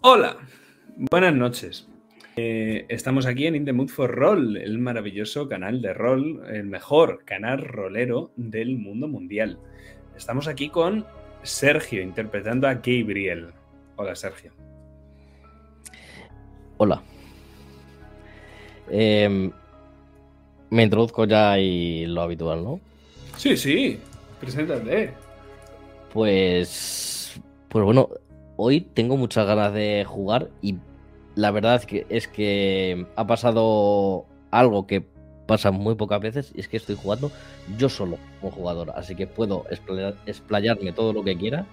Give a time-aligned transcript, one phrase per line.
[0.00, 0.36] Hola,
[0.96, 1.88] buenas noches.
[2.36, 6.64] Eh, estamos aquí en In the Mood for Roll, el maravilloso canal de rol, el
[6.64, 9.58] mejor canal rolero del mundo mundial.
[10.16, 11.06] Estamos aquí con
[11.42, 13.50] Sergio interpretando a Gabriel.
[13.96, 14.52] Hola, Sergio.
[16.78, 17.02] Hola.
[18.90, 19.50] Em,
[20.70, 22.80] me introduzco ya y lo habitual, ¿no?
[23.36, 23.98] Sí, sí,
[24.40, 25.12] preséntate.
[26.12, 27.40] Pues.
[27.68, 28.10] Pues bueno,
[28.64, 30.76] hoy tengo muchas ganas de jugar y
[31.34, 35.04] la verdad es que, ha pasado algo que
[35.46, 37.32] pasa muy pocas veces y es que estoy jugando
[37.76, 39.64] yo solo como jugador, así que puedo
[40.26, 41.66] explayarme todo lo que quiera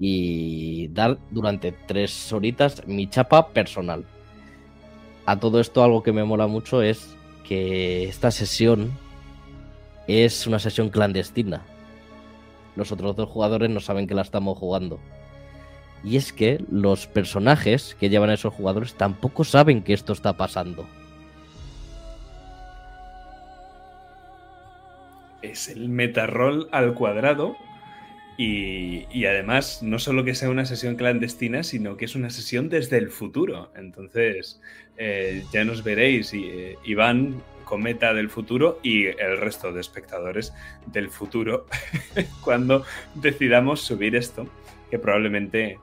[0.00, 4.04] y dar durante tres horitas mi chapa personal.
[5.24, 8.90] A todo esto algo que me mola mucho es que esta sesión
[10.08, 11.62] es una sesión clandestina.
[12.74, 14.98] Los otros dos jugadores no saben que la estamos jugando.
[16.04, 20.36] Y es que los personajes que llevan a esos jugadores tampoco saben que esto está
[20.36, 20.86] pasando.
[25.42, 27.56] Es el metarroll al cuadrado.
[28.38, 32.98] Y, además, no solo que sea una sesión clandestina, sino que es una sesión desde
[32.98, 33.72] el futuro.
[33.74, 34.60] Entonces,
[34.98, 40.52] eh, ya nos veréis, y, eh, Iván, cometa del futuro, y el resto de espectadores
[40.86, 41.66] del futuro,
[42.44, 42.84] cuando
[43.14, 44.46] decidamos subir esto,
[44.90, 45.78] que probablemente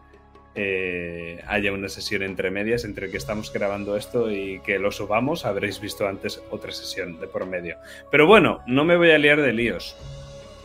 [0.55, 5.45] eh, haya una sesión entre medias entre que estamos grabando esto y que lo subamos.
[5.45, 7.77] Habréis visto antes otra sesión de por medio.
[8.11, 9.95] Pero bueno, no me voy a liar de líos,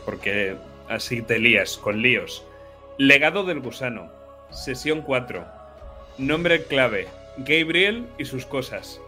[0.05, 0.55] porque
[0.87, 2.45] así te lías con líos.
[2.97, 4.11] Legado del gusano,
[4.51, 5.45] sesión 4.
[6.17, 9.01] Nombre clave, Gabriel y sus cosas.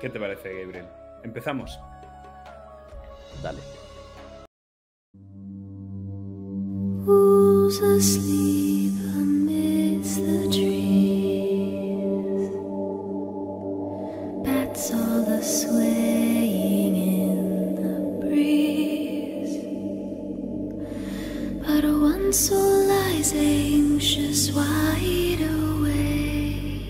[0.00, 0.86] ¿Qué te parece, Gabriel?
[1.24, 1.78] Empezamos.
[3.42, 3.60] Dale.
[10.04, 12.50] The trees.
[14.44, 19.56] Bats all the swaying in the breeze.
[21.66, 26.82] But one soul lies anxious, wide awake,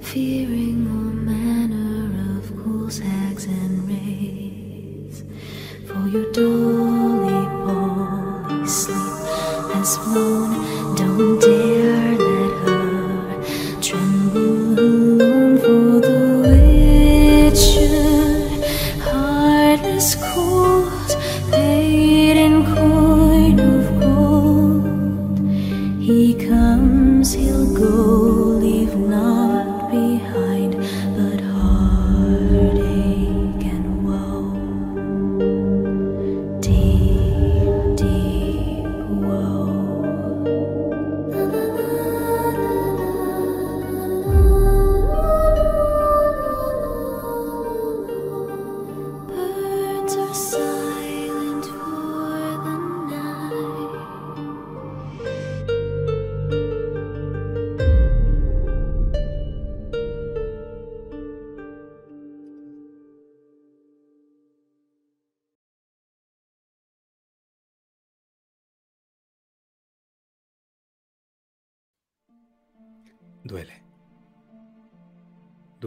[0.00, 5.22] fearing all manner of ghouls, hags, and wraiths.
[5.86, 6.87] For your dolly,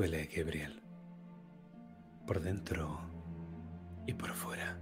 [0.02, 0.82] Duele, Gabriel.
[2.26, 3.02] Por dentro
[4.08, 4.82] y por fuera.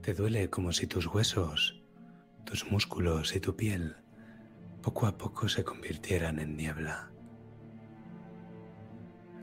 [0.00, 1.82] Te duele como si tus huesos,
[2.46, 3.94] tus músculos y tu piel
[4.80, 7.10] poco a poco se convirtieran en niebla.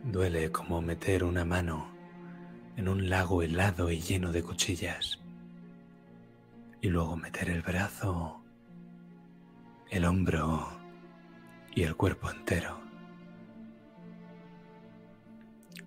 [0.06, 1.94] Duele como meter una mano
[2.78, 5.20] en un lago helado y lleno de cuchillas
[6.82, 8.42] y luego meter el brazo,
[9.92, 10.68] el hombro
[11.76, 12.87] y el cuerpo entero.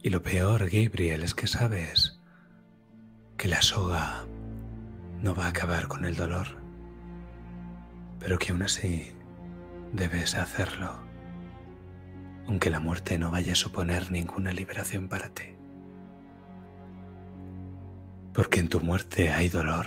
[0.03, 2.21] Y lo peor, Gabriel, es que sabes
[3.37, 4.25] que la soga
[5.23, 6.47] no va a acabar con el dolor,
[8.19, 9.13] pero que aún así
[9.93, 10.99] debes hacerlo,
[12.47, 15.57] aunque la muerte no vaya a suponer ninguna liberación para ti.
[18.33, 19.87] Porque en tu muerte hay dolor,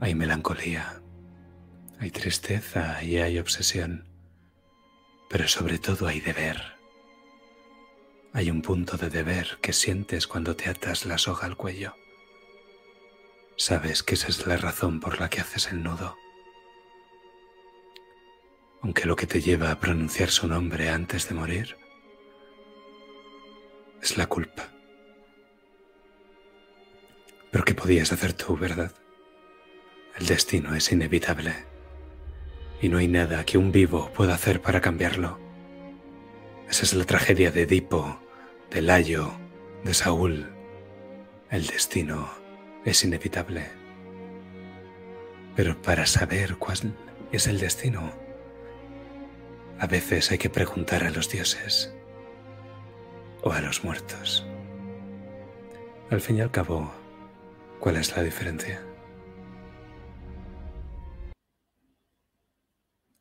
[0.00, 1.00] hay melancolía,
[2.00, 4.08] hay tristeza y hay obsesión
[5.28, 6.77] pero sobre todo hay deber.
[8.32, 11.94] Hay un punto de deber que sientes cuando te atas la soga al cuello.
[13.56, 16.16] Sabes que esa es la razón por la que haces el nudo.
[18.82, 21.76] Aunque lo que te lleva a pronunciar su nombre antes de morir
[24.00, 24.68] es la culpa.
[27.50, 28.92] Pero ¿qué podías hacer tú, verdad?
[30.16, 31.54] El destino es inevitable.
[32.80, 35.47] Y no hay nada que un vivo pueda hacer para cambiarlo.
[36.68, 38.20] Esa es la tragedia de Edipo,
[38.70, 39.32] de Layo,
[39.84, 40.52] de Saúl.
[41.50, 42.28] El destino
[42.84, 43.70] es inevitable.
[45.56, 46.94] Pero para saber cuál
[47.32, 48.12] es el destino,
[49.78, 51.94] a veces hay que preguntar a los dioses
[53.42, 54.46] o a los muertos.
[56.10, 56.92] Al fin y al cabo,
[57.80, 58.82] ¿cuál es la diferencia?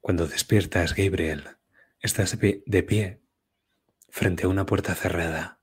[0.01, 1.47] Cuando despiertas, Gabriel,
[2.01, 3.26] estás de pie
[4.17, 5.59] frente a una puerta cerrada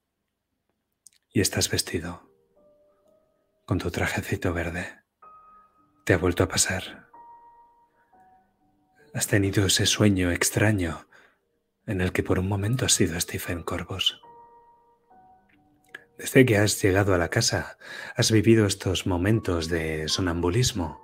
[1.33, 2.31] y estás vestido
[3.67, 5.01] con tu trajecito verde.
[6.07, 7.11] Te ha vuelto a pasar.
[9.13, 11.09] Has tenido ese sueño extraño
[11.89, 14.23] en el que por un momento has sido Stephen Corvos.
[16.17, 17.77] Desde que has llegado a la casa,
[18.15, 21.03] has vivido estos momentos de sonambulismo.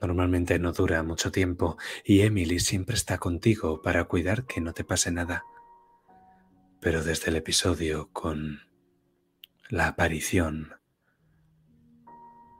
[0.00, 4.84] Normalmente no dura mucho tiempo y Emily siempre está contigo para cuidar que no te
[4.84, 5.44] pase nada.
[6.84, 8.60] Pero desde el episodio con
[9.70, 10.74] la aparición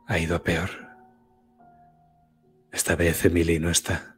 [0.06, 0.70] ha ido a peor.
[2.72, 4.16] Esta vez Emily no está.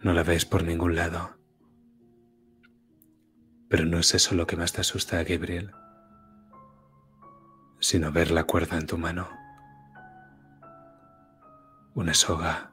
[0.00, 1.36] No la ves por ningún lado.
[3.68, 5.72] Pero no es eso lo que más te asusta, Gabriel,
[7.80, 9.28] sino ver la cuerda en tu mano.
[11.94, 12.72] Una soga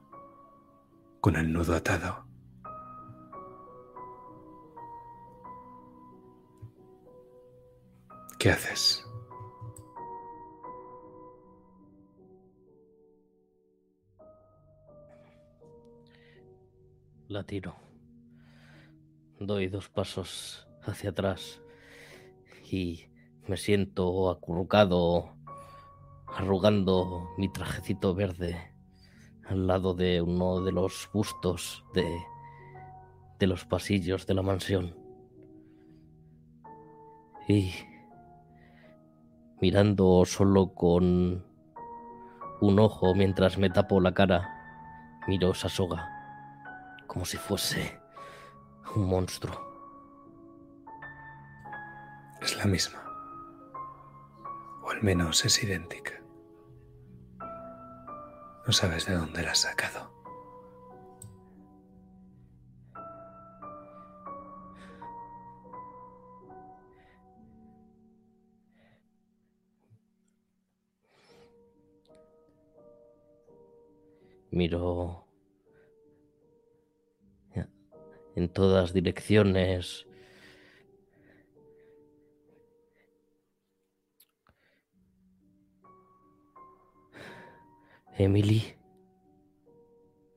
[1.19, 2.28] con el nudo atado.
[8.39, 9.05] ¿Qué haces?
[17.27, 17.75] La tiro.
[19.41, 21.61] Doy dos pasos hacia atrás
[22.71, 23.09] y
[23.45, 25.35] me siento acurrucado,
[26.25, 28.73] arrugando mi trajecito verde
[29.47, 32.07] al lado de uno de los bustos de,
[33.37, 34.95] de los pasillos de la mansión.
[37.49, 37.73] Y
[39.61, 41.43] mirando solo con
[42.61, 46.19] un ojo mientras me tapo la cara, miro esa soga
[47.09, 47.99] como si fuese
[48.95, 49.67] un monstruo.
[52.39, 53.03] Es la misma.
[54.83, 56.13] O al menos es idéntica.
[58.65, 60.18] No sabes de dónde la has sacado.
[74.51, 75.29] Miro
[78.39, 80.05] en todas direcciones.
[88.17, 88.77] Emily.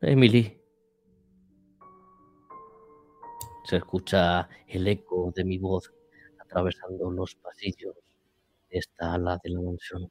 [0.01, 0.61] Emily.
[3.65, 5.93] Se escucha el eco de mi voz
[6.41, 7.95] atravesando los pasillos
[8.69, 10.11] de esta ala de la mansión.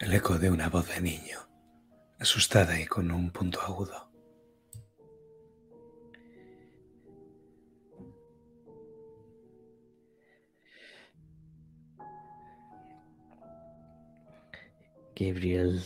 [0.00, 1.38] El eco de una voz de niño,
[2.18, 4.10] asustada y con un punto agudo.
[15.18, 15.80] Gabriel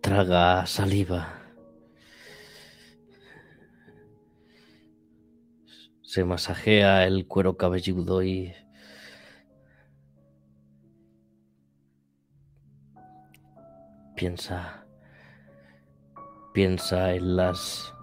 [0.00, 1.36] traga saliva.
[6.02, 8.54] Se masajea el cuero cabelludo y
[14.14, 14.79] piensa
[16.52, 17.94] piensa en las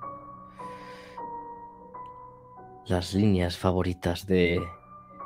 [2.88, 4.66] las líneas favoritas de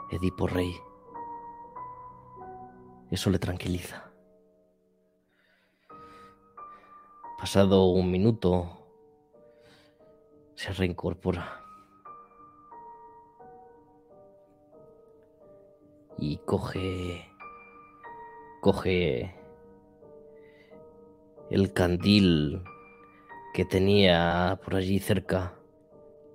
[0.10, 0.76] Edipo Rey.
[3.12, 4.12] Eso le tranquiliza.
[7.38, 8.88] Pasado un minuto,
[10.56, 11.64] se reincorpora.
[16.18, 17.30] Y coge.
[18.62, 19.36] coge.
[21.50, 22.64] el candil
[23.54, 25.54] que tenía por allí cerca.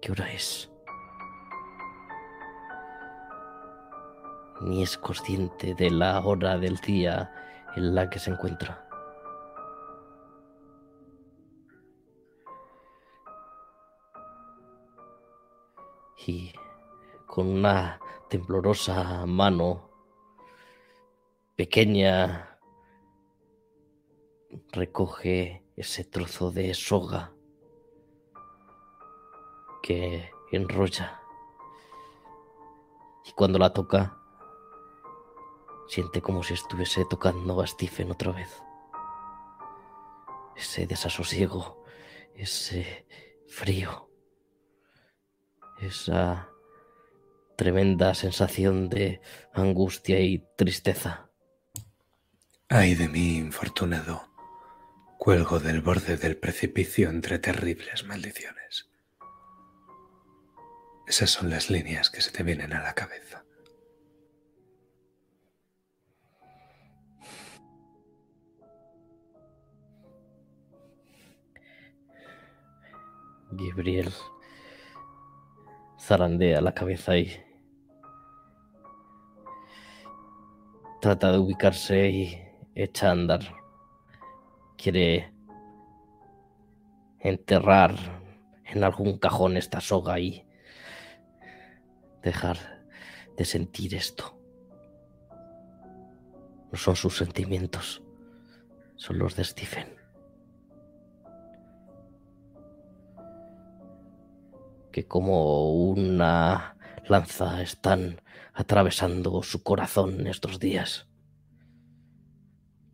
[0.00, 0.70] ¿Qué hora es?
[4.60, 7.30] Ni es consciente de la hora del día
[7.76, 8.86] en la que se encuentra.
[16.26, 16.52] y
[17.26, 19.90] con una temblorosa mano
[21.54, 22.58] pequeña
[24.72, 27.32] recoge ese trozo de soga
[29.82, 31.20] que enrolla
[33.24, 34.18] y cuando la toca
[35.88, 38.62] siente como si estuviese tocando a Stephen otra vez.
[40.56, 41.84] ese desasosiego,
[42.34, 43.06] ese
[43.46, 44.10] frío,
[45.80, 46.48] esa
[47.56, 49.20] tremenda sensación de
[49.52, 51.30] angustia y tristeza.
[52.68, 54.35] Ay de mí, infortunado.
[55.18, 58.88] Cuelgo del borde del precipicio entre terribles maldiciones.
[61.06, 63.44] Esas son las líneas que se te vienen a la cabeza.
[73.50, 74.12] Gabriel
[75.98, 77.32] zarandea la cabeza y
[81.00, 82.42] trata de ubicarse y
[82.74, 83.65] echa a andar.
[84.76, 85.32] Quiere
[87.18, 87.94] enterrar
[88.64, 90.46] en algún cajón esta soga y
[92.22, 92.58] dejar
[93.36, 94.38] de sentir esto.
[96.70, 98.02] No son sus sentimientos,
[98.96, 99.94] son los de Stephen.
[104.92, 108.20] Que como una lanza están
[108.52, 111.06] atravesando su corazón estos días.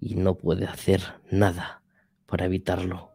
[0.04, 1.80] Y no puede hacer nada
[2.26, 3.12] para evitarlo.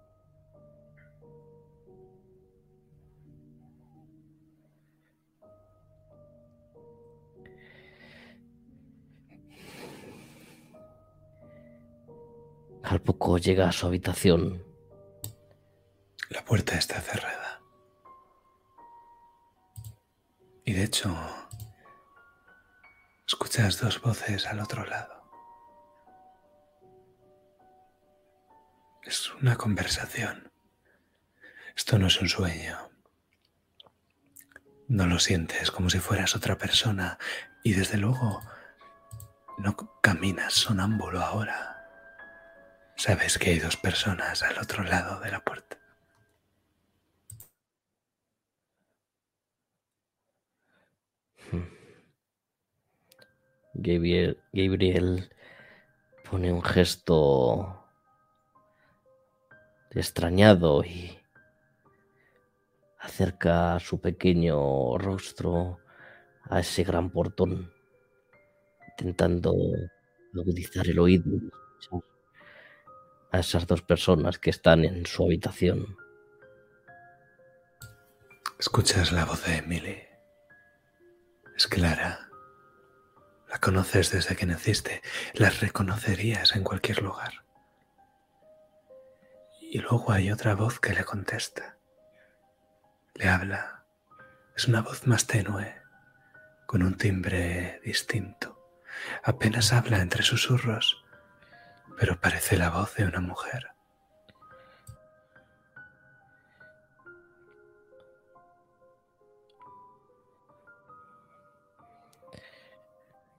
[12.83, 14.63] Al poco llega a su habitación.
[16.29, 17.59] La puerta está cerrada.
[20.63, 21.13] Y de hecho,
[23.27, 25.16] escuchas dos voces al otro lado.
[29.07, 30.51] Es una conversación.
[31.77, 32.77] Esto no es un sueño.
[34.89, 37.17] No lo sientes como si fueras otra persona
[37.63, 38.41] y desde luego
[39.59, 41.87] no caminas sonámbulo ahora.
[42.97, 45.77] Sabes que hay dos personas al otro lado de la puerta.
[53.73, 55.33] Gabriel, Gabriel
[56.29, 57.86] pone un gesto
[59.99, 61.17] extrañado y
[62.99, 65.79] acerca su pequeño rostro
[66.43, 67.71] a ese gran portón,
[68.89, 69.53] intentando
[70.33, 71.31] agudizar el oído
[73.31, 75.97] a esas dos personas que están en su habitación.
[78.59, 79.97] Escuchas la voz de Emily.
[81.55, 82.29] Es clara.
[83.49, 85.01] La conoces desde que naciste.
[85.33, 87.46] La reconocerías en cualquier lugar.
[89.77, 91.77] Y luego hay otra voz que le contesta.
[93.13, 93.85] Le habla.
[94.55, 95.71] Es una voz más tenue,
[96.65, 98.71] con un timbre distinto.
[99.23, 101.05] Apenas habla entre susurros
[101.95, 103.67] pero parece la voz de una mujer.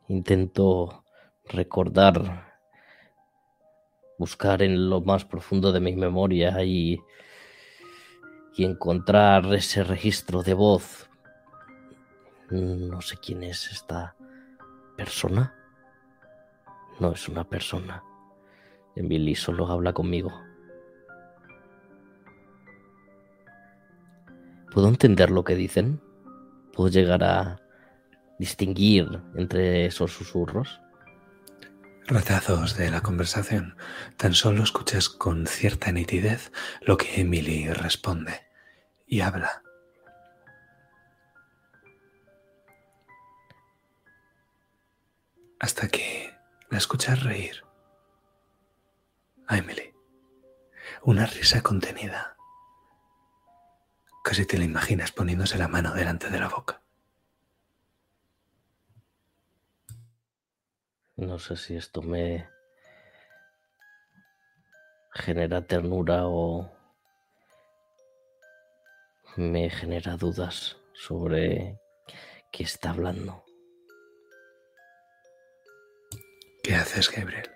[0.06, 1.04] Intento
[1.46, 2.47] recordar,
[4.18, 7.00] buscar en lo más profundo de mi memoria y,
[8.56, 11.08] y encontrar ese registro de voz.
[12.50, 14.16] No sé quién es esta
[14.96, 15.54] persona.
[16.98, 18.02] No es una persona.
[18.96, 20.32] Billy solo habla conmigo.
[24.72, 26.00] ¿Puedo entender lo que dicen?
[26.72, 27.60] ¿Puedo llegar a
[28.38, 30.80] distinguir entre esos susurros?
[32.10, 33.76] Ratazos de la conversación.
[34.16, 36.50] Tan solo escuchas con cierta nitidez
[36.80, 38.48] lo que Emily responde
[39.06, 39.62] y habla.
[45.60, 46.34] Hasta que
[46.70, 47.62] la escuchas reír
[49.46, 49.92] a Emily.
[51.02, 52.38] Una risa contenida.
[54.24, 56.80] Casi te la imaginas poniéndose la mano delante de la boca.
[61.18, 62.48] No sé si esto me
[65.12, 66.70] genera ternura o
[69.36, 71.80] me genera dudas sobre
[72.52, 73.44] qué está hablando.
[76.62, 77.50] ¿Qué haces, Gabriel?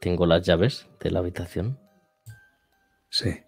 [0.00, 1.78] Tengo las llaves de la habitación.
[3.08, 3.40] Sí.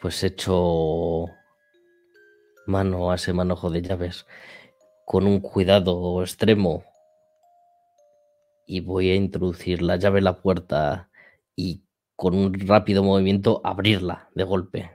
[0.00, 1.26] Pues echo
[2.66, 4.26] mano a ese manojo de llaves
[5.04, 6.84] con un cuidado extremo
[8.66, 11.10] y voy a introducir la llave en la puerta
[11.54, 11.84] y
[12.16, 14.90] con un rápido movimiento abrirla de golpe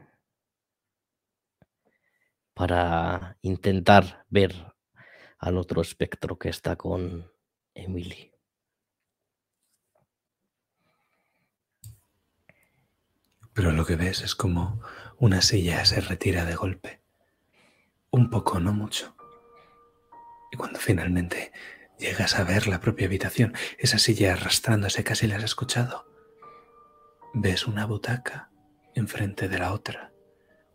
[2.53, 4.53] para intentar ver
[5.37, 7.31] al otro espectro que está con
[7.73, 8.33] Emily.
[13.53, 14.81] Pero lo que ves es como
[15.17, 17.01] una silla se retira de golpe
[18.11, 19.15] un poco, no mucho.
[20.51, 21.51] Y cuando finalmente
[21.99, 26.05] llegas a ver la propia habitación, esa silla arrastrándose, casi la has escuchado,
[27.33, 28.49] ves una butaca
[28.95, 30.11] enfrente de la otra,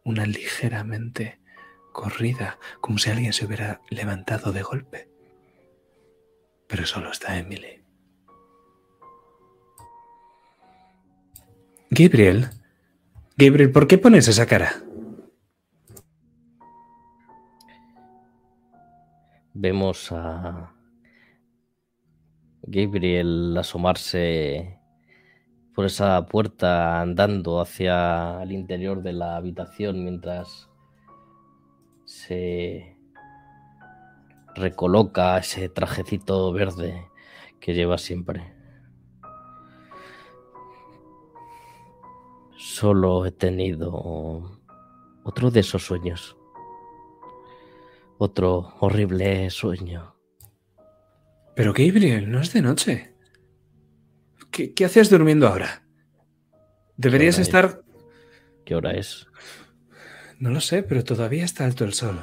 [0.04, 1.40] una ligeramente
[1.92, 5.08] corrida, como si alguien se hubiera levantado de golpe.
[6.68, 7.84] Pero solo está Emily.
[11.90, 12.50] Gabriel,
[13.36, 14.82] Gabriel, ¿por qué pones esa cara?
[19.56, 20.74] Vemos a
[22.62, 24.80] Gabriel asomarse
[25.72, 30.68] por esa puerta andando hacia el interior de la habitación mientras
[32.04, 32.96] se
[34.56, 37.06] recoloca ese trajecito verde
[37.60, 38.52] que lleva siempre.
[42.56, 44.58] Solo he tenido
[45.22, 46.36] otro de esos sueños.
[48.24, 50.16] Otro horrible sueño.
[51.54, 53.14] Pero Gabriel, no es de noche.
[54.50, 55.86] ¿Qué, qué haces durmiendo ahora?
[56.96, 57.48] Deberías es?
[57.48, 57.84] estar...
[58.64, 59.26] ¿Qué hora es?
[60.38, 62.18] No lo sé, pero todavía está alto el sol.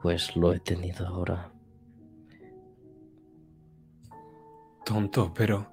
[0.00, 1.52] Pues lo he tenido ahora.
[4.86, 5.71] Tonto, pero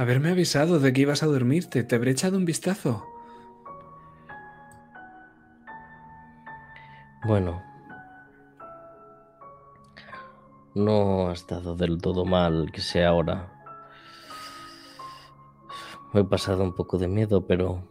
[0.00, 3.04] haberme avisado de que ibas a dormirte, te habré echado un vistazo.
[7.26, 7.62] Bueno.
[10.74, 13.52] No ha estado del todo mal que sea ahora.
[16.14, 17.86] Me he pasado un poco de miedo, pero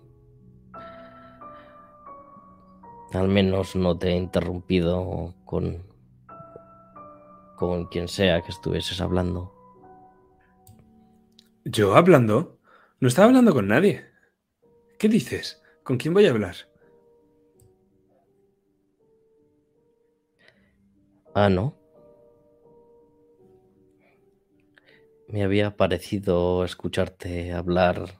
[3.13, 5.88] al menos no te he interrumpido con
[7.56, 9.59] con quien sea que estuvieses hablando.
[11.71, 12.58] ¿Yo hablando?
[12.99, 14.03] No estaba hablando con nadie.
[14.97, 15.62] ¿Qué dices?
[15.84, 16.55] ¿Con quién voy a hablar?
[21.36, 21.77] Ah, no.
[25.27, 28.19] Me había parecido escucharte hablar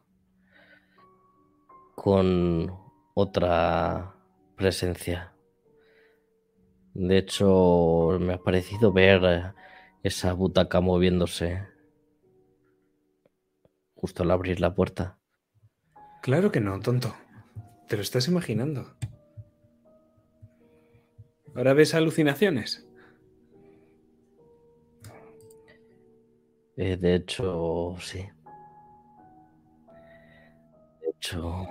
[1.96, 2.72] con
[3.16, 4.14] otra
[4.58, 5.34] presencia.
[6.94, 9.56] De hecho, me ha parecido ver
[10.04, 11.79] esa butaca moviéndose
[14.00, 15.20] justo al abrir la puerta.
[16.22, 17.14] Claro que no, tonto.
[17.90, 18.96] Te lo estás imaginando.
[21.54, 22.88] ¿Ahora ves alucinaciones?
[26.78, 28.26] Eh, de hecho, sí.
[31.02, 31.68] De hecho,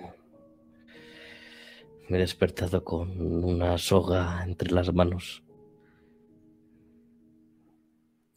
[2.10, 5.42] me he despertado con una soga entre las manos.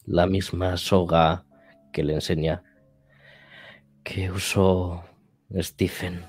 [0.06, 1.44] La misma soga
[1.92, 2.64] que le enseña
[4.04, 5.04] que usó
[5.60, 6.24] Stephen.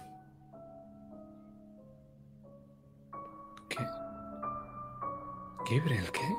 [3.70, 3.86] ¿Qué?
[5.70, 6.36] Gabriel, ¿qué?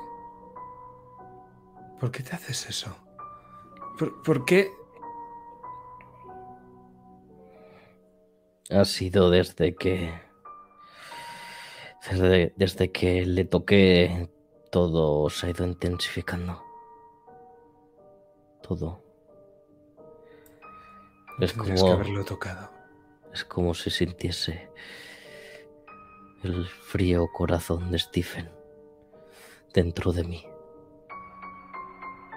[1.99, 2.95] ¿Por qué te haces eso?
[3.97, 4.71] ¿Por, por qué?
[8.69, 10.13] Ha sido desde que.
[12.09, 14.29] Desde, desde que le toqué,
[14.71, 16.61] todo se ha ido intensificando.
[18.61, 19.04] Todo.
[21.39, 22.71] Es Tendrías como, que haberlo tocado.
[23.33, 24.69] es como si sintiese
[26.43, 28.49] el frío corazón de Stephen
[29.73, 30.47] dentro de mí.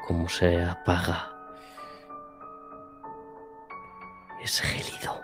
[0.07, 1.33] Como se apaga
[4.43, 5.21] ese gelido.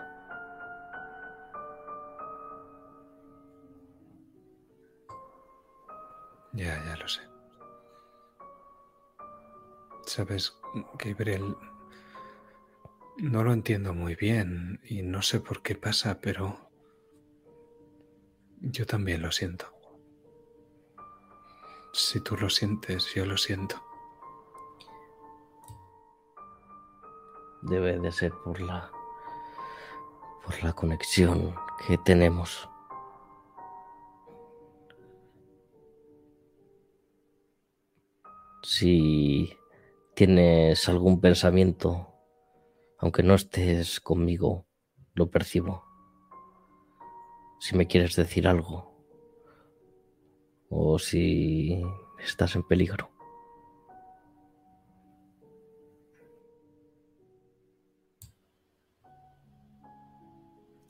[6.53, 7.21] Ya, ya lo sé.
[10.05, 10.55] Sabes,
[10.99, 11.55] Gabriel,
[13.17, 16.69] no lo entiendo muy bien y no sé por qué pasa, pero
[18.61, 19.73] yo también lo siento.
[21.93, 23.81] Si tú lo sientes, yo lo siento.
[27.61, 28.91] Debe de ser por la
[30.43, 31.55] por la conexión
[31.87, 32.69] que tenemos.
[38.61, 39.57] Si
[40.13, 42.14] tienes algún pensamiento,
[42.99, 44.65] aunque no estés conmigo,
[45.13, 45.83] lo percibo.
[47.59, 48.95] Si me quieres decir algo
[50.69, 51.81] o si
[52.19, 53.09] estás en peligro.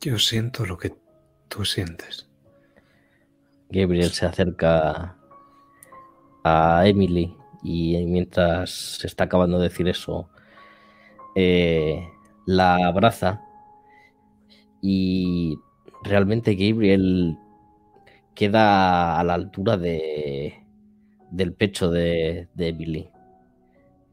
[0.01, 0.95] Yo siento lo que
[1.47, 2.29] tú sientes.
[3.69, 5.17] Gabriel se acerca
[6.43, 10.29] a Emily y mientras se está acabando de decir eso,
[11.35, 12.07] eh,
[12.45, 13.41] la abraza
[14.81, 15.57] y
[16.03, 17.37] realmente Gabriel
[18.33, 20.63] queda a la altura de,
[21.31, 23.09] del pecho de, de Billy.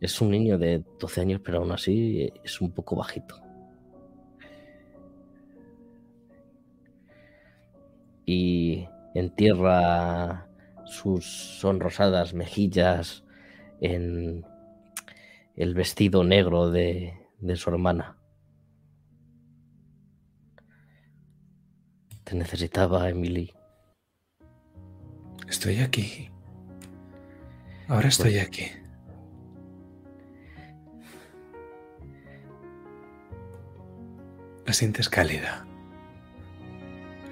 [0.00, 3.36] Es un niño de 12 años, pero aún así es un poco bajito.
[8.26, 10.48] Y entierra
[10.84, 11.24] sus
[11.60, 13.24] sonrosadas mejillas
[13.80, 14.44] en
[15.56, 18.18] el vestido negro de, de su hermana.
[22.24, 23.52] Te necesitaba, Emily.
[25.48, 26.30] Estoy aquí.
[27.88, 28.70] Ahora estoy aquí.
[34.64, 35.66] La sientes cálida.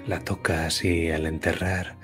[0.07, 1.97] La tocas y al enterrar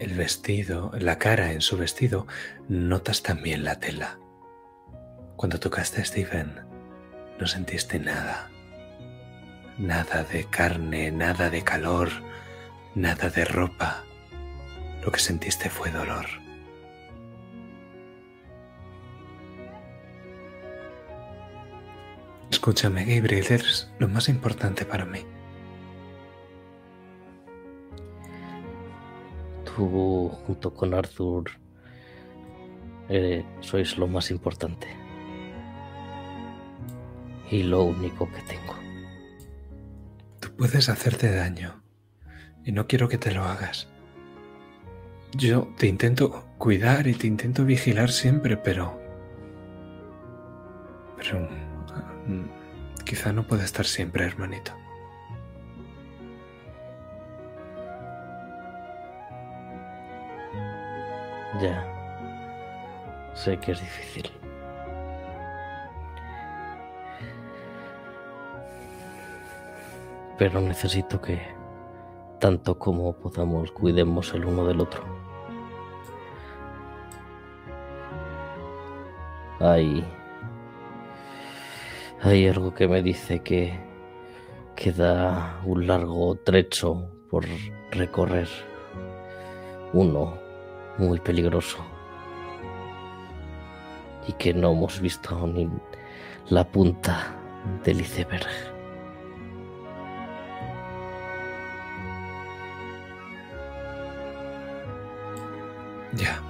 [0.00, 2.26] el vestido, la cara en su vestido,
[2.68, 4.18] notas también la tela.
[5.36, 6.60] Cuando tocaste a Stephen,
[7.38, 8.50] no sentiste nada.
[9.78, 12.08] Nada de carne, nada de calor,
[12.94, 14.04] nada de ropa.
[15.04, 16.26] Lo que sentiste fue dolor.
[22.50, 25.20] Escúchame, Gabriel, eres lo más importante para mí.
[29.64, 31.50] Tú, junto con Arthur,
[33.08, 35.03] eh, sois lo más importante.
[37.50, 38.74] Y lo único que tengo.
[40.40, 41.82] Tú puedes hacerte daño
[42.64, 43.88] y no quiero que te lo hagas.
[45.36, 48.98] Yo te intento cuidar y te intento vigilar siempre, pero...
[51.16, 51.48] Pero...
[52.26, 52.64] mm,
[53.04, 54.72] Quizá no pueda estar siempre, hermanito.
[61.60, 61.84] Ya.
[63.34, 64.30] Sé que es difícil.
[70.36, 71.40] Pero necesito que,
[72.40, 75.02] tanto como podamos, cuidemos el uno del otro.
[79.60, 80.04] Hay.
[82.22, 83.78] Hay algo que me dice que
[84.74, 87.44] queda un largo trecho por
[87.92, 88.48] recorrer.
[89.92, 90.34] Uno
[90.98, 91.78] muy peligroso.
[94.26, 95.68] Y que no hemos visto ni
[96.48, 97.36] la punta
[97.84, 98.73] del iceberg.
[106.16, 106.40] Ya.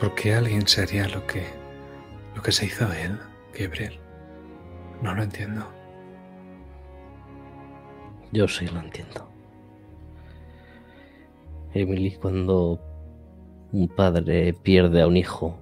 [0.00, 1.44] ¿Por qué alguien se haría lo que...
[2.34, 3.18] lo que se hizo él,
[3.58, 3.98] Gabriel?
[5.02, 5.66] No lo entiendo.
[8.32, 9.28] Yo sí lo entiendo.
[11.74, 12.80] Emily, cuando
[13.72, 15.60] un padre pierde a un hijo,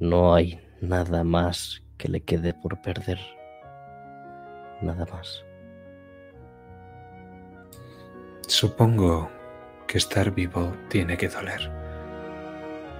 [0.00, 3.18] no hay nada más que le quede por perder.
[4.82, 5.44] Nada más.
[8.46, 9.28] Supongo
[9.88, 11.68] que estar vivo tiene que doler.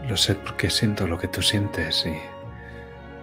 [0.08, 2.18] Lo sé porque siento lo que tú sientes y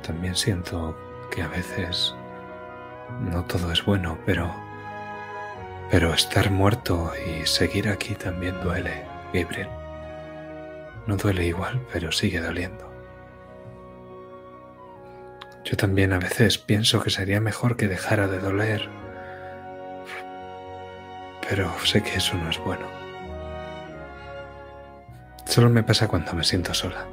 [0.06, 0.97] también siento
[1.32, 2.15] que a veces
[3.19, 4.54] no todo es bueno, pero
[5.89, 9.69] pero estar muerto y seguir aquí también duele, Gabriel.
[11.06, 12.91] No duele igual, pero sigue doliendo.
[15.63, 18.89] Yo también a veces pienso que sería mejor que dejara de doler,
[21.47, 22.94] pero sé que eso no es bueno.
[25.45, 27.05] Solo me pasa cuando me siento sola.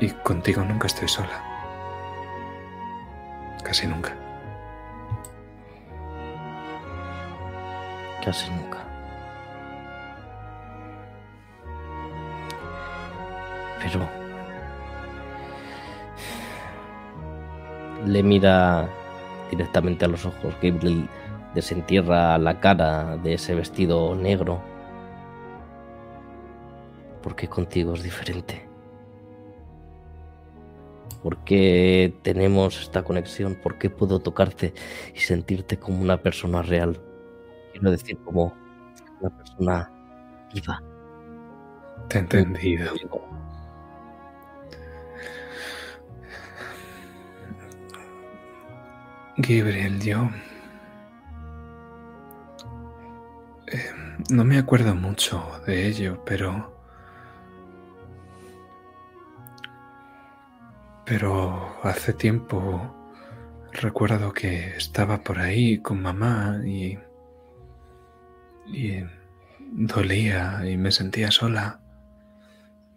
[0.00, 1.42] Y contigo nunca estoy sola.
[3.62, 4.14] Casi nunca.
[8.24, 8.78] Casi nunca.
[13.82, 14.08] Pero...
[18.06, 18.88] Le mira
[19.50, 20.54] directamente a los ojos.
[20.62, 21.08] Gabriel
[21.54, 24.62] desentierra la cara de ese vestido negro.
[27.22, 28.68] Porque contigo es diferente.
[31.22, 33.56] ¿Por qué tenemos esta conexión?
[33.56, 34.72] ¿Por qué puedo tocarte
[35.14, 37.00] y sentirte como una persona real?
[37.72, 38.54] Quiero decir, como
[39.20, 39.92] una persona
[40.54, 40.82] viva.
[42.08, 42.92] Te he entendido.
[49.38, 50.28] Gabriel, yo...
[53.66, 53.90] eh,
[54.30, 56.77] no me acuerdo mucho de ello, pero...
[61.08, 62.94] Pero hace tiempo
[63.72, 66.98] recuerdo que estaba por ahí con mamá y...
[68.66, 69.04] y
[69.70, 71.80] dolía y me sentía sola.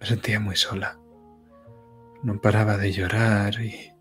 [0.01, 0.99] Me sentía muy sola.
[2.21, 3.93] No paraba de llorar y,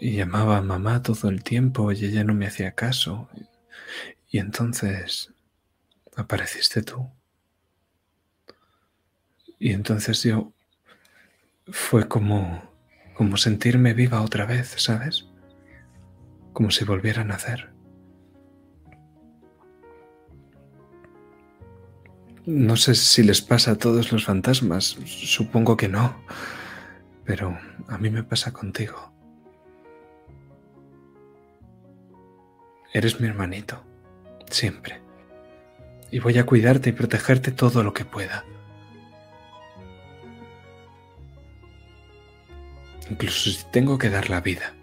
[0.00, 3.28] y llamaba a mamá todo el tiempo y ella no me hacía caso.
[4.30, 5.34] Y entonces
[6.16, 7.10] apareciste tú.
[9.58, 10.53] Y entonces yo
[11.70, 12.74] fue como
[13.14, 15.26] como sentirme viva otra vez, ¿sabes?
[16.52, 17.72] Como si volviera a nacer.
[22.44, 26.14] No sé si les pasa a todos los fantasmas, supongo que no,
[27.24, 29.12] pero a mí me pasa contigo.
[32.92, 33.82] Eres mi hermanito,
[34.50, 35.00] siempre.
[36.10, 38.44] Y voy a cuidarte y protegerte todo lo que pueda.
[43.10, 44.74] Incluso si tengo que dar la vida.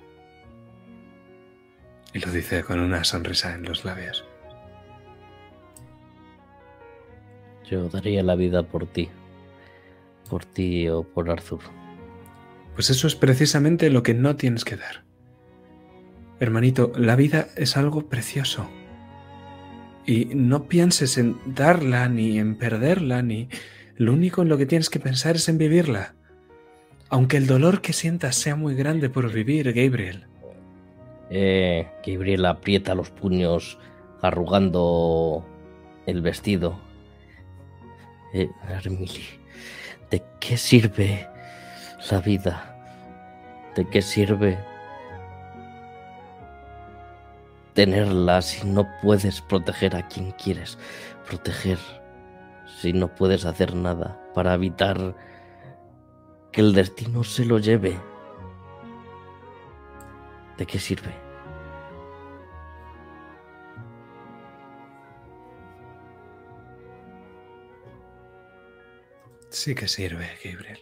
[2.13, 4.25] Y lo dice con una sonrisa en los labios.
[7.69, 9.09] Yo daría la vida por ti.
[10.29, 11.61] Por ti o por Arthur.
[12.75, 15.03] Pues eso es precisamente lo que no tienes que dar.
[16.39, 18.69] Hermanito, la vida es algo precioso.
[20.05, 23.49] Y no pienses en darla ni en perderla, ni...
[23.95, 26.15] Lo único en lo que tienes que pensar es en vivirla.
[27.11, 30.25] Aunque el dolor que sientas sea muy grande por vivir, Gabriel.
[31.29, 33.77] Eh, Gabriel aprieta los puños,
[34.21, 35.45] arrugando
[36.05, 36.79] el vestido.
[38.33, 38.49] Eh,
[40.09, 41.27] ¿de qué sirve
[42.09, 42.77] la vida?
[43.75, 44.57] ¿De qué sirve
[47.73, 50.77] tenerla si no puedes proteger a quien quieres
[51.27, 51.77] proteger?
[52.79, 55.13] Si no puedes hacer nada para evitar
[56.51, 57.97] que el destino se lo lleve.
[60.57, 61.13] ¿De qué sirve?
[69.49, 70.79] Sí que sirve, Gabriel.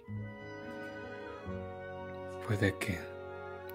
[2.47, 2.99] Puede que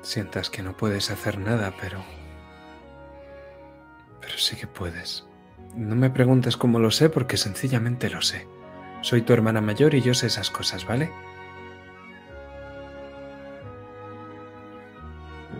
[0.03, 2.05] sientas que no puedes hacer nada, pero...
[4.21, 5.25] Pero sí que puedes.
[5.75, 8.47] No me preguntes cómo lo sé porque sencillamente lo sé.
[9.03, 11.11] Soy tu hermana mayor y yo sé esas cosas, ¿vale?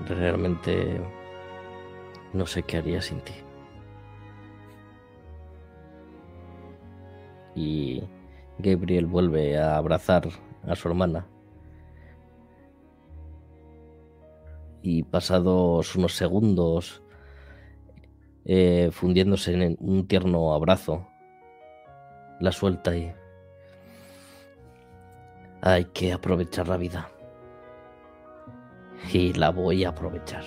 [0.09, 1.01] Realmente
[2.33, 3.33] no sé qué haría sin ti.
[7.55, 8.03] Y
[8.59, 10.29] Gabriel vuelve a abrazar
[10.67, 11.27] a su hermana.
[14.83, 17.03] Y pasados unos segundos,
[18.45, 21.07] eh, fundiéndose en un tierno abrazo,
[22.41, 23.13] la suelta y
[25.63, 27.14] hay que aprovechar la vida
[29.13, 30.45] y la voy a aprovechar.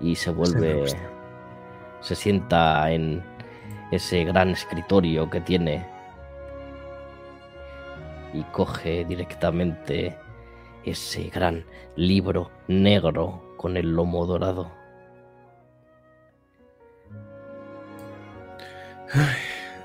[0.00, 0.86] Y se vuelve,
[2.00, 3.22] se sienta en
[3.90, 5.86] ese gran escritorio que tiene
[8.32, 10.16] y coge directamente
[10.84, 11.64] ese gran
[11.96, 14.70] libro negro con el lomo dorado.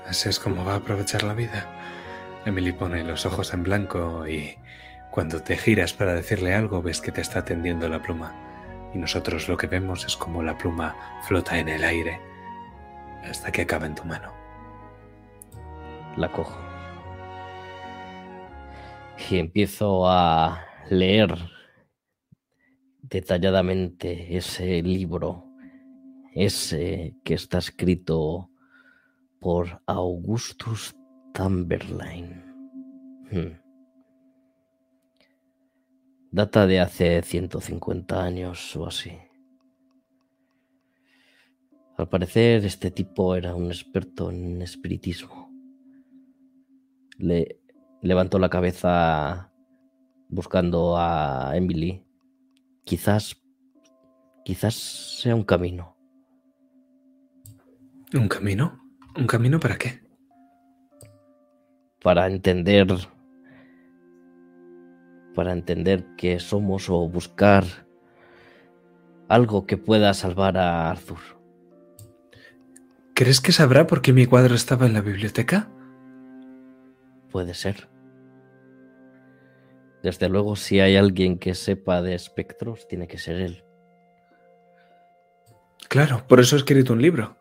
[0.06, 1.75] así es como va a aprovechar la vida.
[2.46, 4.56] Emily pone los ojos en blanco y
[5.10, 8.34] cuando te giras para decirle algo ves que te está tendiendo la pluma.
[8.94, 10.94] Y nosotros lo que vemos es como la pluma
[11.26, 12.20] flota en el aire
[13.24, 14.32] hasta que acaba en tu mano.
[16.16, 16.56] La cojo.
[19.28, 21.34] Y empiezo a leer
[23.02, 25.46] detalladamente ese libro,
[26.32, 28.50] ese que está escrito
[29.40, 30.95] por Augustus
[31.36, 32.42] Tamberline.
[33.30, 33.60] Hmm.
[36.30, 39.12] Data de hace 150 años o así.
[41.98, 45.50] Al parecer este tipo era un experto en espiritismo.
[47.18, 47.60] Le
[48.00, 49.52] levantó la cabeza
[50.30, 52.02] buscando a Emily.
[52.84, 53.36] Quizás,
[54.42, 55.98] quizás sea un camino.
[58.14, 58.80] ¿Un camino?
[59.14, 60.05] ¿Un camino para qué?
[62.02, 62.86] Para entender
[65.36, 67.64] para entender que somos o buscar
[69.28, 71.18] algo que pueda salvar a Arthur.
[73.14, 75.70] ¿Crees que sabrá por qué mi cuadro estaba en la biblioteca?
[77.30, 77.88] Puede ser.
[80.02, 83.64] Desde luego, si hay alguien que sepa de espectros, tiene que ser él.
[85.88, 87.36] Claro, por eso he escrito un libro.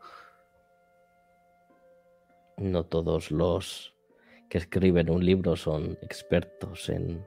[2.57, 3.94] No todos los
[4.49, 7.25] que escriben un libro son expertos en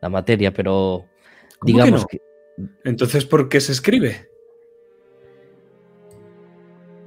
[0.00, 1.06] la materia, pero
[1.62, 2.20] digamos que,
[2.84, 4.32] Entonces, ¿por qué se escribe?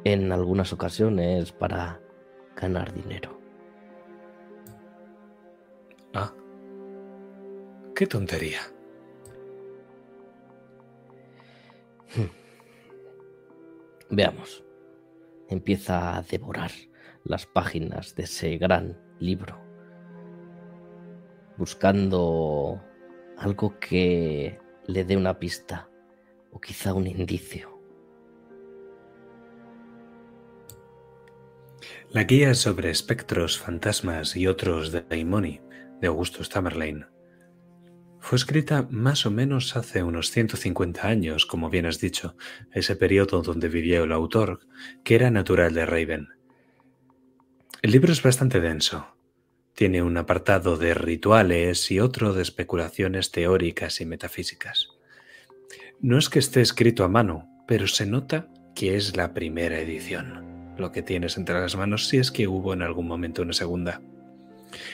[0.05, 1.99] en algunas ocasiones para
[2.55, 3.37] ganar dinero.
[6.13, 6.31] Ah.
[7.95, 8.61] Qué tontería.
[12.15, 12.29] Hmm.
[14.11, 14.63] Veamos.
[15.49, 16.71] Empieza a devorar
[17.23, 19.59] las páginas de ese gran libro,
[21.57, 22.81] buscando
[23.37, 25.89] algo que le dé una pista
[26.51, 27.79] o quizá un indicio.
[32.09, 35.61] La guía sobre espectros, fantasmas y otros de Daimoni
[35.99, 37.07] de Augustus Tamerlane
[38.25, 42.35] fue escrita más o menos hace unos 150 años, como bien has dicho,
[42.73, 44.61] ese periodo donde vivió el autor,
[45.03, 46.29] que era natural de Raven.
[47.85, 49.05] El libro es bastante denso.
[49.75, 54.89] Tiene un apartado de rituales y otro de especulaciones teóricas y metafísicas.
[56.01, 60.73] No es que esté escrito a mano, pero se nota que es la primera edición,
[60.79, 64.01] lo que tienes entre las manos si es que hubo en algún momento una segunda.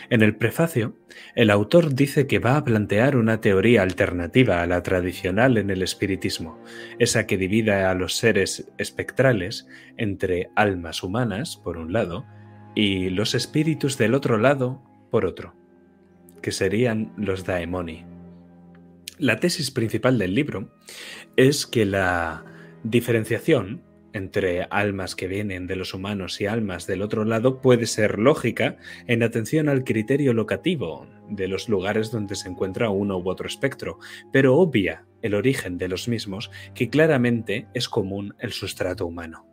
[0.10, 0.98] En el prefacio,
[1.34, 5.82] el autor dice que va a plantear una teoría alternativa a la tradicional en el
[5.82, 6.62] espiritismo,
[7.00, 12.26] esa que divide a los seres espectrales entre almas humanas, por un lado,
[12.76, 15.54] y los espíritus del otro lado, por otro,
[16.42, 18.06] que serían los daemoni.
[19.18, 20.74] La tesis principal del libro
[21.36, 22.46] es que la
[22.84, 28.20] diferenciación entre almas que vienen de los humanos y almas del otro lado puede ser
[28.20, 33.48] lógica en atención al criterio locativo de los lugares donde se encuentra uno u otro
[33.48, 34.00] espectro,
[34.34, 39.46] pero obvia el origen de los mismos que claramente es común el sustrato humano.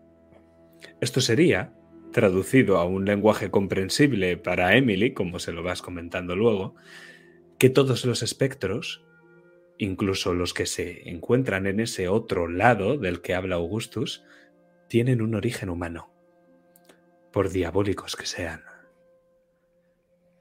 [1.01, 1.73] Esto sería,
[2.19, 6.75] traducido a un lenguaje comprensible para Emily, como se lo vas comentando luego,
[7.59, 9.07] que todos los espectros,
[9.79, 14.25] incluso los que se encuentran en ese otro lado del que habla Augustus,
[14.89, 16.13] tienen un origen humano,
[17.31, 18.65] por diabólicos que sean.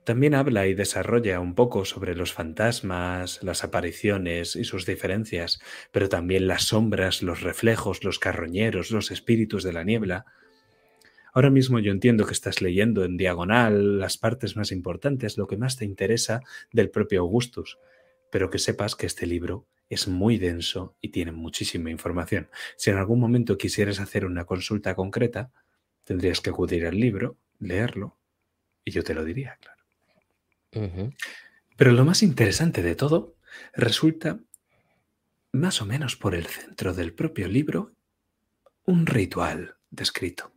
[0.03, 5.59] También habla y desarrolla un poco sobre los fantasmas, las apariciones y sus diferencias,
[5.91, 10.25] pero también las sombras, los reflejos, los carroñeros, los espíritus de la niebla.
[11.33, 15.57] Ahora mismo yo entiendo que estás leyendo en diagonal las partes más importantes, lo que
[15.57, 17.77] más te interesa del propio Augustus,
[18.31, 22.49] pero que sepas que este libro es muy denso y tiene muchísima información.
[22.75, 25.51] Si en algún momento quisieras hacer una consulta concreta,
[26.03, 28.17] tendrías que acudir al libro, leerlo,
[28.83, 31.11] y yo te lo diría, claro.
[31.75, 33.35] Pero lo más interesante de todo
[33.73, 34.39] resulta,
[35.51, 37.93] más o menos por el centro del propio libro,
[38.85, 40.53] un ritual descrito.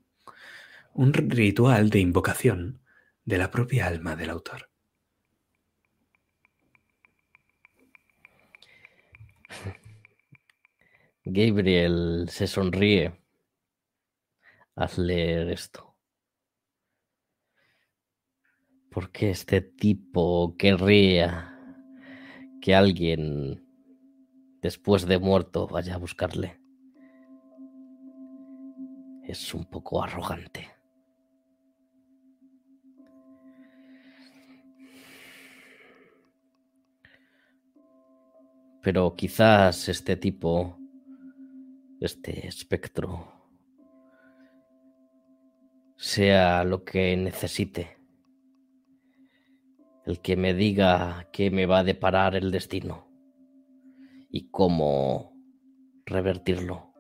[0.93, 2.83] Un ritual de invocación
[3.25, 4.71] de la propia alma del autor.
[11.25, 13.23] Gabriel se sonríe
[14.75, 15.97] al leer esto.
[18.91, 21.57] ¿Por qué este tipo querría
[22.61, 23.65] que alguien
[24.61, 26.61] después de muerto vaya a buscarle?
[29.23, 30.70] Es un poco arrogante.
[38.83, 40.79] Pero quizás este tipo,
[42.01, 43.41] este espectro,
[45.97, 47.99] sea lo que necesite.
[50.07, 53.07] El que me diga qué me va a deparar el destino
[54.31, 55.37] y cómo
[56.07, 56.91] revertirlo.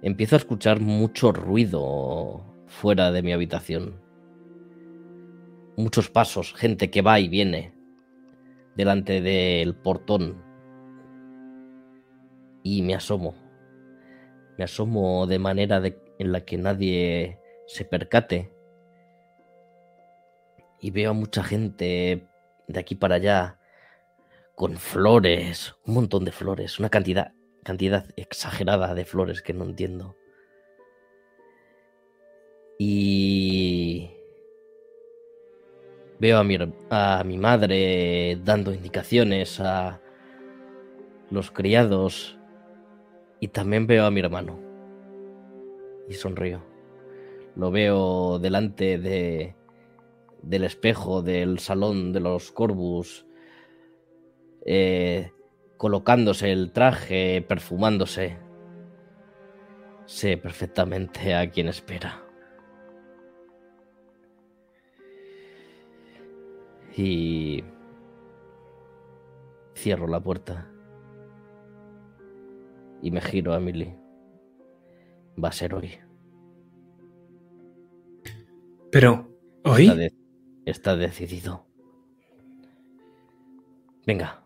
[0.00, 4.00] Empiezo a escuchar mucho ruido fuera de mi habitación.
[5.76, 7.73] Muchos pasos, gente que va y viene
[8.76, 10.42] delante del portón
[12.62, 13.34] y me asomo.
[14.56, 15.82] Me asomo de manera
[16.18, 18.52] en la que nadie se percate.
[20.80, 22.26] Y veo a mucha gente
[22.66, 23.58] de aquí para allá
[24.54, 27.32] con flores, un montón de flores, una cantidad,
[27.64, 30.16] cantidad exagerada de flores que no entiendo.
[32.78, 34.13] Y
[36.18, 36.56] Veo a mi,
[36.90, 40.00] a mi madre dando indicaciones a
[41.30, 42.38] los criados
[43.40, 44.58] y también veo a mi hermano.
[46.08, 46.62] Y sonrío.
[47.56, 49.54] Lo veo delante de,
[50.42, 53.26] del espejo del salón de los Corbus,
[54.66, 55.30] eh,
[55.76, 58.38] colocándose el traje, perfumándose.
[60.06, 62.23] Sé perfectamente a quién espera.
[66.96, 67.64] Y
[69.74, 70.70] cierro la puerta
[73.02, 73.94] Y me giro a Emily.
[75.42, 75.98] Va a ser hoy.
[78.90, 79.28] Pero,
[79.64, 79.82] ¿hoy?
[79.88, 80.14] Está, de-
[80.64, 81.66] está decidido.
[84.06, 84.40] Venga,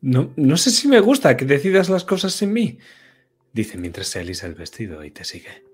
[0.00, 2.78] No, no sé si me gusta que decidas las cosas sin mí.
[3.52, 5.65] Dice mientras se alisa el vestido y te sigue.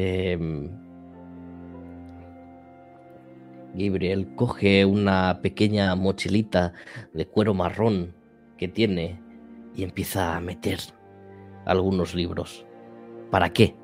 [0.00, 0.70] Em,
[3.74, 6.72] Gabriel coge una pequeña mochilita
[7.12, 8.14] de cuero marrón
[8.56, 9.20] que tiene
[9.74, 10.78] y empieza a meter
[11.64, 12.64] algunos libros.
[13.32, 13.74] ¿Para qué?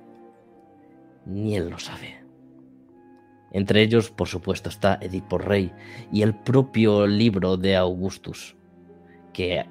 [1.27, 2.25] Ni él lo sabe.
[3.51, 5.73] Entre ellos, por supuesto, está Edipo Rey
[6.12, 8.57] y el propio libro de Augustus,
[9.33, 9.67] que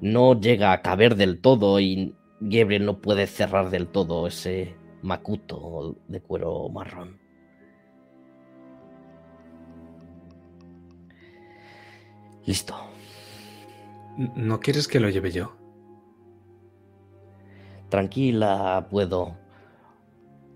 [0.00, 5.96] no llega a caber del todo y Gabriel no puede cerrar del todo ese macuto
[6.08, 7.20] de cuero marrón.
[12.46, 12.74] Listo.
[14.36, 15.56] ¿No quieres que lo lleve yo?
[17.88, 19.36] Tranquila, puedo.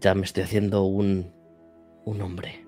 [0.01, 1.33] Ya me estoy haciendo un,
[2.05, 2.65] un hombre.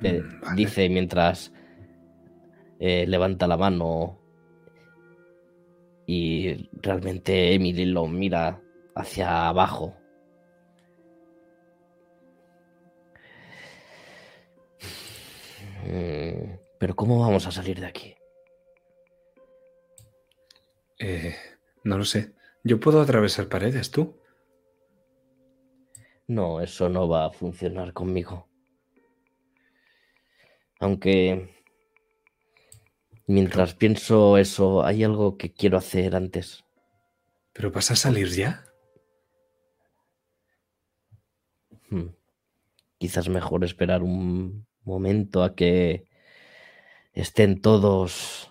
[0.00, 0.56] Le Mm, vale.
[0.56, 1.52] Dice mientras
[2.78, 4.18] eh, levanta la mano
[6.06, 8.60] y realmente Emily lo mira
[8.94, 9.96] hacia abajo.
[15.84, 18.14] Mm, Pero ¿cómo vamos a salir de aquí?
[20.98, 21.34] Eh,
[21.84, 22.34] no lo sé.
[22.64, 24.16] Yo puedo atravesar paredes, ¿tú?
[26.28, 28.48] No, eso no va a funcionar conmigo.
[30.80, 31.54] Aunque
[33.26, 36.64] mientras pienso eso, hay algo que quiero hacer antes.
[37.52, 38.64] ¿Pero vas a salir ya?
[41.92, 42.14] Hmm.
[42.96, 46.06] Quizás mejor esperar un momento a que
[47.12, 48.50] estén todos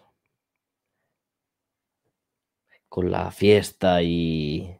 [2.87, 4.77] con la fiesta y,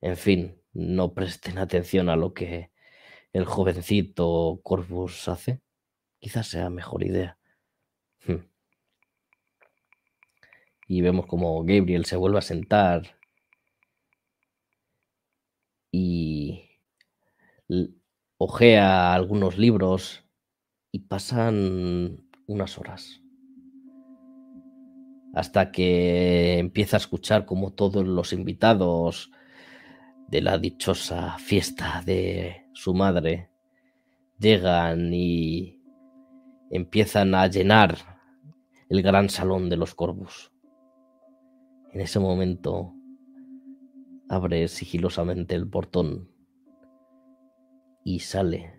[0.00, 2.70] en fin, no presten atención a lo que
[3.34, 5.60] el jovencito Corvus hace.
[6.18, 7.36] Quizás sea mejor idea.
[8.24, 8.46] Hmm.
[10.86, 13.18] Y vemos como Gabriel se vuelve a sentar
[15.92, 16.68] y
[18.38, 20.24] ojea algunos libros
[20.92, 23.20] y pasan unas horas.
[25.34, 29.30] Hasta que empieza a escuchar como todos los invitados
[30.28, 33.50] de la dichosa fiesta de su madre
[34.38, 35.82] llegan y
[36.70, 38.20] empiezan a llenar
[38.88, 40.52] el gran salón de los Corvus.
[41.92, 42.94] En ese momento
[44.28, 46.37] abre sigilosamente el portón
[48.04, 48.74] y sale.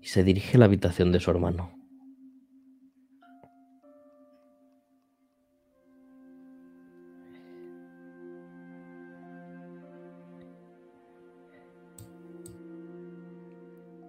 [0.00, 1.78] Y se dirige a la habitación de su hermano.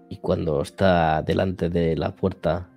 [0.10, 2.70] Y cuando está delante de la puerta,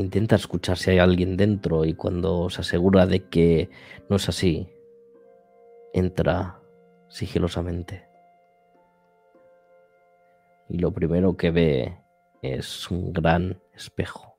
[0.00, 3.68] intenta escuchar si hay alguien dentro y cuando se asegura de que
[4.08, 4.68] no es así,
[5.92, 6.58] entra
[7.08, 8.08] sigilosamente.
[10.68, 11.98] Y lo primero que ve
[12.40, 14.36] es un gran espejo.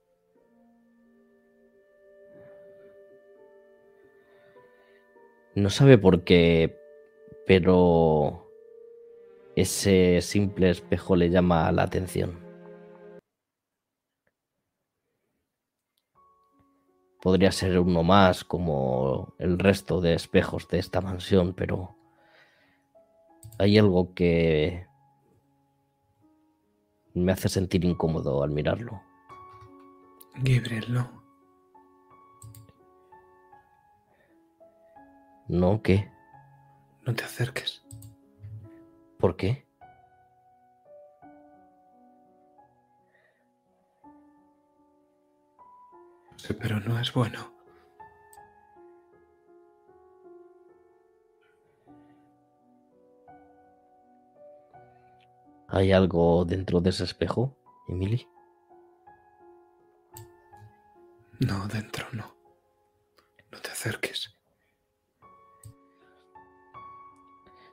[5.54, 6.80] No sabe por qué,
[7.46, 8.50] pero
[9.56, 12.41] ese simple espejo le llama la atención.
[17.22, 21.96] Podría ser uno más como el resto de espejos de esta mansión, pero
[23.60, 24.88] hay algo que
[27.14, 29.02] me hace sentir incómodo al mirarlo.
[30.36, 31.22] Gabriel, no.
[35.48, 36.10] ¿No qué?
[37.06, 37.84] No te acerques.
[39.20, 39.68] ¿Por qué?
[46.42, 47.54] Sé, pero no es bueno.
[55.68, 58.28] ¿Hay algo dentro de ese espejo, Emily?
[61.40, 62.36] No, dentro no.
[63.52, 64.36] No te acerques.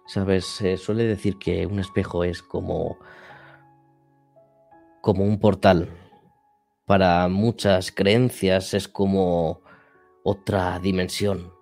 [0.06, 2.98] Sabes, se suele decir que un espejo es como
[5.02, 6.07] como un portal.
[6.88, 9.60] Para muchas creencias es como
[10.24, 11.52] otra dimensión.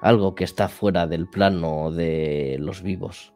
[0.00, 3.34] algo que está fuera del plano de los vivos.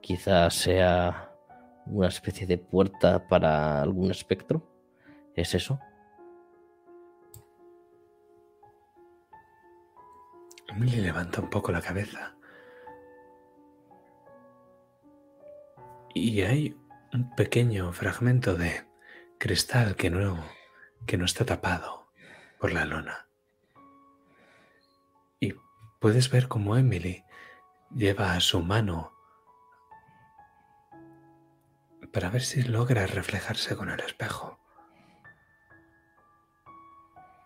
[0.00, 1.30] Quizás sea
[1.86, 4.62] una especie de puerta para algún espectro.
[5.34, 5.78] ¿Es eso?
[10.68, 12.34] Emily levanta un poco la cabeza.
[16.14, 16.76] Y hay
[17.12, 18.86] un pequeño fragmento de
[19.38, 20.44] cristal que no,
[21.06, 22.08] que no está tapado
[22.60, 23.26] por la lona.
[25.40, 25.54] Y
[25.98, 27.24] puedes ver cómo Emily
[27.92, 29.12] lleva su mano
[32.12, 34.60] para ver si logra reflejarse con el espejo.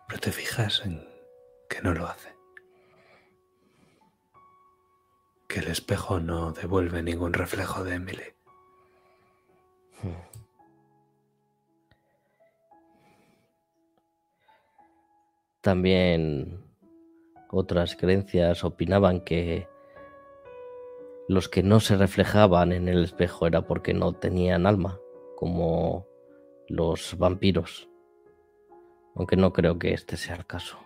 [0.07, 1.09] Pero te fijas en
[1.71, 2.37] que no lo hace.
[5.49, 8.38] Que el espejo no devuelve ningún reflejo de Emily.
[15.61, 16.65] También
[17.51, 19.69] otras creencias opinaban que
[21.29, 24.99] los que no se reflejaban en el espejo era porque no tenían alma,
[25.37, 26.07] como
[26.69, 27.89] los vampiros.
[29.15, 30.79] Aunque no creo que este sea el caso.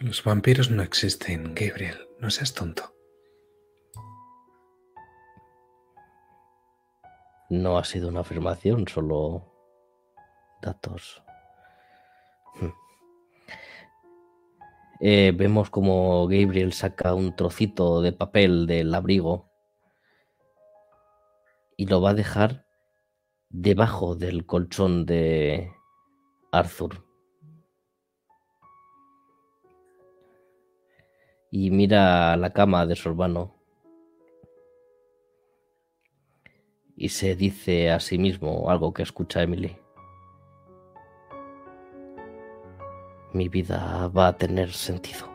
[0.00, 2.08] Los vampiros no existen, Gabriel.
[2.18, 2.95] No seas tonto.
[7.48, 9.52] No ha sido una afirmación, solo
[10.62, 11.22] datos.
[12.60, 12.72] Hmm.
[15.00, 19.50] Eh, vemos como Gabriel saca un trocito de papel del abrigo
[21.76, 22.66] y lo va a dejar
[23.50, 25.70] debajo del colchón de
[26.52, 27.04] Arthur.
[31.50, 33.08] Y mira la cama de su
[36.96, 39.76] y se dice a sí mismo algo que escucha Emily.
[43.32, 45.28] Mi vida va a tener sentido.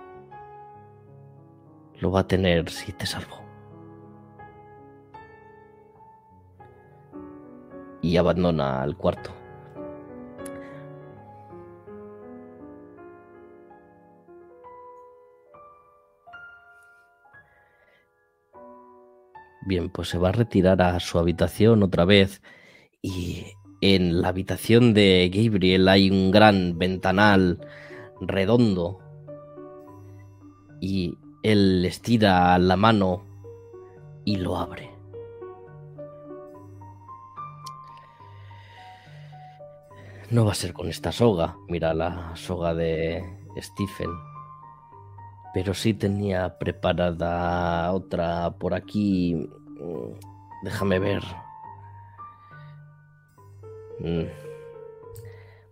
[1.99, 3.39] Lo va a tener si te salvo.
[8.01, 9.40] Y abandona el cuarto.
[19.64, 22.41] Bien, pues se va a retirar a su habitación otra vez
[23.01, 23.45] y
[23.82, 27.59] en la habitación de Gabriel hay un gran ventanal
[28.20, 28.99] redondo
[30.80, 33.24] y él estira la mano
[34.26, 34.89] y lo abre.
[40.32, 43.24] No va a ser con esta soga, mira la soga de
[43.57, 44.30] Stephen
[45.53, 49.35] pero sí tenía preparada otra por aquí.
[49.35, 50.13] Mm,
[50.63, 51.23] déjame ver.
[53.99, 54.25] Mm.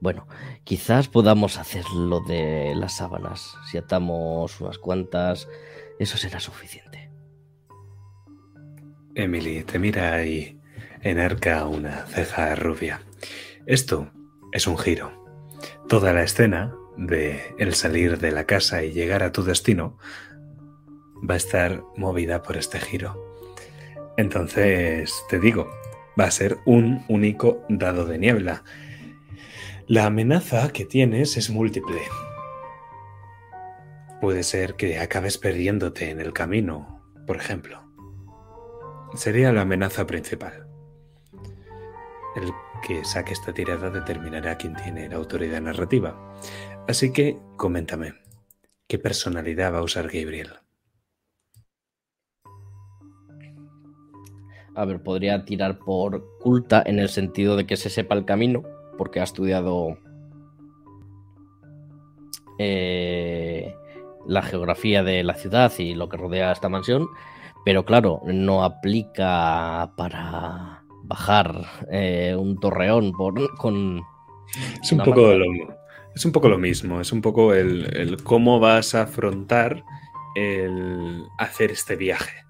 [0.01, 0.27] Bueno,
[0.63, 3.55] quizás podamos hacer lo de las sábanas.
[3.69, 5.47] Si atamos unas cuantas,
[5.99, 7.09] eso será suficiente.
[9.15, 10.57] Emily te mira y
[11.01, 13.01] enarca una ceja rubia.
[13.65, 14.09] Esto
[14.53, 15.11] es un giro.
[15.89, 19.97] Toda la escena de el salir de la casa y llegar a tu destino
[21.27, 23.35] va a estar movida por este giro.
[24.17, 25.69] Entonces, te digo,
[26.19, 28.63] va a ser un único dado de niebla.
[29.87, 32.01] La amenaza que tienes es múltiple.
[34.19, 37.81] Puede ser que acabes perdiéndote en el camino, por ejemplo.
[39.15, 40.67] Sería la amenaza principal.
[42.35, 42.51] El
[42.85, 46.15] que saque esta tirada determinará quién tiene la autoridad narrativa.
[46.89, 48.15] Así que coméntame,
[48.87, 50.49] ¿qué personalidad va a usar Gabriel?
[54.73, 58.63] A ver, podría tirar por culta en el sentido de que se sepa el camino,
[58.97, 59.99] porque ha estudiado
[62.57, 63.71] eh,
[64.25, 67.07] la geografía de la ciudad y lo que rodea esta mansión,
[67.65, 74.01] pero claro, no aplica para bajar eh, un torreón por, con...
[74.81, 75.78] Es un poco de lo
[76.15, 79.83] es un poco lo mismo, es un poco el, cómo vas a afrontar
[80.35, 82.43] el hacer este viaje.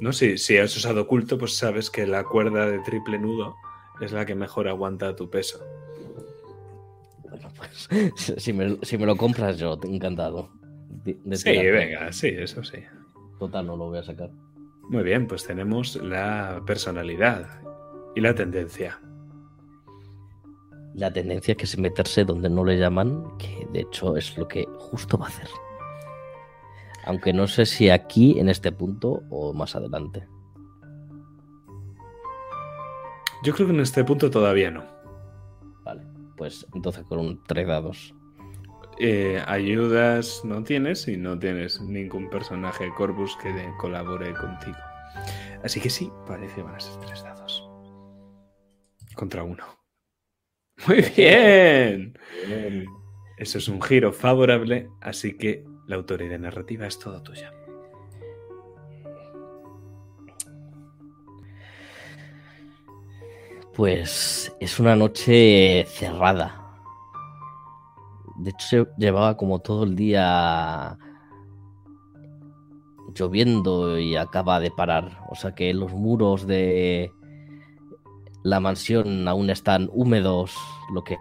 [0.00, 0.12] ¿No?
[0.12, 3.54] Si, si has usado oculto, pues sabes que la cuerda de triple nudo
[4.00, 5.64] es la que mejor aguanta tu peso.
[7.28, 7.88] Bueno, pues
[8.36, 10.50] si me, si me lo compras yo, encantado.
[11.04, 12.78] sí, venga, sí, eso sí.
[13.38, 14.30] Total, no lo voy a sacar.
[14.88, 17.60] Muy bien, pues tenemos la personalidad
[18.14, 19.00] y la tendencia
[20.94, 24.66] la tendencia que es meterse donde no le llaman, que de hecho es lo que
[24.78, 25.48] justo va a hacer.
[27.04, 30.28] Aunque no sé si aquí, en este punto, o más adelante.
[33.42, 34.84] Yo creo que en este punto todavía no.
[35.82, 36.02] Vale,
[36.36, 38.14] pues entonces con un 3 dados.
[38.98, 44.76] Eh, ayudas no tienes y no tienes ningún personaje Corvus que colabore contigo.
[45.64, 47.68] Así que sí, parece que van a ser tres dados.
[49.14, 49.81] Contra uno.
[50.86, 52.18] Muy bien.
[53.36, 57.52] Eso es un giro favorable, así que la autoridad narrativa es todo tuya.
[63.74, 66.58] Pues es una noche cerrada.
[68.36, 70.98] De hecho, llevaba como todo el día
[73.14, 75.18] lloviendo y acaba de parar.
[75.30, 77.12] O sea que los muros de
[78.42, 80.56] la mansión aún están húmedos,
[80.92, 81.18] lo que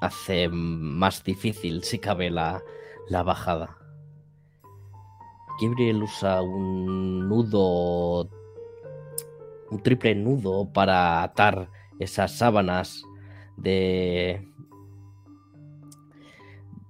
[0.00, 2.62] hace más difícil, si cabe, la,
[3.08, 3.76] la bajada.
[5.60, 8.28] Gabriel usa un nudo,
[9.70, 13.02] un triple nudo para atar esas sábanas
[13.56, 14.48] de,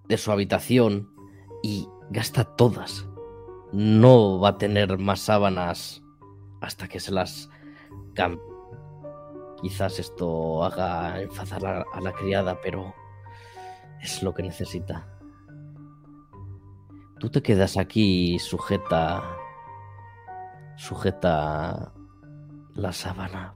[0.07, 1.11] de su habitación
[1.63, 3.07] y gasta todas.
[3.73, 6.03] No va a tener más sábanas
[6.61, 7.49] hasta que se las
[8.15, 8.48] cambie.
[9.61, 12.95] Quizás esto haga enfadar a la criada, pero
[14.01, 15.07] es lo que necesita.
[17.19, 19.23] Tú te quedas aquí sujeta.
[20.77, 21.93] sujeta
[22.75, 23.55] la sábana.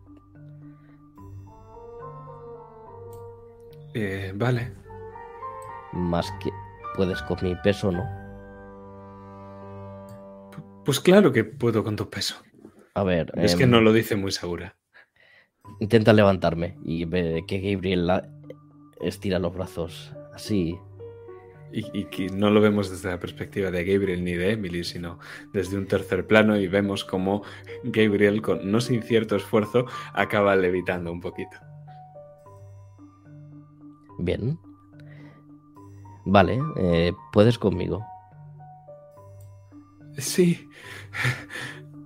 [3.94, 4.74] Eh, vale.
[5.92, 6.50] Más que
[6.96, 8.04] puedes con mi peso, ¿no?
[10.84, 12.42] Pues claro que puedo con tu peso.
[12.94, 13.30] A ver.
[13.36, 14.76] Es que em, no lo dice muy segura.
[15.80, 18.28] Intenta levantarme y ve que Gabriel la-
[19.00, 20.78] estira los brazos así.
[21.72, 25.18] Y, y que no lo vemos desde la perspectiva de Gabriel ni de Emily, sino
[25.54, 27.42] desde un tercer plano y vemos cómo
[27.82, 31.56] Gabriel, con no sin cierto esfuerzo, acaba levitando un poquito.
[34.18, 34.58] Bien.
[36.26, 38.04] Vale, eh, puedes conmigo.
[40.18, 40.68] Sí.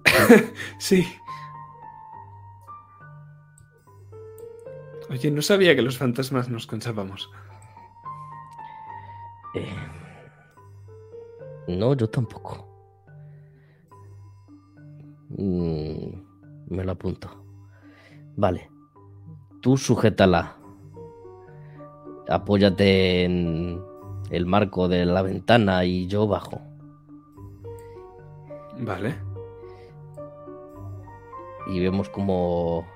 [0.78, 1.04] sí.
[5.08, 7.30] Oye, no sabía que los fantasmas nos conchábamos.
[9.54, 9.74] Eh,
[11.68, 12.66] no, yo tampoco.
[15.30, 17.28] Mm, me lo apunto.
[18.36, 18.70] Vale.
[19.60, 20.56] Tú sujétala.
[22.28, 23.80] Apóyate en
[24.30, 26.60] el marco de la ventana y yo bajo.
[28.78, 29.14] Vale.
[31.68, 32.86] Y vemos como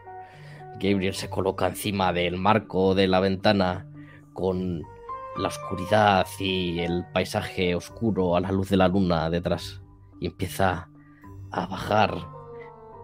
[0.80, 3.86] Gabriel se coloca encima del marco de la ventana
[4.32, 4.82] con
[5.36, 9.82] la oscuridad y el paisaje oscuro a la luz de la luna detrás.
[10.20, 10.88] Y empieza
[11.50, 12.14] a bajar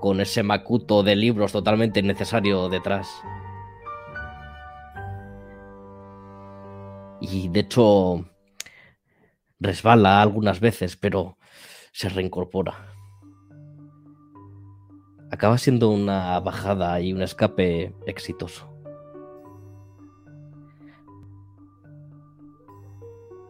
[0.01, 3.11] con ese macuto de libros totalmente innecesario detrás.
[7.21, 8.25] Y de hecho
[9.61, 11.37] resbala algunas veces, pero
[11.93, 12.86] se reincorpora.
[15.31, 18.73] Acaba siendo una bajada y un escape exitoso.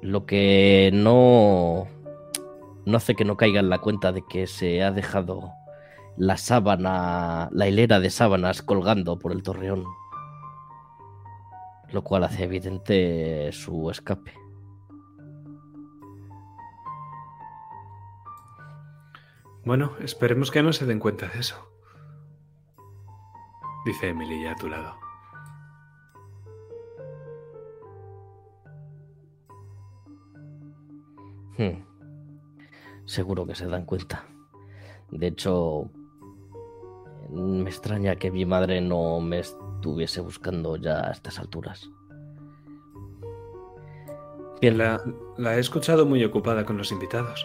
[0.00, 1.88] Lo que no
[2.86, 5.52] no hace que no caiga en la cuenta de que se ha dejado
[6.16, 9.84] la sábana, la hilera de sábanas colgando por el torreón,
[11.90, 14.45] lo cual hace evidente su escape.
[19.66, 21.56] Bueno, esperemos que no se den cuenta de eso.
[23.84, 24.94] Dice Emily ya a tu lado.
[31.58, 31.84] Hmm.
[33.06, 34.24] Seguro que se dan cuenta.
[35.10, 35.90] De hecho,
[37.28, 41.90] me extraña que mi madre no me estuviese buscando ya a estas alturas.
[44.60, 45.02] Bien, La,
[45.36, 47.44] la he escuchado muy ocupada con los invitados.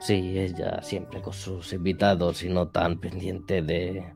[0.00, 4.12] Sí, ella siempre con sus invitados y no tan pendiente de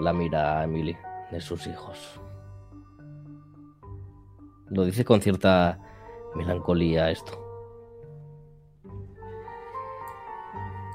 [0.00, 0.96] la mira a Emily,
[1.30, 2.20] de sus hijos.
[4.70, 5.78] Lo dice con cierta
[6.34, 7.44] melancolía esto.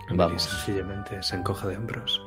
[0.08, 0.44] Emily Vamos.
[0.44, 2.22] sencillamente se encoge de hombros.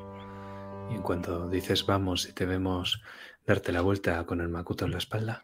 [0.90, 3.02] Y en cuanto dices vamos y te vemos
[3.46, 5.42] darte la vuelta con el macuto en la espalda,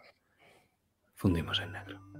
[1.14, 2.11] fundimos en negro.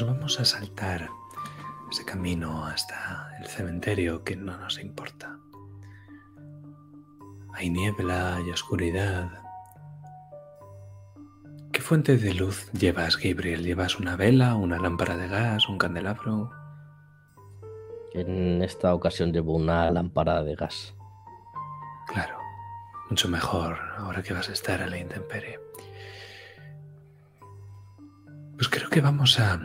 [0.00, 1.10] Nos vamos a saltar
[1.90, 5.38] ese camino hasta el cementerio que no nos importa.
[7.52, 9.28] Hay niebla y oscuridad.
[11.70, 13.62] ¿Qué fuente de luz llevas, Gabriel?
[13.62, 16.50] ¿Llevas una vela, una lámpara de gas, un candelabro?
[18.14, 20.94] En esta ocasión llevo una lámpara de gas.
[22.06, 22.38] Claro,
[23.10, 25.60] mucho mejor ahora que vas a estar a la intemperie.
[28.56, 29.60] Pues creo que vamos a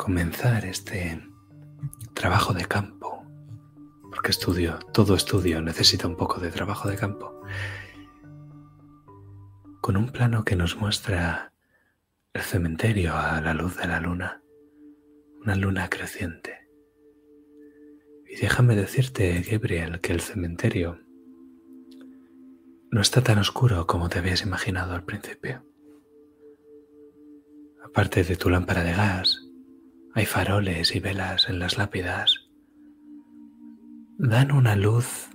[0.00, 1.22] comenzar este
[2.14, 3.22] trabajo de campo,
[4.10, 7.42] porque estudio, todo estudio necesita un poco de trabajo de campo,
[9.82, 11.52] con un plano que nos muestra
[12.32, 14.42] el cementerio a la luz de la luna,
[15.42, 16.66] una luna creciente.
[18.26, 20.98] Y déjame decirte, Gabriel, que el cementerio
[22.90, 25.62] no está tan oscuro como te habías imaginado al principio.
[27.84, 29.49] Aparte de tu lámpara de gas,
[30.14, 32.48] hay faroles y velas en las lápidas.
[34.18, 35.28] Dan una luz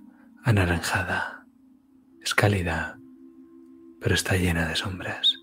[0.44, 1.46] anaranjada.
[2.22, 3.00] Es cálida,
[4.02, 5.36] pero está llena de sombras.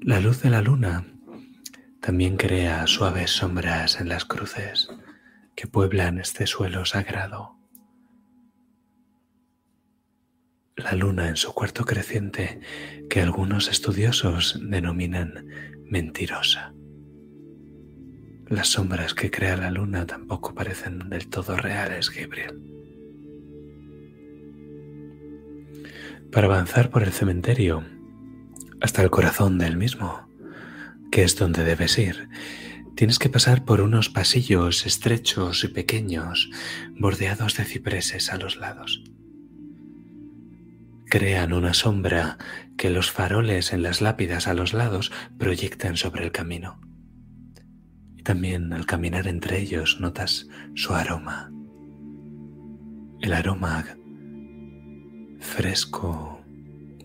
[0.00, 1.06] La luz de la luna
[2.00, 4.88] también crea suaves sombras en las cruces
[5.54, 7.56] que pueblan este suelo sagrado.
[10.76, 12.60] La luna en su cuarto creciente,
[13.08, 15.46] que algunos estudiosos denominan
[15.84, 16.74] mentirosa.
[18.54, 22.62] Las sombras que crea la luna tampoco parecen del todo reales, Gabriel.
[26.30, 27.82] Para avanzar por el cementerio
[28.80, 30.28] hasta el corazón del mismo,
[31.10, 32.28] que es donde debes ir,
[32.94, 36.48] Tienes que pasar por unos pasillos estrechos y pequeños,
[36.96, 39.02] bordeados de cipreses a los lados.
[41.06, 42.38] Crean una sombra
[42.76, 46.78] que los faroles en las lápidas a los lados proyectan sobre el camino.
[48.24, 51.52] También al caminar entre ellos notas su aroma.
[53.20, 53.84] El aroma
[55.40, 56.42] fresco,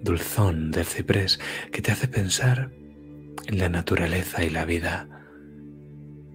[0.02, 1.40] dulzón del ciprés
[1.72, 2.72] que te hace pensar
[3.46, 5.08] en la naturaleza y la vida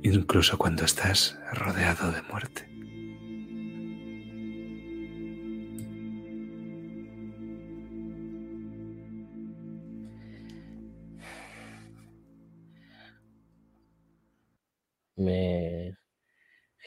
[0.02, 2.73] incluso cuando estás rodeado de muerte.
[15.16, 15.96] Me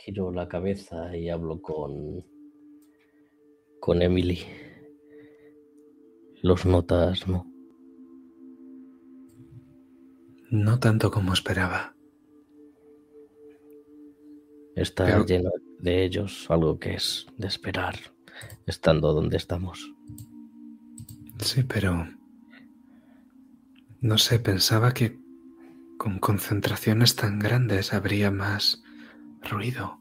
[0.03, 2.25] giro la cabeza y hablo con
[3.79, 4.39] con Emily.
[6.41, 7.45] Los notas, ¿no?
[10.49, 11.95] No tanto como esperaba.
[14.75, 17.95] Está lleno de ellos, algo que es de esperar,
[18.65, 19.91] estando donde estamos.
[21.39, 22.07] Sí, pero...
[23.99, 25.19] No sé, pensaba que
[25.97, 28.83] con concentraciones tan grandes habría más
[29.41, 29.99] ruido.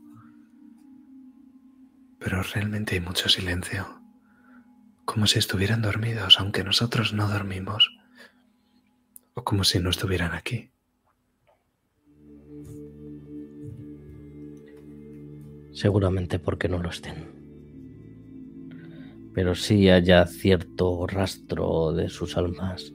[2.19, 4.01] Pero realmente hay mucho silencio,
[5.05, 7.91] como si estuvieran dormidos, aunque nosotros no dormimos,
[9.35, 10.71] o como si no estuvieran aquí.
[15.73, 17.37] Seguramente porque no lo estén.
[19.35, 22.95] Pero sí haya cierto rastro de sus almas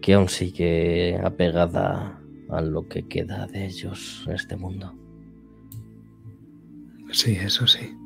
[0.00, 4.94] que aún sigue apegada a lo que queda de ellos en este mundo.
[7.12, 7.96] Sí, eso sí.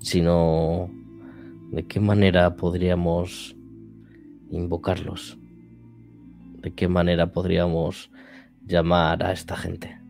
[0.00, 0.90] Si no,
[1.72, 3.54] ¿de qué manera podríamos
[4.50, 5.38] invocarlos?
[6.62, 8.10] ¿De qué manera podríamos
[8.66, 10.00] llamar a esta gente?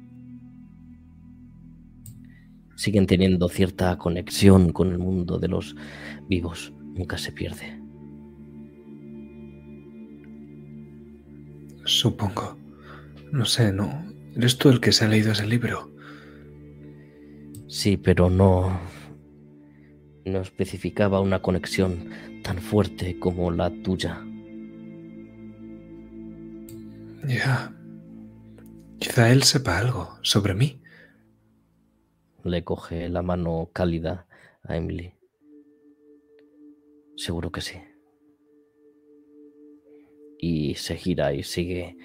[2.81, 5.77] siguen teniendo cierta conexión con el mundo de los
[6.31, 6.73] vivos.
[6.95, 7.80] Nunca se pierde.
[11.91, 12.57] Supongo.
[13.33, 14.05] No sé, no.
[14.37, 15.91] ¿Eres tú el que se ha leído ese libro?
[17.69, 18.81] Sí, pero no.
[20.25, 22.11] No especificaba una conexión
[22.43, 24.25] tan fuerte como la tuya.
[27.27, 27.75] Ya.
[28.99, 30.81] Quizá él sepa algo sobre mí
[32.45, 34.27] le coge la mano cálida
[34.63, 35.13] a Emily.
[37.17, 37.90] Seguro que sí.
[40.41, 41.97] Y se gira y sigue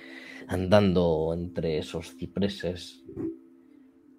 [0.47, 3.03] andando entre esos cipreses.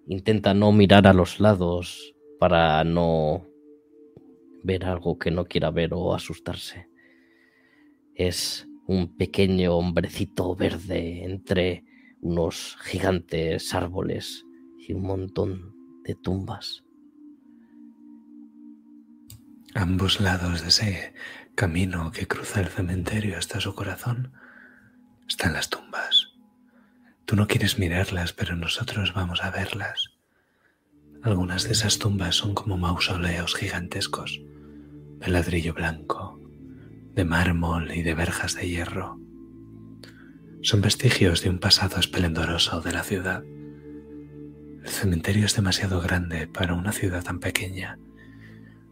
[0.07, 3.47] Intenta no mirar a los lados para no
[4.63, 6.89] ver algo que no quiera ver o asustarse.
[8.15, 11.83] Es un pequeño hombrecito verde entre
[12.21, 14.45] unos gigantes árboles
[14.77, 16.83] y un montón de tumbas.
[19.75, 21.13] Ambos lados de ese
[21.57, 24.31] camino que cruza el cementerio hasta su corazón
[25.27, 26.33] están las tumbas.
[27.25, 30.11] Tú no quieres mirarlas, pero nosotros vamos a verlas.
[31.23, 36.39] Algunas de esas tumbas son como mausoleos gigantescos, de ladrillo blanco,
[37.15, 39.19] de mármol y de verjas de hierro.
[40.61, 43.43] Son vestigios de un pasado esplendoroso de la ciudad.
[43.43, 47.97] El cementerio es demasiado grande para una ciudad tan pequeña.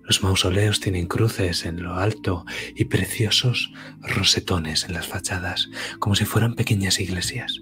[0.06, 2.46] Los mausoleos tienen cruces en lo alto
[2.76, 7.60] y preciosos rosetones en las fachadas, como si fueran pequeñas iglesias.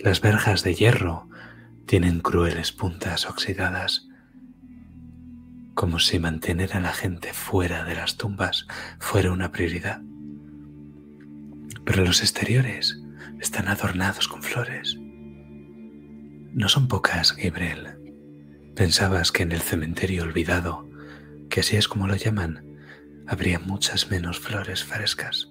[0.00, 1.28] Las verjas de hierro
[1.86, 4.08] tienen crueles puntas oxidadas,
[5.74, 8.66] como si mantener a la gente fuera de las tumbas
[8.98, 10.02] fuera una prioridad.
[11.84, 13.00] Pero los exteriores
[13.40, 14.96] están adornados con flores.
[16.52, 17.96] No son pocas, Gabriel.
[18.74, 20.87] Pensabas que en el cementerio olvidado,
[21.48, 22.64] que así es como lo llaman,
[23.26, 25.48] habría muchas menos flores frescas.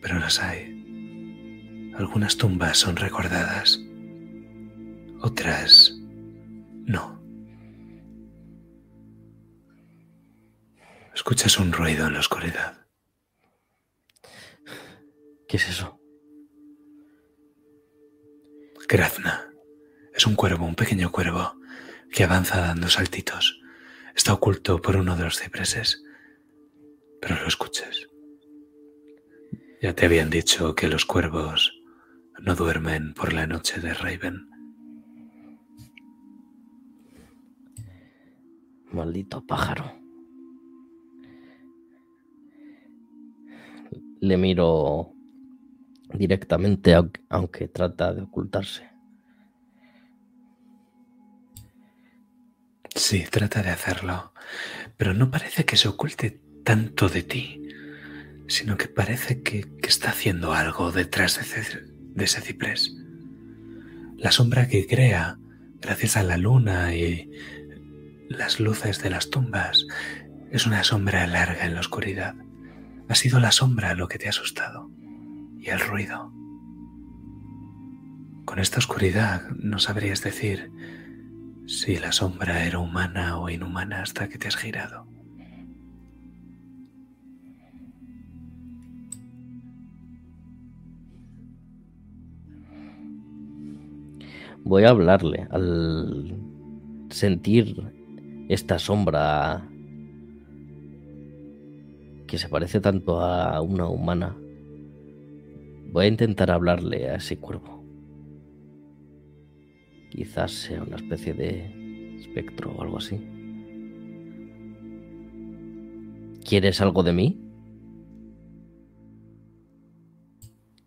[0.00, 1.92] Pero las hay.
[1.96, 3.78] Algunas tumbas son recordadas,
[5.20, 5.92] otras
[6.84, 7.22] no.
[11.14, 12.86] Escuchas un ruido en la oscuridad.
[15.46, 16.00] ¿Qué es eso?
[18.88, 19.48] Grazna.
[20.14, 21.54] Es un cuervo, un pequeño cuervo,
[22.10, 23.61] que avanza dando saltitos.
[24.14, 26.04] Está oculto por uno de los cipreses,
[27.20, 28.08] pero lo escuchas.
[29.80, 31.72] Ya te habían dicho que los cuervos
[32.40, 34.48] no duermen por la noche de Raven.
[38.92, 39.98] Maldito pájaro.
[44.20, 45.14] Le miro
[46.14, 46.94] directamente,
[47.28, 48.91] aunque trata de ocultarse.
[52.94, 54.32] Sí, trata de hacerlo,
[54.96, 57.62] pero no parece que se oculte tanto de ti,
[58.48, 62.94] sino que parece que, está haciendo algo detrás de, de ese ciprés.
[64.16, 65.38] La sombra que crea,
[65.80, 67.30] gracias a la luna y
[68.28, 69.86] las luces de las tumbas,
[70.50, 72.34] es una sombra larga en la oscuridad.
[73.08, 74.90] Ha sido la sombra lo que te ha asustado
[75.58, 76.32] y el ruido.
[78.44, 80.70] Con esta oscuridad no sabrías decir
[81.66, 85.06] si la sombra era humana o inhumana hasta que te has girado.
[94.64, 96.38] Voy a hablarle al
[97.10, 97.76] sentir
[98.48, 99.68] esta sombra
[102.26, 104.36] que se parece tanto a una humana.
[105.90, 107.71] Voy a intentar hablarle a ese cuervo.
[110.12, 113.16] Quizás sea una especie de espectro o algo así.
[116.46, 117.40] ¿Quieres algo de mí?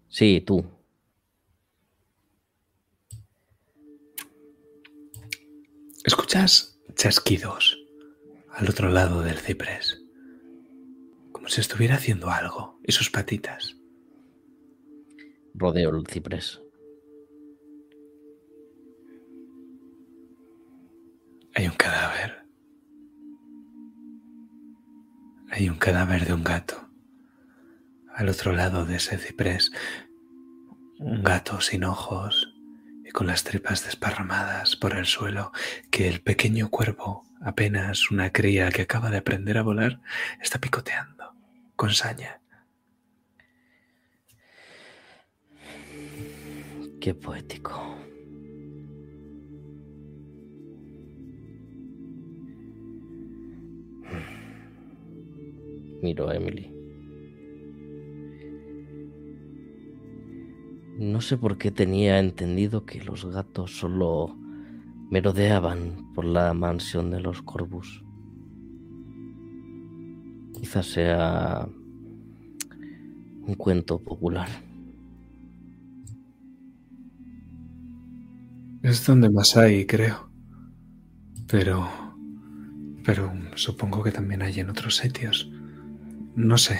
[0.10, 0.64] Sí, tú.
[6.04, 7.80] Escuchas chasquidos
[8.52, 10.04] al otro lado del ciprés,
[11.32, 13.76] como si estuviera haciendo algo, y sus patitas.
[15.56, 16.65] Rodeo el ciprés.
[21.58, 22.46] Hay un cadáver.
[25.52, 26.90] Hay un cadáver de un gato.
[28.14, 29.72] Al otro lado de ese ciprés,
[31.00, 32.54] un gato sin ojos
[33.06, 35.54] y con las tripas desparramadas por el suelo
[35.92, 40.02] que el pequeño cuervo, apenas una cría que acaba de aprender a volar,
[40.42, 41.36] está picoteando
[41.78, 42.42] con saña.
[47.00, 47.95] Qué poético.
[56.06, 56.72] Miro a Emily.
[61.00, 64.38] No sé por qué tenía entendido que los gatos solo
[65.10, 68.04] merodeaban por la mansión de los Corbus.
[70.54, 71.68] Quizás sea
[73.48, 74.50] un cuento popular.
[78.84, 80.30] Es donde más hay, creo.
[81.48, 81.90] Pero...
[83.04, 85.52] Pero supongo que también hay en otros sitios.
[86.36, 86.80] No sé.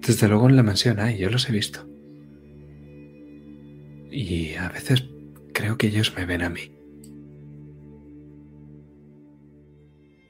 [0.00, 1.86] Desde luego en la mansión hay, yo los he visto.
[4.10, 5.08] Y a veces
[5.52, 6.72] creo que ellos me ven a mí.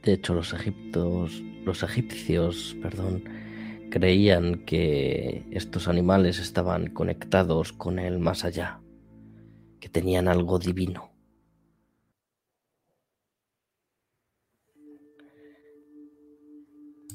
[0.02, 3.22] De hecho, los egiptos, los egipcios, perdón,
[3.90, 8.80] creían que estos animales estaban conectados con el más allá,
[9.78, 11.09] que tenían algo divino.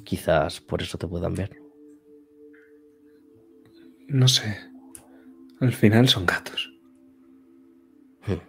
[0.05, 1.61] Quizás por eso te puedan ver.
[4.07, 4.57] No sé.
[5.59, 6.71] Al final son gatos.
[8.27, 8.39] Hmm.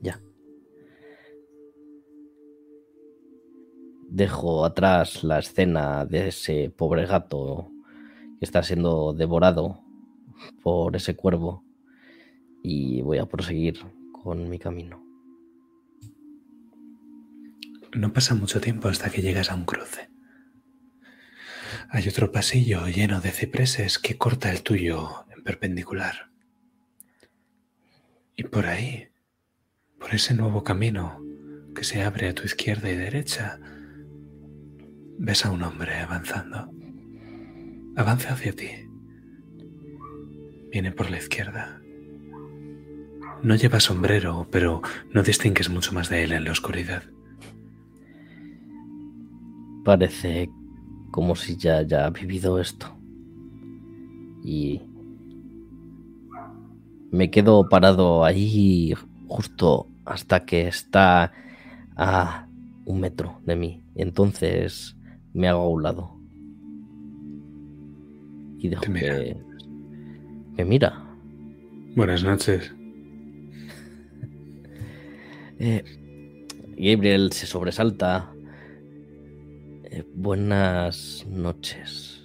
[0.00, 0.20] Ya.
[4.16, 7.70] dejo atrás la escena de ese pobre gato
[8.38, 9.84] que está siendo devorado
[10.62, 11.62] por ese cuervo
[12.62, 13.78] y voy a proseguir
[14.12, 15.04] con mi camino.
[17.94, 20.08] No pasa mucho tiempo hasta que llegas a un cruce.
[21.90, 26.30] Hay otro pasillo lleno de cipreses que corta el tuyo en perpendicular.
[28.34, 29.08] Y por ahí,
[29.98, 31.22] por ese nuevo camino
[31.74, 33.60] que se abre a tu izquierda y derecha,
[35.18, 36.70] ves a un hombre avanzando.
[37.96, 38.68] Avanza hacia ti.
[40.70, 41.80] Viene por la izquierda.
[43.42, 44.82] No lleva sombrero, pero
[45.12, 47.04] no distingues mucho más de él en la oscuridad.
[49.84, 50.50] Parece
[51.16, 52.94] como si ya haya vivido esto.
[54.44, 54.82] Y
[57.10, 58.92] me quedo parado ahí
[59.26, 61.32] justo hasta que está
[61.96, 62.46] a
[62.84, 63.82] un metro de mí.
[63.94, 64.94] Entonces
[65.32, 66.20] me hago a un lado.
[68.58, 69.38] Y dejo que
[70.58, 71.02] me mira.
[71.96, 72.72] Buenas noches.
[75.58, 75.82] Eh,
[76.76, 78.35] Gabriel se sobresalta.
[79.96, 82.22] Eh, buenas noches.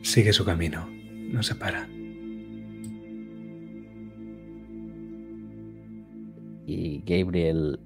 [0.00, 1.86] Sigue su camino, no se para.
[6.66, 7.80] Y Gabriel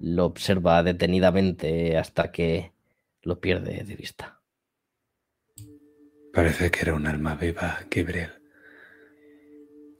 [0.00, 2.72] lo observa detenidamente hasta que
[3.22, 4.40] lo pierde de vista.
[6.32, 8.34] Parece que era un alma viva, Gabriel.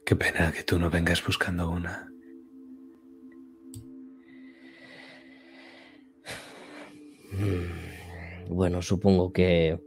[0.05, 2.06] Qué pena que tú no vengas buscando una.
[8.49, 9.79] Bueno, supongo que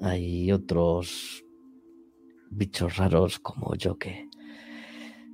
[0.00, 1.44] hay otros
[2.50, 4.28] bichos raros como yo que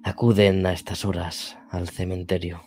[0.02, 2.62] acuden a estas horas al cementerio.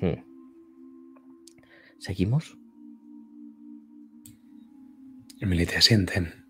[0.00, 0.24] Hmm.
[1.98, 2.58] ¿Seguimos?
[5.40, 6.46] Emily te asienten.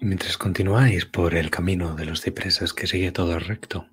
[0.00, 3.88] Y mientras continuáis por el camino de los cipreses que sigue todo recto,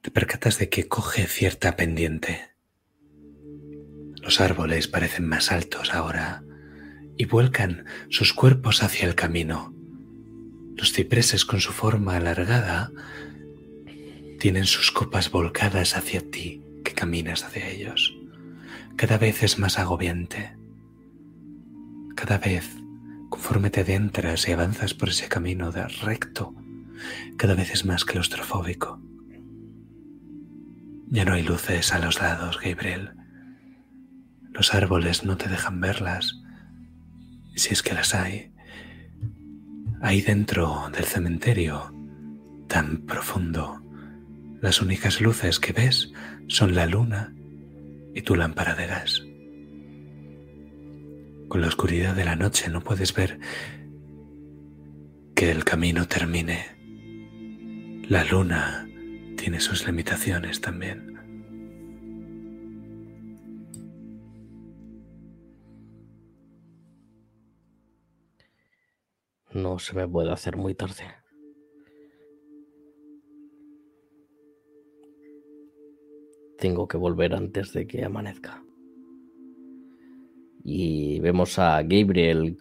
[0.00, 2.55] te percatas de que coge cierta pendiente.
[4.26, 6.42] Los árboles parecen más altos ahora
[7.16, 9.72] y vuelcan sus cuerpos hacia el camino.
[10.74, 12.90] Los cipreses con su forma alargada
[14.40, 18.16] tienen sus copas volcadas hacia ti que caminas hacia ellos.
[18.96, 20.56] Cada vez es más agobiante.
[22.16, 22.68] Cada vez,
[23.28, 26.52] conforme te adentras y avanzas por ese camino de recto,
[27.36, 29.00] cada vez es más claustrofóbico.
[31.10, 33.12] Ya no hay luces a los lados, Gabriel.
[34.56, 36.40] Los árboles no te dejan verlas,
[37.56, 38.52] si es que las hay.
[40.00, 41.92] Ahí dentro del cementerio,
[42.66, 43.82] tan profundo,
[44.62, 46.10] las únicas luces que ves
[46.48, 47.34] son la luna
[48.14, 49.22] y tu lámpara de gas.
[51.48, 53.38] Con la oscuridad de la noche no puedes ver
[55.34, 56.64] que el camino termine.
[58.08, 58.88] La luna
[59.36, 61.15] tiene sus limitaciones también.
[69.56, 71.04] No se me puede hacer muy tarde.
[76.58, 78.62] Tengo que volver antes de que amanezca.
[80.62, 82.58] Y vemos a Gabriel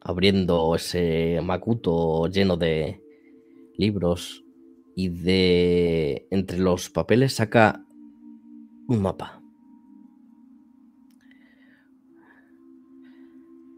[0.00, 3.02] abriendo ese macuto lleno de
[3.76, 4.42] libros
[4.96, 7.84] y de entre los papeles saca
[8.88, 9.42] un mapa.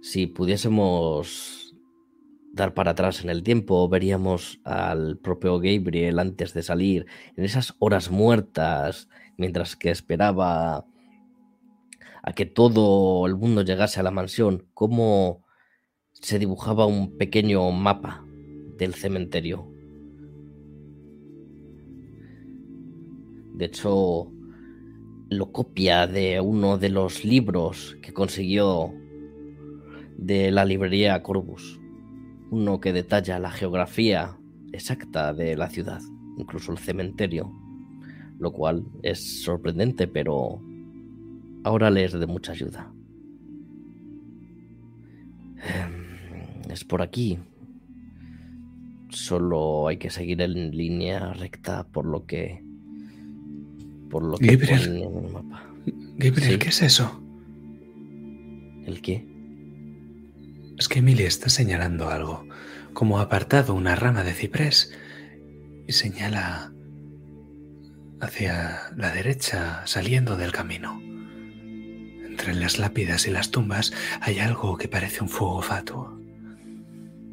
[0.02, 1.59] Si pudiésemos
[2.52, 7.74] dar para atrás en el tiempo, veríamos al propio Gabriel antes de salir, en esas
[7.78, 10.84] horas muertas, mientras que esperaba
[12.22, 15.44] a que todo el mundo llegase a la mansión, cómo
[16.12, 18.24] se dibujaba un pequeño mapa
[18.76, 19.66] del cementerio.
[23.54, 24.32] De hecho,
[25.28, 28.92] lo copia de uno de los libros que consiguió
[30.16, 31.79] de la librería Corbus
[32.50, 34.36] uno que detalla la geografía
[34.72, 36.00] exacta de la ciudad,
[36.36, 37.52] incluso el cementerio,
[38.38, 40.60] lo cual es sorprendente, pero
[41.64, 42.92] ahora le es de mucha ayuda.
[45.62, 47.38] Em, es por aquí.
[49.10, 52.62] Solo hay que seguir en línea recta por lo que
[54.08, 55.64] por lo que en el mapa.
[56.16, 57.22] Gabriel, ¿qué es eso?
[58.84, 59.29] ¿El qué?
[60.80, 62.48] Es que Emily está señalando algo,
[62.94, 64.96] como apartado una rama de ciprés,
[65.86, 66.72] y señala
[68.18, 70.98] hacia la derecha, saliendo del camino.
[71.02, 76.18] Entre las lápidas y las tumbas hay algo que parece un fuego fatuo.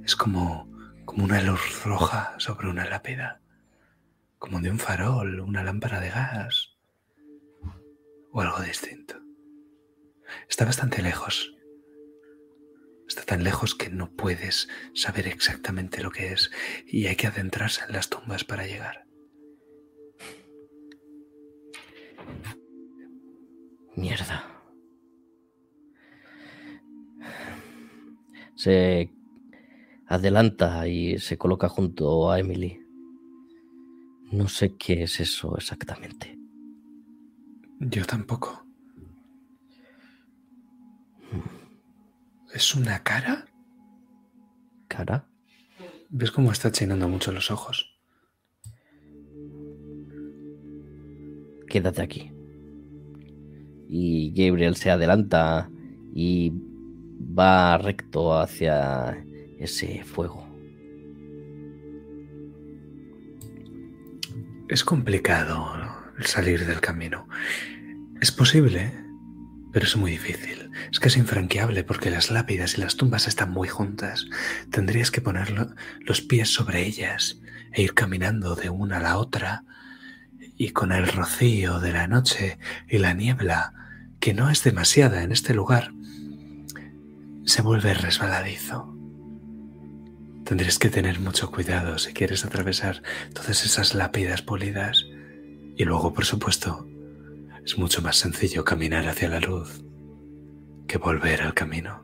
[0.03, 0.69] Es como,
[1.05, 3.39] como una luz roja sobre una lápida,
[4.39, 6.75] como de un farol, una lámpara de gas
[8.33, 9.15] o algo distinto.
[10.49, 11.56] Está bastante lejos.
[13.07, 16.51] Está tan lejos que no puedes saber exactamente lo que es
[16.85, 19.07] y hay que adentrarse en las tumbas para llegar.
[23.95, 24.45] Mierda.
[28.55, 29.11] Se
[30.07, 32.79] adelanta y se coloca junto a Emily.
[34.31, 36.37] No sé qué es eso exactamente.
[37.79, 38.66] Yo tampoco.
[42.57, 43.45] ¿Es una cara?
[44.87, 45.27] ¿Cara?
[46.09, 47.95] ¿Ves cómo está chinando mucho los ojos?
[51.69, 52.31] Quédate aquí.
[53.87, 55.69] Y Gabriel se adelanta
[56.15, 56.51] y
[57.37, 59.23] va recto hacia
[59.59, 60.43] ese fuego.
[64.67, 65.75] Es complicado
[66.17, 67.27] el salir del camino.
[68.19, 69.06] Es posible,
[69.77, 70.71] pero es muy difícil.
[70.91, 74.25] Es casi infranqueable porque las lápidas y las tumbas están muy juntas.
[74.71, 75.53] Tendrías que poner
[75.99, 77.37] los pies sobre ellas
[77.73, 79.65] e ir caminando de una a la otra
[80.57, 82.57] y con el rocío de la noche
[82.89, 83.73] y la niebla,
[84.19, 85.91] que no es demasiada en este lugar,
[87.45, 88.97] se vuelve resbaladizo.
[90.43, 95.05] Tendrías que tener mucho cuidado si quieres atravesar todas esas lápidas polidas.
[95.75, 96.87] Y luego, por supuesto,
[97.67, 99.83] es mucho más sencillo caminar hacia la luz
[100.87, 102.01] que volver al camino.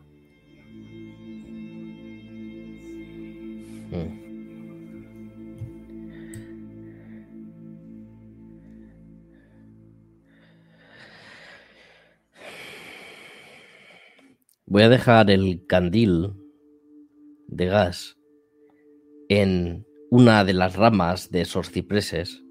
[3.89, 4.23] Mm.
[14.65, 16.33] Voy a dejar el candil
[17.47, 18.17] de gas
[19.29, 22.42] en una de las ramas de esos cipreses,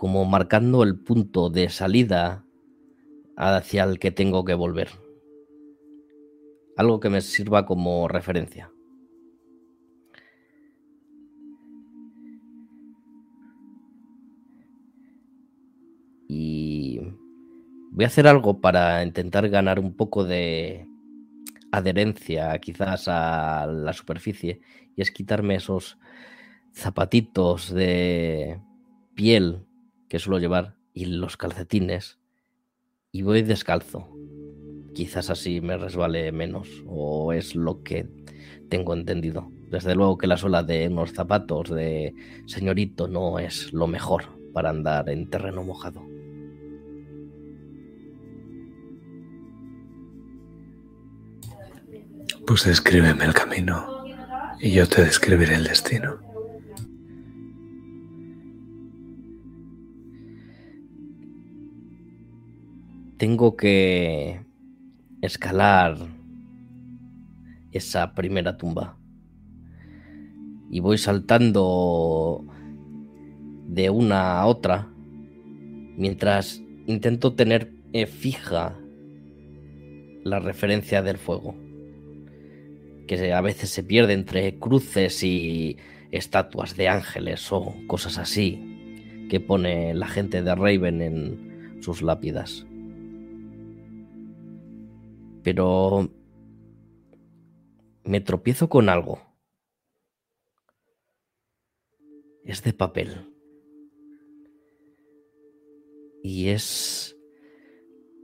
[0.00, 2.46] como marcando el punto de salida
[3.36, 4.88] hacia el que tengo que volver.
[6.78, 8.72] Algo que me sirva como referencia.
[16.26, 16.98] Y
[17.90, 20.88] voy a hacer algo para intentar ganar un poco de
[21.72, 24.62] adherencia quizás a la superficie
[24.96, 25.98] y es quitarme esos
[26.72, 28.62] zapatitos de
[29.14, 29.66] piel
[30.10, 32.18] que suelo llevar y los calcetines
[33.12, 34.08] y voy descalzo.
[34.92, 38.08] Quizás así me resbale menos o es lo que
[38.68, 39.52] tengo entendido.
[39.70, 42.12] Desde luego que la suela de unos zapatos de
[42.46, 46.02] señorito no es lo mejor para andar en terreno mojado.
[52.48, 54.04] Pues descríbeme el camino
[54.58, 56.29] y yo te describiré el destino.
[63.20, 64.40] Tengo que
[65.20, 65.98] escalar
[67.70, 68.96] esa primera tumba.
[70.70, 72.46] Y voy saltando
[73.66, 74.88] de una a otra
[75.98, 78.80] mientras intento tener eh, fija
[80.24, 81.54] la referencia del fuego
[83.06, 85.76] que a veces se pierde entre cruces y
[86.10, 92.64] estatuas de ángeles o cosas así que pone la gente de Raven en sus lápidas.
[95.42, 96.10] Pero
[98.04, 99.20] me tropiezo con algo.
[102.44, 103.34] Es de papel.
[106.22, 107.16] Y es...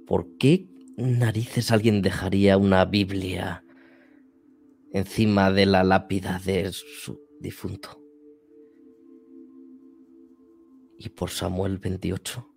[0.07, 3.65] ¿Por qué narices alguien dejaría una Biblia
[4.93, 8.03] encima de la lápida de su difunto.
[10.99, 12.56] Y por Samuel 28.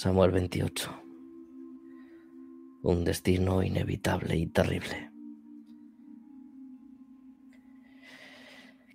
[0.00, 0.90] Samuel 28.
[2.84, 5.10] Un destino inevitable y terrible.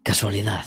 [0.01, 0.63] Casualidad.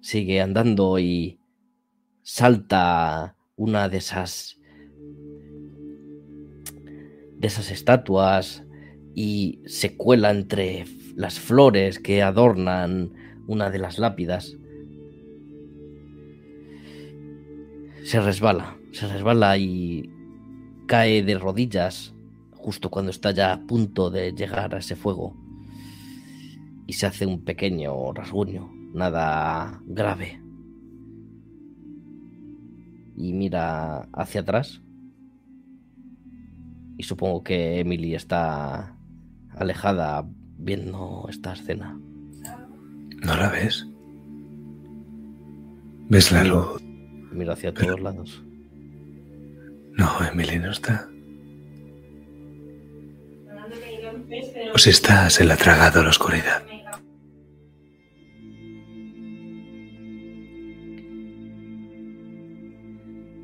[0.00, 1.40] Sigue andando y
[2.22, 4.60] salta una de esas
[7.36, 8.62] de esas estatuas
[9.12, 10.84] y se cuela entre
[11.16, 13.12] las flores que adornan
[13.48, 14.56] una de las lápidas.
[18.04, 20.10] Se resbala, se resbala y
[20.86, 22.14] cae de rodillas
[22.52, 25.36] justo cuando está ya a punto de llegar a ese fuego.
[26.86, 30.42] y se hace un pequeño rasguño, nada grave.
[33.16, 34.82] Y mira hacia atrás.
[36.98, 38.96] Y supongo que Emily está
[39.56, 40.26] alejada
[40.58, 41.98] viendo esta escena.
[43.24, 43.86] ¿No la ves?
[46.10, 46.82] ¿Ves la luz?
[47.32, 48.42] Miro hacia todos lados.
[49.92, 51.08] No, Emily no está.
[54.74, 56.62] ¿O si está, se la ha tragado la oscuridad?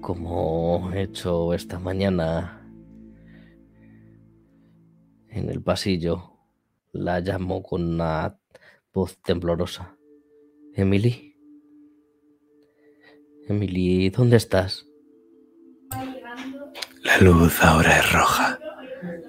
[0.01, 2.67] Como he hecho esta mañana
[5.29, 6.33] en el pasillo,
[6.93, 8.39] la llamo con una
[8.93, 9.97] voz temblorosa.
[10.75, 11.28] Emily.
[13.49, 14.85] Emily, ¿dónde estás?
[17.03, 18.59] La luz ahora es roja,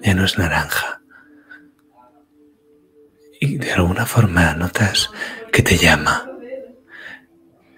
[0.02, 1.00] ya no es naranja.
[3.40, 5.10] Y de alguna forma notas
[5.50, 6.30] que te llama.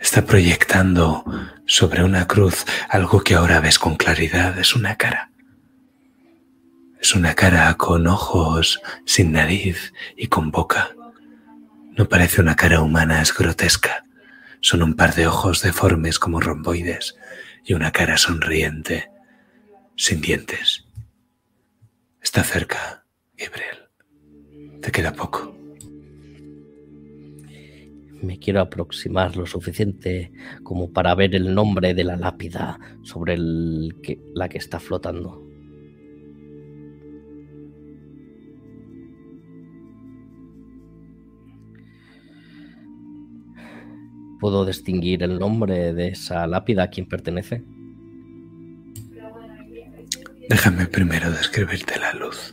[0.01, 1.24] Está proyectando
[1.64, 4.59] sobre una cruz algo que ahora ves con claridad.
[4.59, 5.31] Es una cara.
[7.01, 10.90] Es una cara con ojos, sin nariz y con boca.
[11.97, 14.05] No parece una cara humana, es grotesca.
[14.65, 17.17] Son un par de ojos deformes como romboides
[17.65, 19.11] y una cara sonriente,
[19.97, 20.87] sin dientes.
[22.23, 23.05] Está cerca,
[23.37, 24.81] Gabriel.
[24.81, 25.53] Te queda poco.
[28.23, 30.31] Me quiero aproximar lo suficiente
[30.63, 35.52] como para ver el nombre de la lápida sobre la que está flotando.
[44.43, 47.62] ¿Puedo distinguir el nombre de esa lápida a quien pertenece?
[50.48, 52.52] Déjame primero describirte la luz.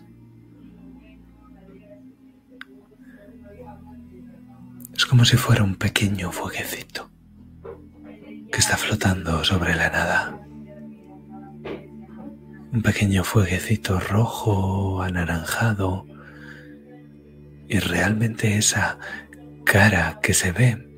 [4.95, 7.09] Es como si fuera un pequeño fueguecito
[8.51, 10.39] que está flotando sobre la nada.
[12.71, 16.05] Un pequeño fueguecito rojo, anaranjado.
[17.67, 18.99] Y realmente esa
[19.63, 20.88] cara que se ve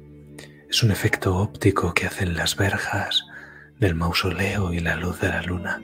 [0.71, 3.27] es un efecto óptico que hacen las verjas
[3.77, 5.81] del mausoleo y la luz de la luna.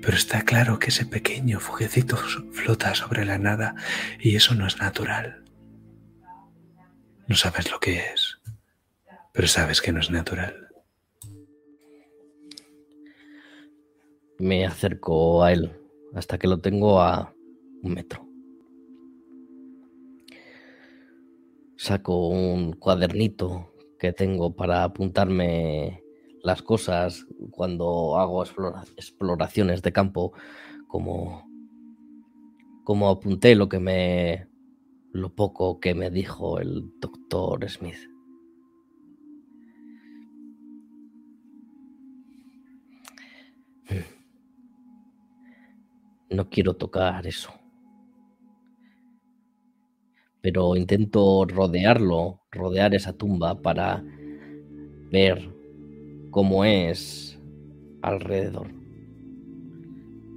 [0.00, 3.74] Pero está claro que ese pequeño fueguecito flota sobre la nada
[4.18, 5.44] y eso no es natural.
[7.28, 8.38] No sabes lo que es,
[9.32, 10.68] pero sabes que no es natural.
[14.38, 15.78] Me acerco a él
[16.14, 17.34] hasta que lo tengo a
[17.82, 18.23] un metro.
[21.84, 26.02] Saco un cuadernito que tengo para apuntarme
[26.42, 28.42] las cosas cuando hago
[28.96, 30.32] exploraciones de campo,
[30.88, 31.46] como,
[32.84, 34.48] como apunté lo que me
[35.12, 37.98] lo poco que me dijo el doctor Smith.
[46.30, 47.52] No quiero tocar eso.
[50.44, 54.04] Pero intento rodearlo, rodear esa tumba para
[55.10, 55.48] ver
[56.30, 57.40] cómo es
[58.02, 58.68] alrededor.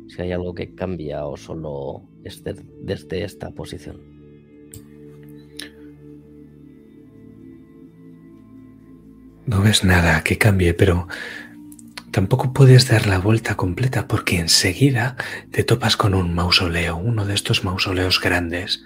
[0.08, 3.98] Si hay algo que cambia o solo es desde esta posición.
[9.46, 11.10] No ves nada que cambie, pero
[12.12, 15.18] tampoco puedes dar la vuelta completa porque enseguida
[15.52, 18.86] te topas con un mausoleo, uno de estos mausoleos grandes,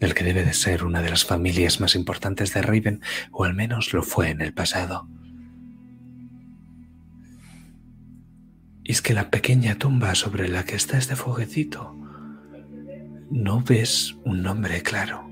[0.00, 3.00] del que debe de ser una de las familias más importantes de Raven,
[3.30, 5.08] o al menos lo fue en el pasado.
[8.84, 11.94] Y es que la pequeña tumba sobre la que está este foguecito,
[13.30, 15.26] no ves un nombre claro.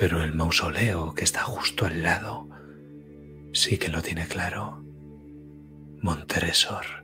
[0.00, 2.48] pero el mausoleo que está justo al lado
[3.52, 4.82] sí que lo tiene claro.
[6.00, 6.99] Montresor.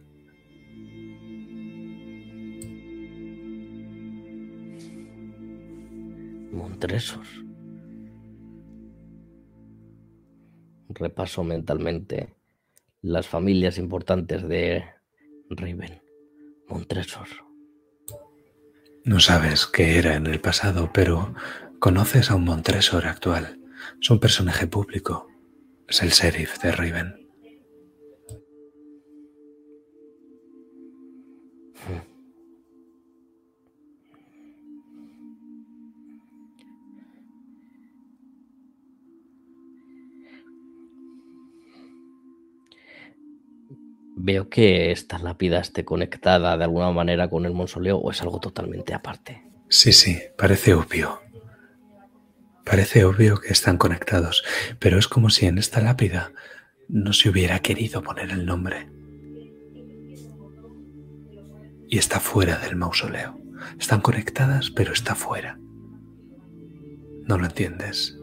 [6.53, 7.25] Montresor.
[10.89, 12.35] Repaso mentalmente
[13.03, 14.85] las familias importantes de
[15.51, 16.01] Riven.
[16.69, 17.29] Montresor.
[19.05, 21.33] No sabes qué era en el pasado, pero
[21.79, 23.61] Conoces a un Montresor actual.
[24.01, 25.29] Es un personaje público.
[25.87, 27.26] Es el sheriff de Riven.
[44.19, 48.41] Veo que esta lápida esté conectada de alguna manera con el mausoleo o es algo
[48.41, 49.43] totalmente aparte.
[49.69, 51.21] Sí, sí, parece obvio.
[52.65, 54.43] Parece obvio que están conectados,
[54.79, 56.33] pero es como si en esta lápida
[56.89, 58.89] no se hubiera querido poner el nombre.
[61.89, 63.39] Y está fuera del mausoleo.
[63.79, 65.59] Están conectadas, pero está fuera.
[67.25, 68.17] No lo entiendes.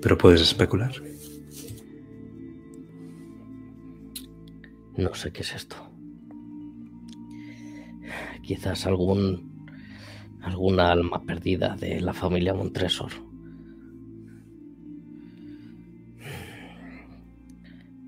[0.00, 0.92] Pero puedes especular.
[4.98, 5.76] No sé qué es esto.
[8.42, 9.48] Quizás algún
[10.42, 13.12] alguna alma perdida de la familia Montresor.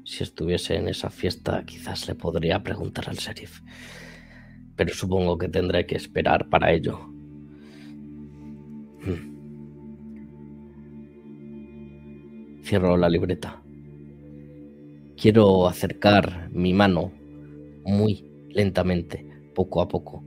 [0.05, 3.61] Si estuviese en esa fiesta, quizás le podría preguntar al sheriff.
[4.75, 6.99] Pero supongo que tendré que esperar para ello.
[9.05, 9.31] Hmm.
[12.65, 13.60] Cierro la libreta.
[15.20, 17.12] Quiero acercar mi mano
[17.84, 20.24] muy lentamente, poco a poco.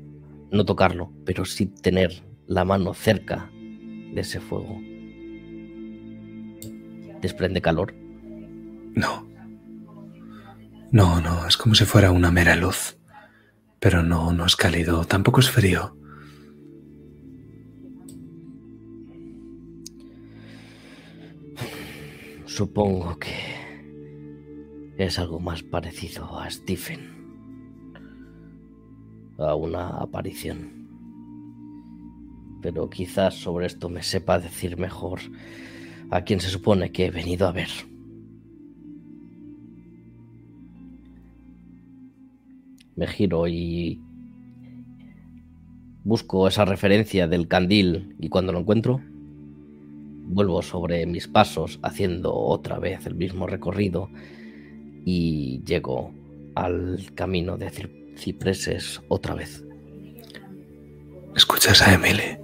[0.51, 4.79] No tocarlo, pero sí tener la mano cerca de ese fuego.
[7.21, 7.95] ¿Desprende calor?
[8.93, 9.27] No.
[10.91, 12.99] No, no, es como si fuera una mera luz.
[13.79, 15.97] Pero no, no es cálido, tampoco es frío.
[22.45, 23.52] Supongo que
[24.97, 27.23] es algo más parecido a Stephen.
[29.37, 30.83] A una aparición.
[32.61, 35.19] Pero quizás sobre esto me sepa decir mejor
[36.11, 37.69] a quien se supone que he venido a ver.
[42.95, 43.99] Me giro y
[46.03, 49.01] busco esa referencia del candil y cuando lo encuentro,
[50.25, 54.09] vuelvo sobre mis pasos haciendo otra vez el mismo recorrido
[55.05, 56.13] y llego
[56.55, 57.71] al camino de
[58.17, 59.63] cipreses otra vez.
[61.35, 62.37] Escuchas a Emily,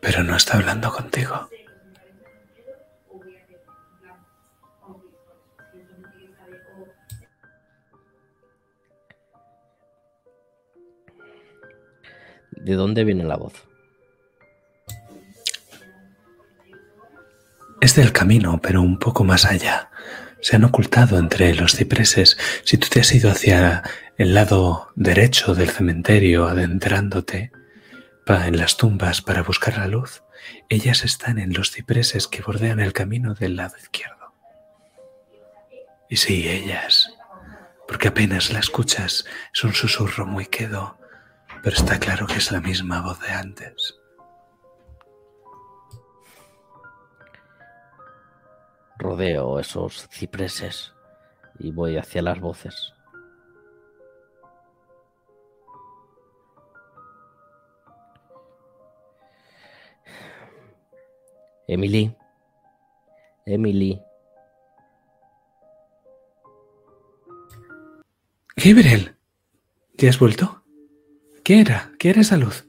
[0.00, 1.48] pero no está hablando contigo.
[12.52, 13.54] ¿De dónde viene la voz?
[17.80, 19.90] Es del camino, pero un poco más allá.
[20.40, 22.38] Se han ocultado entre los cipreses.
[22.64, 23.82] Si tú te has ido hacia
[24.16, 27.52] el lado derecho del cementerio, adentrándote
[28.26, 30.22] en las tumbas para buscar la luz,
[30.68, 34.34] ellas están en los cipreses que bordean el camino del lado izquierdo.
[36.08, 37.10] Y sí, ellas,
[37.86, 40.98] porque apenas la escuchas, es un susurro muy quedo,
[41.62, 43.96] pero está claro que es la misma voz de antes.
[48.98, 50.92] Rodeo esos cipreses
[51.58, 52.92] y voy hacia las voces.
[61.68, 62.14] Emily.
[63.44, 64.00] Emily.
[68.56, 69.16] Gabriel,
[69.96, 70.62] ¿te has vuelto?
[71.44, 71.92] ¿Qué era?
[71.98, 72.66] ¿Qué era esa luz?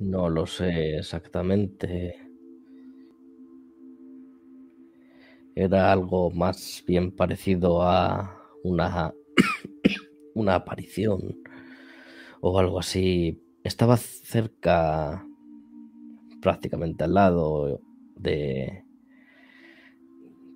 [0.00, 2.23] No lo sé exactamente.
[5.56, 9.12] Era algo más bien parecido a una,
[10.34, 11.38] una aparición
[12.40, 13.40] o algo así.
[13.62, 15.24] Estaba cerca,
[16.42, 17.80] prácticamente al lado
[18.16, 18.84] de,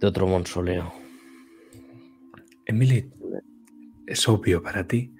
[0.01, 0.93] de otro monsoleo.
[2.67, 3.11] Emily,
[4.07, 5.15] es obvio para ti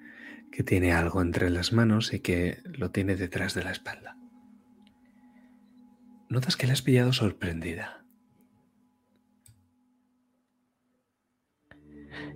[0.51, 4.17] que tiene algo entre las manos y que lo tiene detrás de la espalda.
[6.29, 7.98] Notas que le has pillado sorprendida.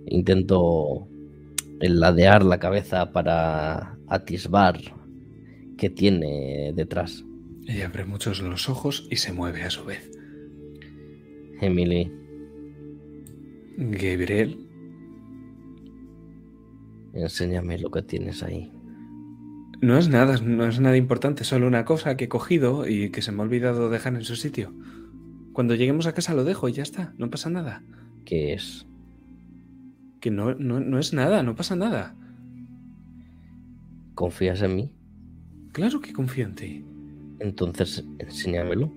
[0.06, 1.08] Intento
[1.80, 4.80] ladear la cabeza para atisbar
[5.76, 7.24] qué tiene detrás.
[7.66, 10.10] Ella abre muchos los ojos y se mueve a su vez.
[11.60, 12.12] Emily.
[13.76, 14.58] Gabriel.
[17.14, 18.72] Enséñame lo que tienes ahí.
[19.80, 23.22] No es nada, no es nada importante, solo una cosa que he cogido y que
[23.22, 24.72] se me ha olvidado dejar en su sitio.
[25.52, 27.82] Cuando lleguemos a casa lo dejo y ya está, no pasa nada.
[28.24, 28.86] ¿Qué es?
[30.24, 32.16] Que no, no, es nada, no pasa nada.
[34.14, 34.90] ¿Confías en mí?
[35.72, 36.86] Claro que confío en ti.
[37.40, 38.90] Entonces, enséñamelo.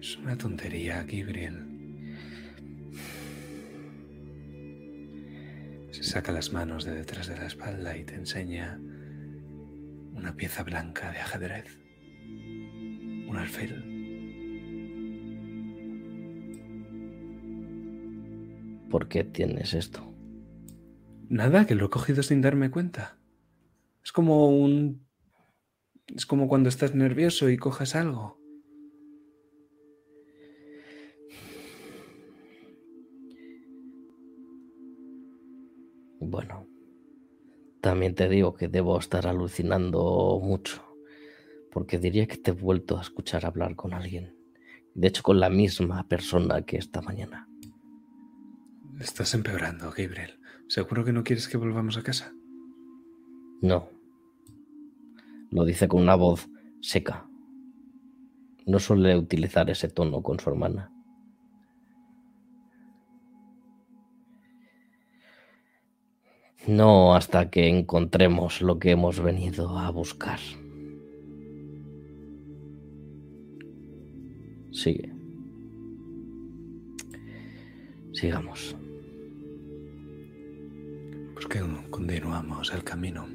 [0.00, 1.58] Es una tontería, Gabriel.
[5.90, 8.80] Se saca las manos de detrás de la espalda y te enseña
[10.14, 11.78] una pieza blanca de ajedrez.
[13.28, 13.97] Un alfil.
[18.90, 20.00] ¿Por qué tienes esto?
[21.28, 23.18] Nada, que lo he cogido sin darme cuenta.
[24.02, 25.06] Es como un...
[26.06, 28.38] Es como cuando estás nervioso y coges algo.
[36.20, 36.66] Bueno,
[37.80, 40.82] también te digo que debo estar alucinando mucho,
[41.70, 44.34] porque diría que te he vuelto a escuchar hablar con alguien.
[44.94, 47.47] De hecho, con la misma persona que esta mañana.
[49.00, 50.40] Estás empeorando, Gabriel.
[50.66, 52.32] ¿Seguro que no quieres que volvamos a casa?
[53.62, 53.90] No.
[55.50, 56.48] Lo dice con una voz
[56.80, 57.28] seca.
[58.66, 60.90] No suele utilizar ese tono con su hermana.
[66.66, 70.40] No hasta que encontremos lo que hemos venido a buscar.
[74.72, 75.14] Sigue.
[78.12, 78.77] Sigamos
[81.38, 83.28] porque continuamos el camino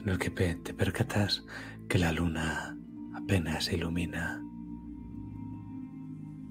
[0.00, 1.44] en el que te percatas
[1.88, 2.76] que la luna
[3.14, 4.42] apenas ilumina,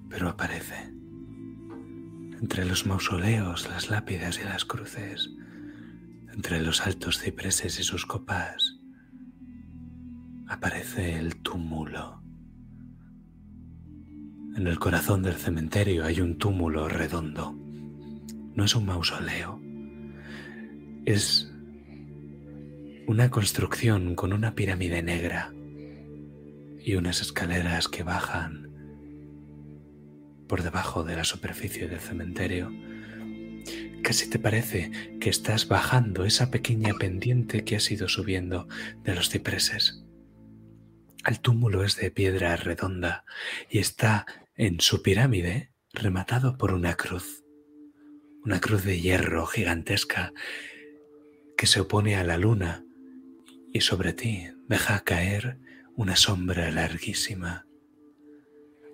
[0.10, 0.90] pero aparece.
[2.40, 5.31] Entre los mausoleos, las lápidas y las cruces,
[6.31, 8.80] entre los altos cipreses y sus copas,
[10.48, 12.23] aparece el túmulo.
[14.56, 17.53] En el corazón del cementerio hay un túmulo redondo.
[18.56, 19.62] No es un mausoleo,
[21.05, 21.51] es
[23.07, 25.53] una construcción con una pirámide negra
[26.80, 28.71] y unas escaleras que bajan
[30.47, 32.71] por debajo de la superficie del cementerio.
[34.01, 38.67] Casi te parece que estás bajando esa pequeña pendiente que has ido subiendo
[39.03, 40.03] de los cipreses.
[41.25, 43.25] El túmulo es de piedra redonda
[43.69, 44.25] y está
[44.55, 47.43] en su pirámide rematado por una cruz,
[48.43, 50.34] una cruz de hierro gigantesca
[51.64, 52.84] que se opone a la luna
[53.72, 55.60] y sobre ti deja caer
[55.95, 57.65] una sombra larguísima.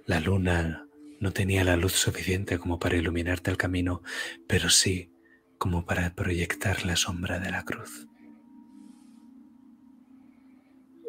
[0.05, 0.85] La luna
[1.19, 4.03] no tenía la luz suficiente como para iluminarte el camino,
[4.47, 5.11] pero sí
[5.57, 8.07] como para proyectar la sombra de la cruz.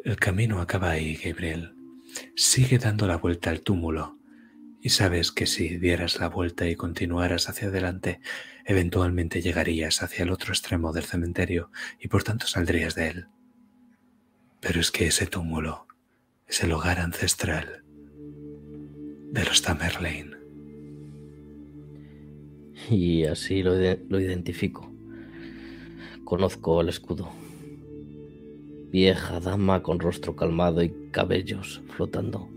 [0.03, 1.75] El camino acaba ahí, Gabriel.
[2.35, 4.17] Sigue dando la vuelta al túmulo
[4.81, 8.19] y sabes que si dieras la vuelta y continuaras hacia adelante,
[8.71, 13.27] eventualmente llegarías hacia el otro extremo del cementerio y por tanto saldrías de él.
[14.59, 15.87] Pero es que ese túmulo
[16.47, 17.83] es el hogar ancestral
[19.31, 20.37] de los Tamerlane.
[22.89, 23.79] Y así lo,
[24.19, 24.91] identifico.
[26.23, 27.29] Conozco el escudo.
[28.89, 32.49] Vieja dama con rostro calmado y cabellos flotando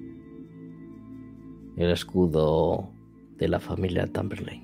[1.77, 2.91] el escudo
[3.36, 4.64] de la familia Tamberlane.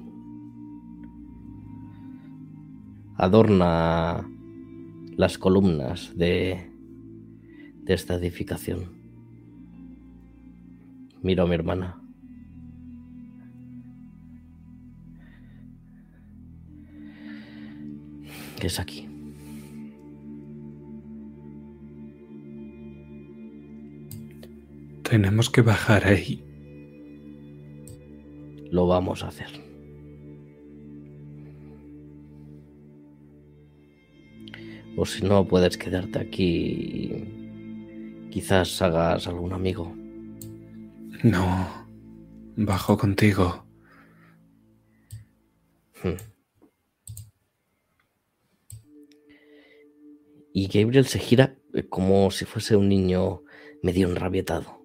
[3.22, 4.26] Adorna
[5.16, 6.72] las columnas de,
[7.82, 8.98] de esta edificación.
[11.20, 12.00] Miro a mi hermana.
[18.58, 19.06] ¿Qué es aquí?
[25.02, 26.42] Tenemos que bajar ahí
[28.70, 29.69] lo vamos a hacer.
[34.96, 37.24] O si no, puedes quedarte aquí.
[38.30, 39.94] Quizás hagas algún amigo.
[41.22, 41.86] No,
[42.56, 43.64] bajo contigo.
[46.02, 46.16] Hmm.
[50.52, 51.56] Y Gabriel se gira
[51.88, 53.42] como si fuese un niño
[53.82, 54.80] medio enrabietado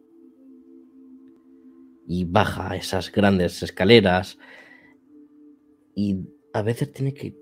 [2.07, 4.38] y baja esas grandes escaleras
[5.95, 6.18] y
[6.53, 7.36] a veces tiene que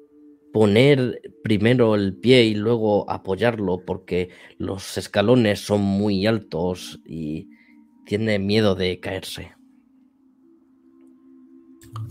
[0.54, 7.50] poner primero el pie y luego apoyarlo porque los escalones son muy altos y
[8.06, 9.56] tiene miedo de caerse.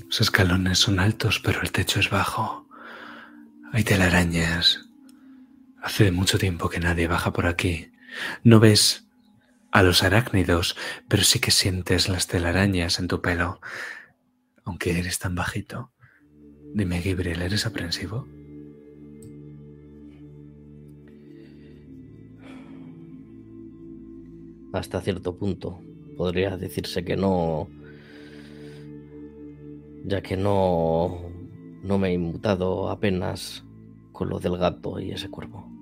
[0.05, 2.69] Los escalones son altos, pero el techo es bajo.
[3.73, 4.91] Hay telarañas.
[5.81, 7.93] Hace mucho tiempo que nadie baja por aquí.
[8.45, 9.09] ¿No ves
[9.71, 10.77] a los arácnidos,
[11.09, 13.61] pero sí que sientes las telarañas en tu pelo,
[14.65, 15.92] aunque eres tan bajito.
[16.75, 18.27] Dime, Gabriel, ¿eres aprensivo?
[24.73, 25.81] Hasta cierto punto.
[26.17, 27.69] Podría decirse que no,
[30.05, 31.31] ya que no,
[31.83, 33.65] no me he inmutado apenas
[34.13, 35.73] con lo del gato y ese cuervo.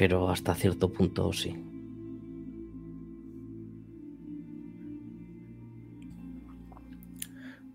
[0.00, 1.54] pero hasta cierto punto sí.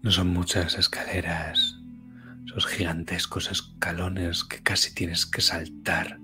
[0.05, 1.79] No son muchas escaleras,
[2.45, 6.19] esos gigantescos escalones que casi tienes que saltar.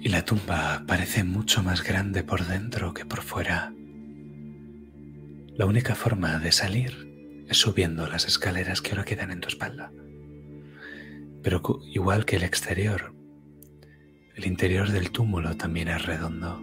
[0.00, 3.74] Y la tumba parece mucho más grande por dentro que por fuera.
[5.54, 9.92] La única forma de salir es subiendo las escaleras que ahora quedan en tu espalda.
[11.42, 11.60] Pero
[11.92, 13.14] igual que el exterior,
[14.34, 16.62] el interior del túmulo también es redondo.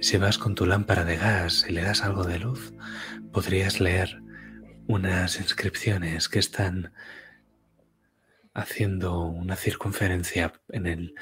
[0.00, 2.74] Si vas con tu lámpara de gas y le das algo de luz,
[3.32, 4.20] podrías leer
[4.86, 6.92] unas inscripciones que están
[8.54, 11.14] haciendo una circunferencia en, el,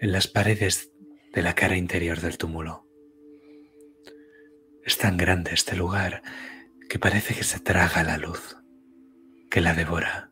[0.00, 0.90] en las paredes
[1.32, 2.86] de la cara interior del túmulo.
[4.84, 6.22] Es tan grande este lugar
[6.88, 8.56] que parece que se traga la luz,
[9.50, 10.30] que la devora.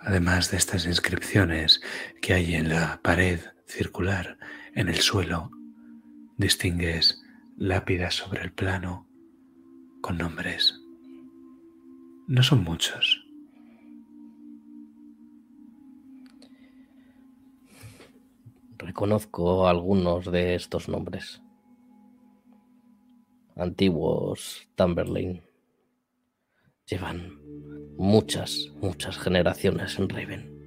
[0.00, 1.82] Además de estas inscripciones
[2.22, 3.40] que hay en la pared
[3.70, 4.38] circular,
[4.74, 5.50] en el suelo,
[6.36, 7.22] distingues
[7.56, 9.06] lápidas sobre el plano
[10.00, 10.80] con nombres.
[12.26, 13.24] No son muchos.
[18.78, 21.42] Reconozco algunos de estos nombres.
[23.56, 25.42] Antiguos Tamberlane.
[26.86, 27.38] Llevan
[27.96, 30.59] muchas, muchas generaciones en Raven.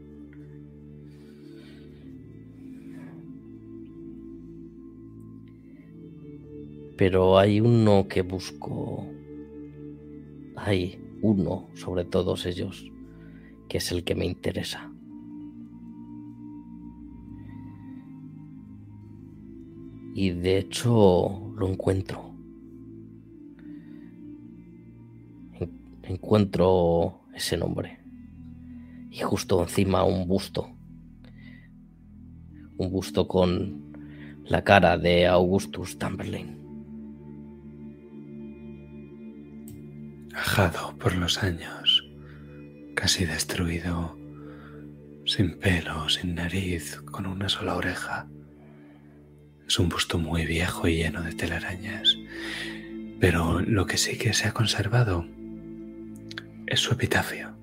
[6.98, 9.08] Pero hay uno que busco.
[10.56, 12.92] Hay uno sobre todos ellos
[13.68, 14.92] que es el que me interesa.
[20.14, 22.36] Y de hecho lo encuentro.
[26.04, 28.00] Encuentro ese nombre.
[29.10, 30.70] Y justo encima un busto.
[32.78, 33.94] Un busto con
[34.44, 36.63] la cara de Augustus Tamberlane.
[40.34, 42.04] Ajado por los años,
[42.96, 44.18] casi destruido,
[45.26, 48.28] sin pelo, sin nariz, con una sola oreja.
[49.68, 52.18] Es un busto muy viejo y lleno de telarañas,
[53.20, 55.26] pero lo que sí que se ha conservado
[56.66, 57.56] es su epitafio.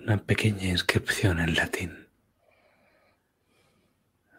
[0.00, 2.08] Una pequeña inscripción en latín.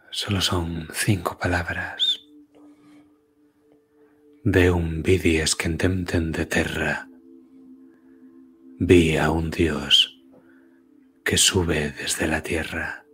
[0.09, 2.12] Solo son cinco palabras.
[4.45, 7.07] Deum vidi escentemtem de terra.
[8.77, 10.21] Vi a un Dios
[11.23, 13.05] que sube desde la tierra.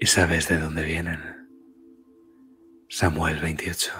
[0.00, 1.20] ¿Y sabes de dónde vienen?
[2.88, 3.92] Samuel 28.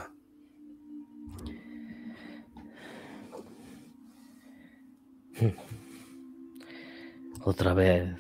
[7.44, 8.16] Otra vez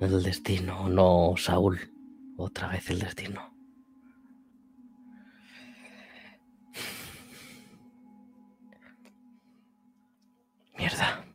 [0.00, 1.78] el destino, no Saúl.
[2.36, 3.49] Otra vez el destino.
[10.80, 11.26] Mierda.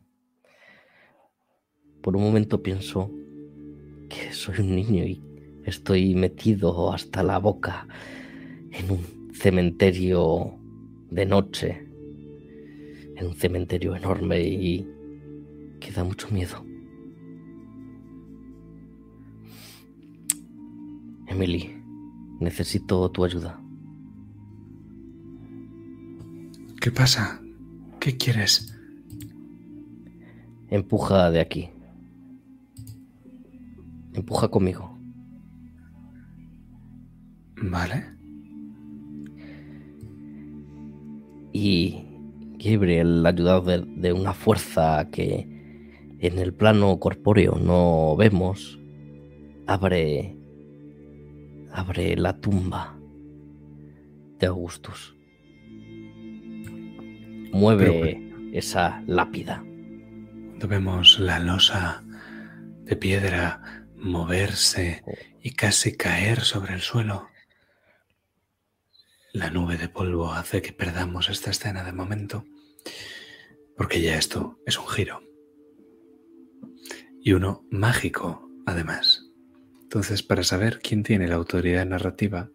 [2.02, 3.12] Por un momento pienso
[4.08, 5.22] que soy un niño y
[5.64, 7.86] estoy metido hasta la boca
[8.72, 10.58] en un cementerio
[11.10, 11.86] de noche
[13.16, 14.84] en un cementerio enorme y
[15.80, 16.64] que da mucho miedo.
[21.28, 21.80] Emily,
[22.40, 23.60] necesito tu ayuda.
[26.80, 27.40] ¿Qué pasa?
[28.00, 28.75] ¿Qué quieres?
[30.76, 31.70] Empuja de aquí.
[34.12, 34.98] Empuja conmigo.
[37.62, 38.04] Vale.
[41.54, 42.04] Y
[42.58, 45.48] Gabriel, ayudado de, una fuerza que
[46.18, 48.78] en el plano corpóreo no vemos,
[49.66, 50.36] abre,
[51.72, 52.98] abre la tumba
[54.38, 55.16] de Augustus.
[57.54, 59.65] Mueve esa lápida.
[60.60, 62.02] Vemos la losa
[62.84, 65.04] de piedra moverse
[65.42, 67.28] y casi caer sobre el suelo,
[69.32, 72.44] la nube de polvo hace que perdamos esta escena de momento
[73.76, 75.22] porque ya esto es un giro.
[77.20, 79.22] Y uno mágico, además.
[79.82, 82.50] Entonces, para saber quién tiene la autoridad narrativa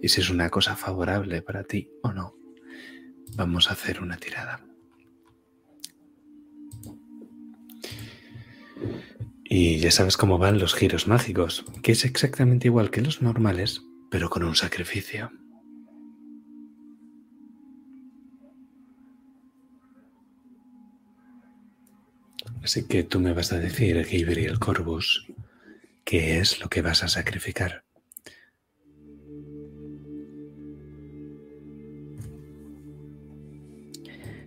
[0.00, 2.34] y si es una cosa favorable para ti o no,
[3.36, 4.64] vamos a hacer una tirada.
[9.44, 13.82] Y ya sabes cómo van los giros mágicos, que es exactamente igual que los normales,
[14.10, 15.30] pero con un sacrificio.
[22.62, 25.26] Así que tú me vas a decir, Giver y Corvus,
[26.04, 27.84] qué es lo que vas a sacrificar.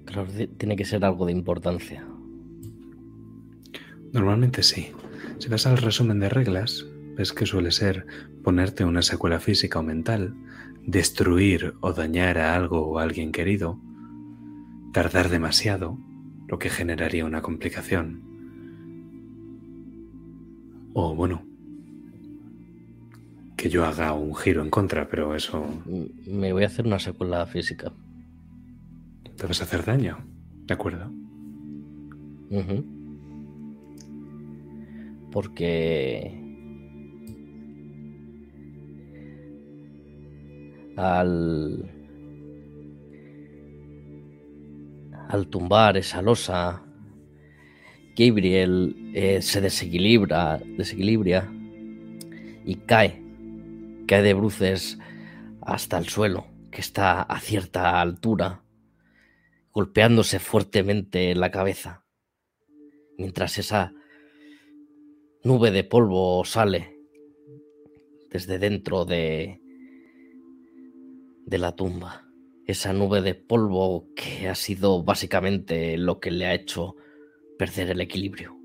[0.06, 2.08] Claro, tiene que ser algo de importancia.
[4.16, 4.94] Normalmente sí.
[5.40, 6.86] Si vas al resumen de reglas,
[7.18, 8.08] ves que suele ser
[8.46, 10.34] ponerte una secuela física o mental,
[10.86, 13.78] destruir o dañar a algo o a alguien querido,
[14.94, 15.98] tardar demasiado,
[16.48, 18.24] lo que generaría una complicación.
[20.94, 21.44] O bueno,
[23.58, 25.66] que yo haga un giro en contra, pero eso...
[26.26, 27.92] Me voy a hacer una secuela física.
[29.36, 30.26] Te vas a hacer daño,
[30.68, 31.12] ¿de acuerdo?
[35.36, 36.32] Porque
[40.96, 41.84] al
[45.50, 46.82] tumbar esa losa,
[48.16, 51.52] Gabriel eh, se desequilibra, desequilibra
[52.64, 53.22] y cae,
[54.08, 54.98] cae de bruces
[55.60, 58.62] hasta el suelo, que está a cierta altura,
[59.74, 62.06] golpeándose fuertemente en la cabeza,
[63.18, 63.92] mientras esa
[65.46, 67.00] nube de polvo sale
[68.32, 69.62] desde dentro de,
[71.46, 72.28] de la tumba.
[72.66, 76.96] Esa nube de polvo que ha sido básicamente lo que le ha hecho
[77.60, 78.58] perder el equilibrio.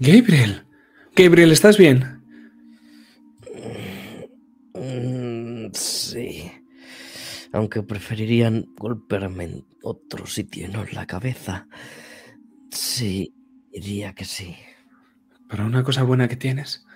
[0.00, 0.64] Gabriel,
[1.14, 2.20] Gabriel, ¿estás bien?
[4.74, 6.50] Mm, sí.
[7.52, 11.68] Aunque preferirían golpearme en otro sitio y no en la cabeza.
[12.70, 13.32] Sí,
[13.70, 14.56] diría que sí.
[15.52, 16.86] Pero una cosa buena que tienes.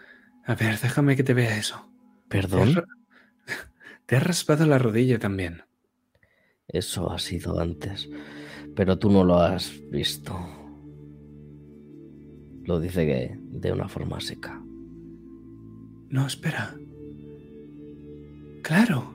[0.46, 1.90] A ver, déjame que te vea eso.
[2.26, 2.82] ¿Perdón?
[4.06, 5.64] Te has raspado la rodilla también.
[6.66, 8.08] Eso ha sido antes,
[8.74, 10.34] pero tú no lo has visto.
[12.64, 14.58] Lo dice que de una forma seca.
[16.08, 16.74] No, espera.
[18.62, 19.14] Claro.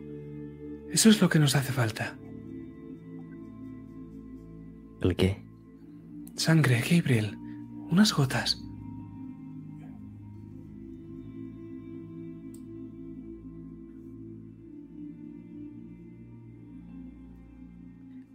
[0.92, 2.16] Eso es lo que nos hace falta.
[5.02, 5.44] ¿El qué?
[6.36, 7.36] Sangre, Gabriel.
[7.90, 8.64] Unas gotas.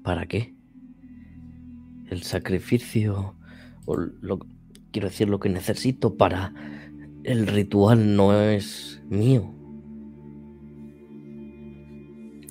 [0.06, 0.54] ¿Para qué?
[2.08, 3.34] El sacrificio,
[3.86, 4.38] o lo,
[4.92, 6.54] quiero decir, lo que necesito para
[7.24, 9.52] el ritual no es mío.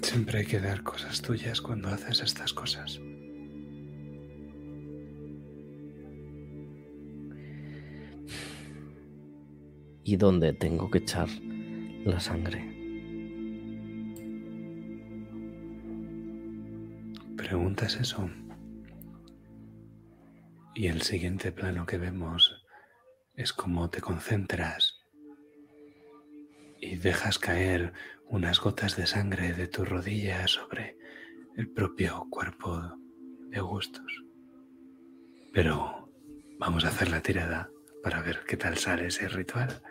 [0.02, 3.00] Siempre hay que dar cosas tuyas cuando haces estas cosas.
[10.04, 11.30] ¿Y dónde tengo que echar
[12.04, 12.75] la sangre?
[17.56, 18.30] Preguntas eso.
[20.74, 22.66] Y el siguiente plano que vemos
[23.34, 25.00] es cómo te concentras
[26.82, 27.94] y dejas caer
[28.28, 30.98] unas gotas de sangre de tu rodilla sobre
[31.56, 32.78] el propio cuerpo
[33.48, 34.26] de Augustus.
[35.54, 36.10] Pero
[36.60, 37.70] vamos a hacer la tirada
[38.04, 39.82] para ver qué tal sale ese ritual.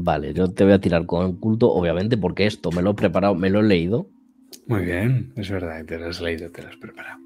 [0.00, 2.94] Vale, yo te voy a tirar con el culto, obviamente, porque esto me lo he
[2.94, 4.08] preparado, me lo he leído.
[4.68, 7.18] Muy bien, es verdad, te lo has leído, te lo has preparado.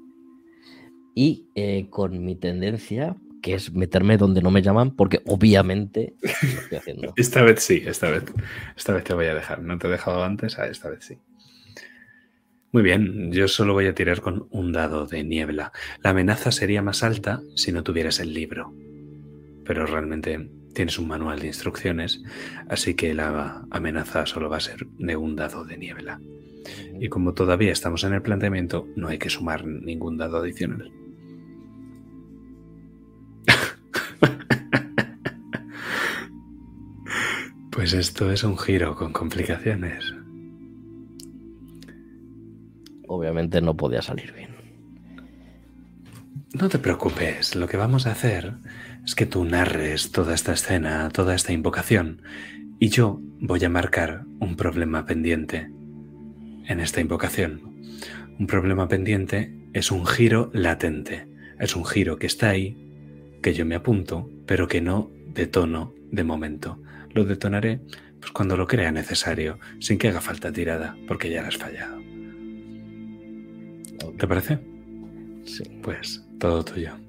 [1.13, 6.29] Y eh, con mi tendencia, que es meterme donde no me llaman, porque obviamente lo
[6.61, 7.13] estoy haciendo.
[7.15, 8.23] esta vez sí, esta vez,
[8.75, 9.61] esta vez te voy a dejar.
[9.61, 11.19] No te he dejado antes, ah, esta vez sí.
[12.71, 15.73] Muy bien, yo solo voy a tirar con un dado de niebla.
[16.01, 18.73] La amenaza sería más alta si no tuvieras el libro.
[19.63, 22.23] Pero realmente Tienes un manual de instrucciones,
[22.67, 26.19] así que la amenaza solo va a ser de un dado de niebla.
[26.99, 30.91] Y como todavía estamos en el planteamiento, no hay que sumar ningún dado adicional.
[37.71, 40.13] Pues esto es un giro con complicaciones.
[43.07, 44.51] Obviamente no podía salir bien.
[46.53, 48.53] No te preocupes, lo que vamos a hacer
[49.05, 52.21] es que tú narres toda esta escena, toda esta invocación,
[52.79, 55.69] y yo voy a marcar un problema pendiente
[56.65, 57.61] en esta invocación.
[58.39, 61.27] Un problema pendiente es un giro latente,
[61.59, 62.77] es un giro que está ahí,
[63.41, 66.81] que yo me apunto, pero que no detono de momento.
[67.11, 67.81] Lo detonaré
[68.19, 72.01] pues, cuando lo crea necesario, sin que haga falta tirada, porque ya la has fallado.
[74.17, 74.59] ¿Te parece?
[75.45, 75.63] Sí.
[75.81, 77.02] Pues todo tuyo.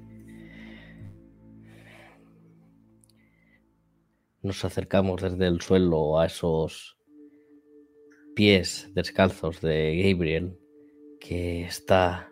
[4.45, 6.99] Nos acercamos desde el suelo a esos
[8.37, 10.57] pies descalzos de Gabriel
[11.19, 12.31] que está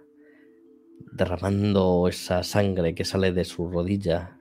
[1.12, 4.39] derramando esa sangre que sale de su rodilla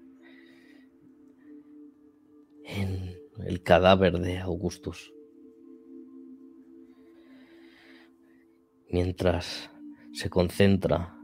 [2.63, 5.11] en el cadáver de Augustus.
[8.91, 9.71] mientras
[10.11, 11.15] se concentra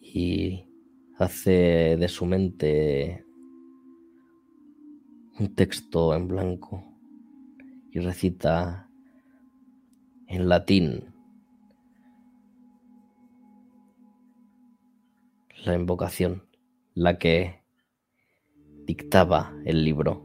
[0.00, 0.64] y
[1.16, 3.24] hace de su mente
[5.40, 6.84] un texto en blanco
[7.92, 8.88] y recita
[10.26, 11.14] en latín
[15.64, 16.42] la invocación,
[16.94, 17.62] la que
[18.84, 20.24] dictaba el libro.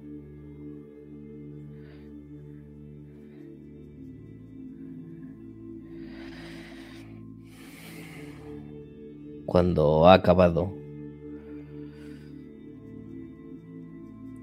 [9.45, 10.73] Cuando ha acabado,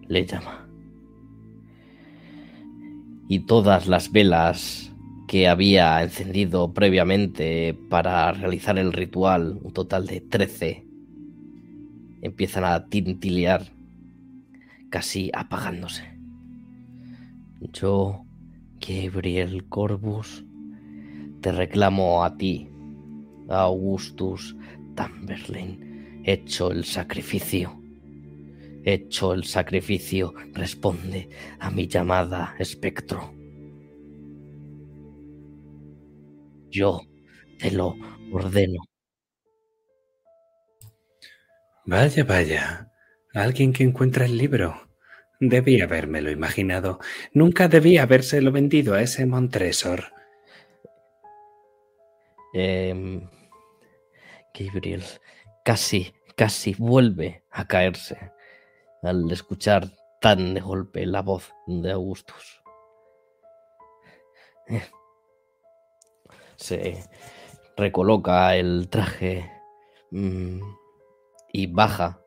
[0.07, 0.60] le llama.
[3.31, 4.93] Y todas las velas
[5.29, 10.85] que había encendido previamente para realizar el ritual, un total de 13,
[12.23, 13.73] empiezan a tintilear,
[14.89, 16.03] casi apagándose.
[17.73, 18.25] Yo,
[18.81, 20.45] Gabriel Corbus,
[21.41, 22.69] te reclamo a ti,
[23.49, 24.57] Augustus
[24.97, 27.80] Tamberlin, hecho el sacrificio.
[28.85, 31.29] Hecho el sacrificio, responde
[31.59, 33.35] a mi llamada, espectro.
[36.71, 37.03] Yo
[37.59, 37.95] te lo
[38.33, 38.83] ordeno.
[41.85, 42.91] Vaya, vaya.
[43.35, 44.89] Alguien que encuentra el libro.
[45.41, 47.01] Debía habérmelo imaginado.
[47.33, 50.05] Nunca debía habérselo vendido a ese Montresor.
[52.55, 53.21] Eh,
[54.55, 55.05] Gabriel
[55.65, 58.33] casi, casi vuelve a caerse
[59.03, 59.91] al escuchar
[60.21, 62.63] tan de golpe la voz de Augustus.
[66.57, 67.03] Se
[67.77, 69.51] recoloca el traje
[70.11, 70.61] mm,
[71.53, 72.21] y baja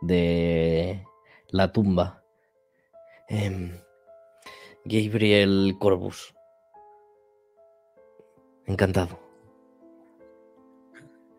[0.00, 1.06] de
[1.48, 2.24] la tumba.
[3.28, 3.80] Em,
[4.84, 6.34] Gabriel Corbus.
[8.66, 9.18] Encantado.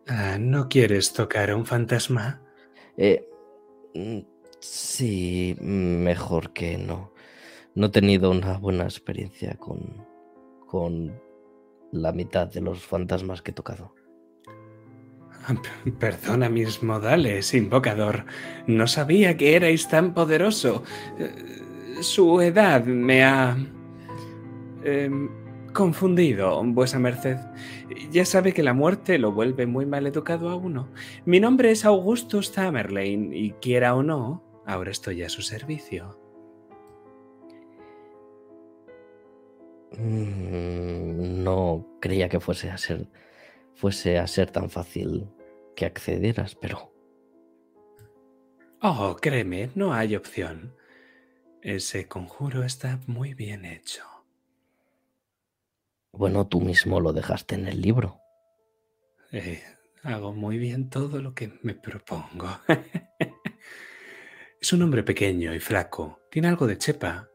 [0.06, 2.42] Ah, ¿No quieres tocar a un fantasma?
[2.96, 3.28] Eh,
[4.64, 7.12] sí, mejor que no.
[7.74, 10.06] No he tenido una buena experiencia con,
[10.66, 11.20] con
[11.92, 13.94] la mitad de los fantasmas que he tocado.
[15.98, 18.24] Perdona mis modales, invocador.
[18.66, 20.82] No sabía que erais tan poderoso.
[21.18, 23.56] Eh, su edad me ha...
[24.84, 25.28] Em,
[25.72, 27.36] confundido, vuesa merced.
[28.10, 30.88] Ya sabe que la muerte lo vuelve muy mal educado a uno.
[31.26, 36.18] Mi nombre es Augustus Tamerlane y quiera o no, ahora estoy a su servicio.
[39.92, 43.08] Mm, no creía que fuese a ser
[43.74, 45.28] fuese a ser tan fácil
[45.76, 46.94] que accederas, pero
[48.86, 50.76] Oh, créeme, no hay opción.
[51.62, 54.04] Ese conjuro está muy bien hecho.
[56.12, 58.20] Bueno, tú mismo lo dejaste en el libro.
[59.32, 59.62] Eh,
[60.02, 62.46] hago muy bien todo lo que me propongo.
[64.64, 66.22] es un hombre pequeño y flaco.
[66.30, 67.28] Tiene algo de chepa,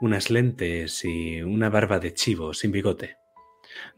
[0.00, 3.18] unas lentes y una barba de chivo sin bigote.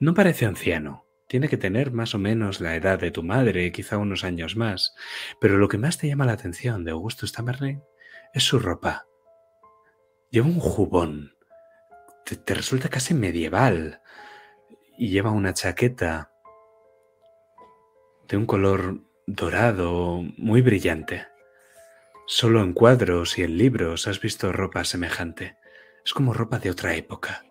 [0.01, 1.07] No parece anciano.
[1.29, 4.97] Tiene que tener más o menos la edad de tu madre, quizá unos años más.
[5.41, 7.85] Pero lo que más te llama la atención de Augusto Tamerlane
[8.35, 9.07] es su ropa.
[10.31, 11.37] Lleva un jubón.
[12.25, 14.01] Te resulta casi medieval.
[14.99, 16.33] Y lleva una chaqueta
[18.27, 21.36] de un color dorado muy brillante.
[22.29, 25.59] Solo en cuadros y en libros has visto ropa semejante.
[26.05, 27.47] Es como ropa de otra época.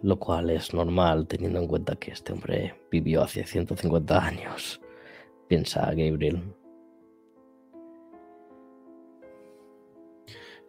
[0.00, 4.80] Lo cual es normal teniendo en cuenta que este hombre vivió hace 150 años,
[5.48, 6.54] piensa Gabriel.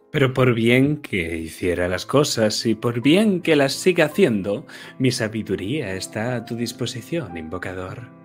[0.09, 4.65] Pero por bien que hiciera las cosas y por bien que las siga haciendo,
[4.97, 8.24] mi sabiduría está a tu disposición, invocador.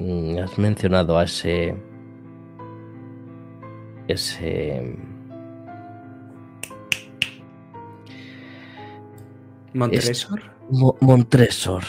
[0.00, 1.76] Mm, Has mencionado a ese...
[4.08, 4.96] ese...
[9.74, 10.42] ¿Montresor?
[10.70, 11.84] Mo- Montresor.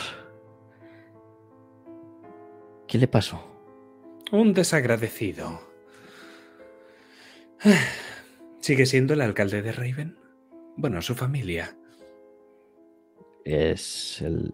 [2.87, 3.41] ¿Qué le pasó?
[4.31, 5.61] Un desagradecido.
[8.59, 10.17] ¿Sigue siendo el alcalde de Raven?
[10.77, 11.75] Bueno, su familia.
[13.43, 14.53] Es el...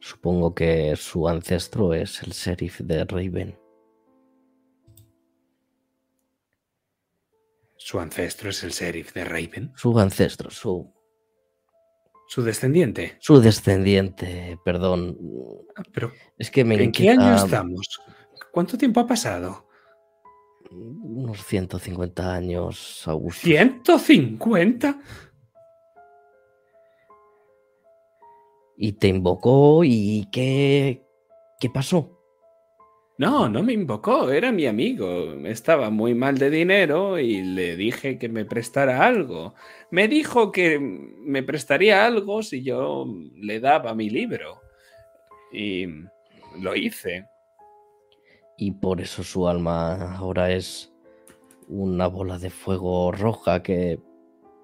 [0.00, 3.58] Supongo que su ancestro es el sheriff de Raven.
[7.76, 9.72] Su ancestro es el sheriff de Raven.
[9.76, 10.92] Su ancestro, su,
[12.28, 13.16] Su descendiente.
[13.20, 15.16] su descendiente, perdón.
[15.76, 18.00] Ah, Pero, Es que me ¿en qué año estamos?
[18.52, 19.66] ¿Cuánto tiempo ha pasado?
[20.70, 23.48] unos 150 años, Augusto.
[23.48, 25.00] ¿150?
[28.80, 31.04] Y te invocó y ¿qué,
[31.58, 32.18] qué pasó?
[33.18, 35.34] No, no me invocó, era mi amigo.
[35.44, 39.54] Estaba muy mal de dinero y le dije que me prestara algo.
[39.90, 44.60] Me dijo que me prestaría algo si yo le daba mi libro.
[45.52, 45.86] Y
[46.60, 47.26] lo hice.
[48.56, 50.92] Y por eso su alma ahora es
[51.66, 53.98] una bola de fuego roja que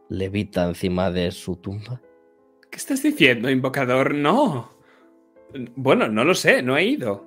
[0.09, 2.01] levita encima de su tumba.
[2.75, 4.17] ¿Qué estás diciendo, invocador?
[4.17, 4.69] No.
[5.77, 7.25] Bueno, no lo sé, no he ido.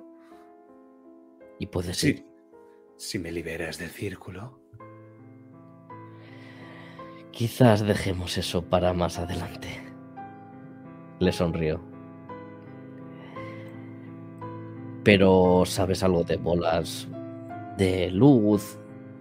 [1.58, 2.22] Y puede ser.
[2.98, 4.60] Si me liberas del círculo.
[7.30, 9.68] Quizás dejemos eso para más adelante.
[11.18, 11.80] Le sonrió.
[15.02, 17.08] Pero ¿sabes algo de bolas
[17.78, 18.78] de luz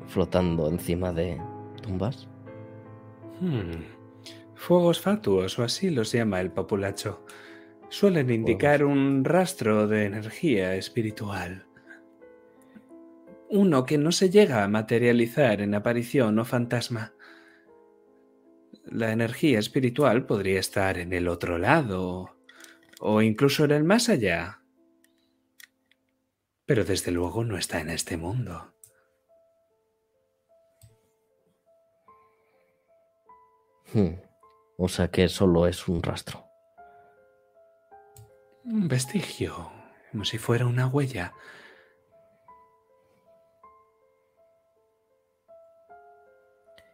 [0.08, 1.42] flotando encima de
[1.82, 2.28] tumbas?
[3.40, 3.97] Hmm.
[4.68, 7.26] Fuegos fatuos, o así los llama el populacho.
[7.88, 11.66] Suelen indicar un rastro de energía espiritual.
[13.50, 17.14] Uno que no se llega a materializar en aparición o fantasma.
[18.84, 22.36] La energía espiritual podría estar en el otro lado
[23.00, 24.64] o incluso en el más allá.
[26.66, 28.74] Pero desde luego no está en este mundo.
[33.94, 34.27] Hmm.
[34.78, 36.46] O sea que solo es un rastro.
[38.64, 39.72] Un vestigio,
[40.12, 41.34] como si fuera una huella.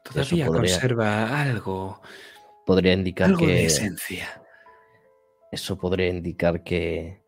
[0.04, 2.02] Todavía conserva algo.
[2.66, 3.48] Podría indicar algo que.
[3.48, 4.42] de esencia.
[5.52, 7.22] Eso podría indicar que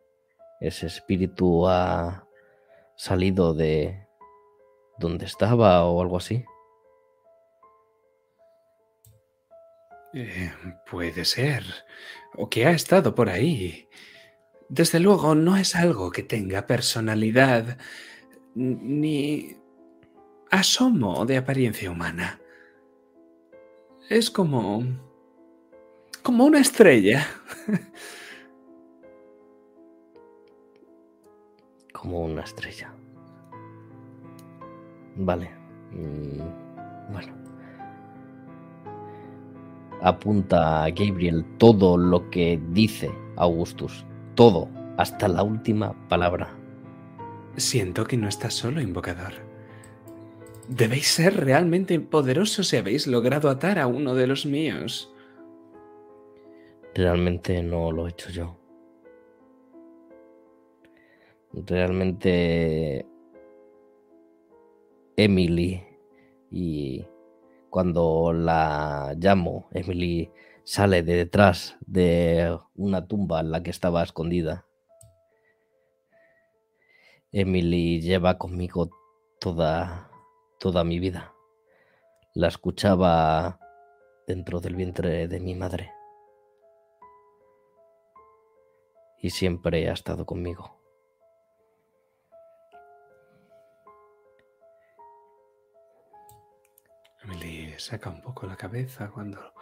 [0.60, 2.26] ese espíritu ha
[2.96, 4.06] salido de
[4.98, 6.44] donde estaba o algo así.
[10.18, 10.50] Eh,
[10.90, 11.62] puede ser.
[12.34, 13.86] O que ha estado por ahí.
[14.70, 17.76] Desde luego no es algo que tenga personalidad
[18.54, 19.58] ni
[20.50, 22.40] asomo de apariencia humana.
[24.08, 24.84] Es como...
[26.22, 27.26] como una estrella.
[31.92, 32.94] Como una estrella.
[35.16, 35.50] Vale.
[35.90, 37.45] Mm, bueno.
[40.02, 44.04] Apunta a Gabriel todo lo que dice Augustus.
[44.34, 46.48] Todo, hasta la última palabra.
[47.56, 49.32] Siento que no estás solo, invocador.
[50.68, 55.12] Debéis ser realmente poderosos si habéis logrado atar a uno de los míos.
[56.94, 58.56] Realmente no lo he hecho yo.
[61.52, 63.06] Realmente
[65.16, 65.82] Emily
[66.50, 67.06] y
[67.76, 70.32] cuando la llamo, Emily
[70.64, 74.64] sale de detrás de una tumba en la que estaba escondida.
[77.32, 78.88] Emily lleva conmigo
[79.38, 80.10] toda
[80.58, 81.34] toda mi vida.
[82.32, 83.60] La escuchaba
[84.26, 85.92] dentro del vientre de mi madre.
[89.20, 90.75] Y siempre ha estado conmigo.
[97.78, 99.54] Saca un poco la cabeza cuando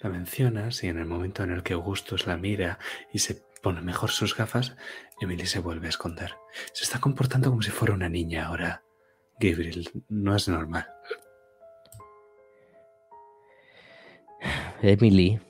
[0.00, 2.78] la mencionas y en el momento en el que Augustus la mira
[3.12, 4.76] y se pone mejor sus gafas,
[5.20, 6.34] Emily se vuelve a esconder.
[6.72, 8.84] Se está comportando como si fuera una niña ahora.
[9.40, 10.86] Gabriel, no es normal.
[14.82, 15.40] Emily,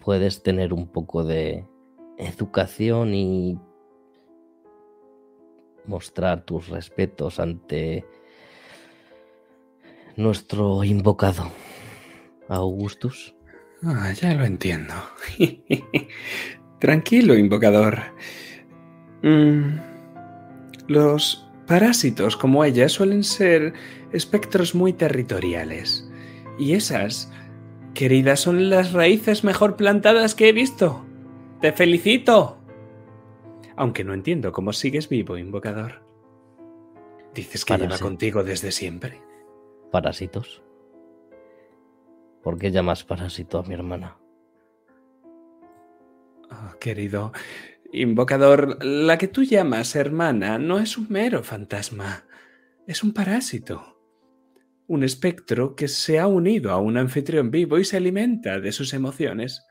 [0.00, 1.66] puedes tener un poco de
[2.18, 3.58] educación y
[5.84, 8.06] mostrar tus respetos ante
[10.22, 11.50] nuestro invocado,
[12.48, 13.34] Augustus.
[13.82, 14.94] Ah, ya lo entiendo.
[16.78, 18.00] Tranquilo, invocador.
[19.22, 19.78] Mm,
[20.88, 23.74] los Parásitos como ella suelen ser
[24.10, 26.04] espectros muy territoriales.
[26.58, 27.30] Y esas,
[27.94, 31.06] queridas, son las raíces mejor plantadas que he visto.
[31.60, 32.58] Te felicito.
[33.76, 36.02] Aunque no entiendo cómo sigues vivo, invocador.
[37.36, 39.20] Dices que lleva contigo desde siempre.
[39.90, 40.62] Parásitos.
[42.42, 44.16] ¿Por qué llamas parásito a mi hermana?
[46.50, 47.32] Oh, querido,
[47.92, 52.24] Invocador, la que tú llamas hermana no es un mero fantasma,
[52.86, 54.00] es un parásito.
[54.86, 58.94] Un espectro que se ha unido a un anfitrión vivo y se alimenta de sus
[58.94, 59.64] emociones.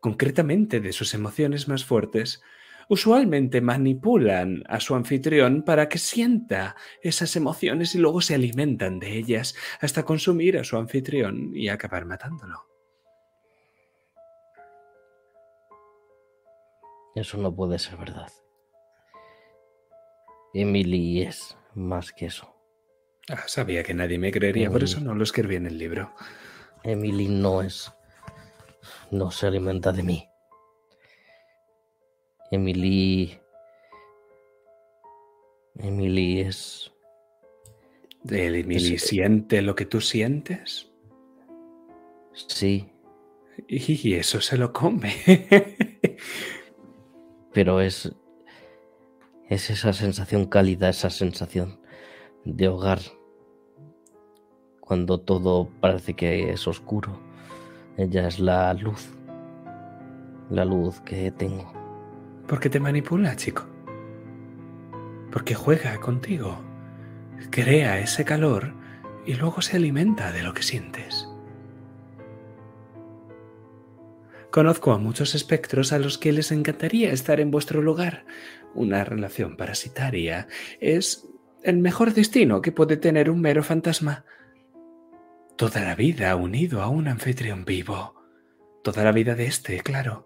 [0.00, 2.42] Concretamente de sus emociones más fuertes
[2.88, 9.16] usualmente manipulan a su anfitrión para que sienta esas emociones y luego se alimentan de
[9.16, 12.66] ellas hasta consumir a su anfitrión y acabar matándolo.
[17.14, 18.30] Eso no puede ser verdad.
[20.52, 22.54] Emily es más que eso.
[23.28, 26.12] Ah, sabía que nadie me creería, por em- eso no lo escribí en el libro.
[26.84, 27.92] Emily no es...
[29.10, 30.28] no se alimenta de mí.
[32.50, 33.38] Emily.
[35.78, 36.92] Emily es.
[38.28, 40.90] ¿Emily siente lo que tú sientes?
[42.32, 42.90] Sí.
[43.68, 45.14] Y eso se lo come.
[47.52, 48.12] Pero es.
[49.48, 51.80] Es esa sensación cálida, esa sensación
[52.44, 52.98] de hogar.
[54.80, 57.20] Cuando todo parece que es oscuro.
[57.96, 59.08] Ella es la luz.
[60.50, 61.75] La luz que tengo.
[62.46, 63.66] Porque te manipula, chico.
[65.32, 66.62] Porque juega contigo.
[67.50, 68.72] Crea ese calor
[69.26, 71.28] y luego se alimenta de lo que sientes.
[74.50, 78.24] Conozco a muchos espectros a los que les encantaría estar en vuestro lugar.
[78.74, 80.48] Una relación parasitaria
[80.80, 81.28] es
[81.62, 84.24] el mejor destino que puede tener un mero fantasma.
[85.56, 88.14] Toda la vida unido a un anfitrión vivo.
[88.82, 90.25] Toda la vida de este, claro.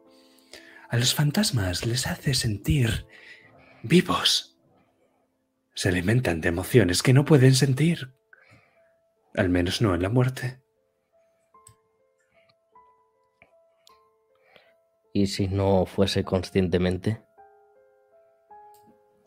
[0.91, 3.07] A los fantasmas les hace sentir
[3.85, 4.59] vivos.
[5.73, 8.12] Se alimentan de emociones que no pueden sentir.
[9.35, 10.61] Al menos no en la muerte.
[15.12, 17.23] ¿Y si no fuese conscientemente?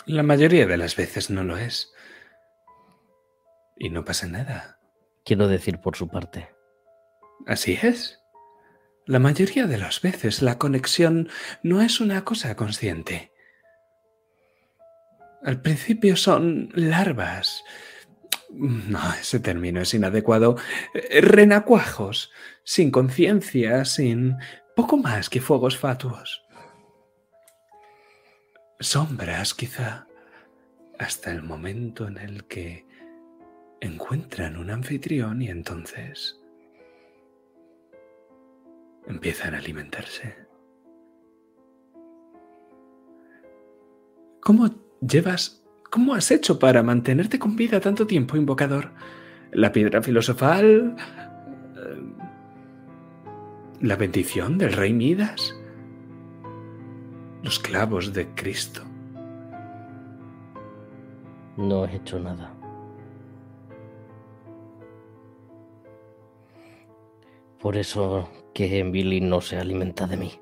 [0.05, 1.93] La mayoría de las veces no lo es.
[3.77, 4.81] Y no pasa nada.
[5.23, 6.53] Quiero decir por su parte.
[7.47, 8.22] Así es.
[9.05, 11.27] La mayoría de las veces la conexión
[11.61, 13.33] no es una cosa consciente.
[15.43, 17.63] Al principio son larvas.
[18.49, 20.55] No, ese término es inadecuado.
[20.93, 22.31] Renacuajos,
[22.63, 24.37] sin conciencia, sin
[24.73, 26.45] poco más que fuegos fatuos.
[28.79, 30.07] Sombras, quizá,
[30.97, 32.85] hasta el momento en el que
[33.81, 36.39] encuentran un anfitrión y entonces
[39.07, 40.35] empiezan a alimentarse.
[44.41, 44.69] ¿Cómo
[45.01, 48.91] llevas, cómo has hecho para mantenerte con vida tanto tiempo, invocador?
[49.51, 50.95] ¿La piedra filosofal?
[53.79, 55.55] ¿La bendición del rey Midas?
[57.41, 58.81] ¿Los clavos de Cristo?
[61.57, 62.52] No he hecho nada.
[67.63, 70.41] Por eso que Billy no se alimenta de mí.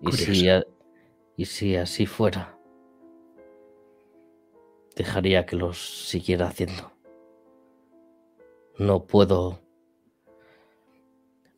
[0.00, 0.48] Y si,
[1.36, 2.56] y si así fuera,
[4.94, 6.92] dejaría que los siguiera haciendo.
[8.78, 9.60] No puedo...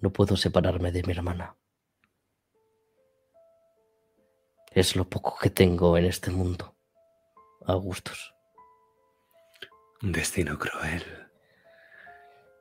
[0.01, 1.55] No puedo separarme de mi hermana.
[4.73, 6.75] Es lo poco que tengo en este mundo.
[7.67, 8.35] Augustos.
[10.01, 11.28] Un destino cruel.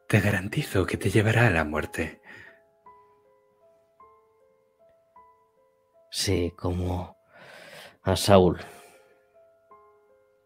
[0.07, 2.21] Te garantizo que te llevará a la muerte.
[6.09, 7.17] Sí, como
[8.03, 8.57] a Saúl.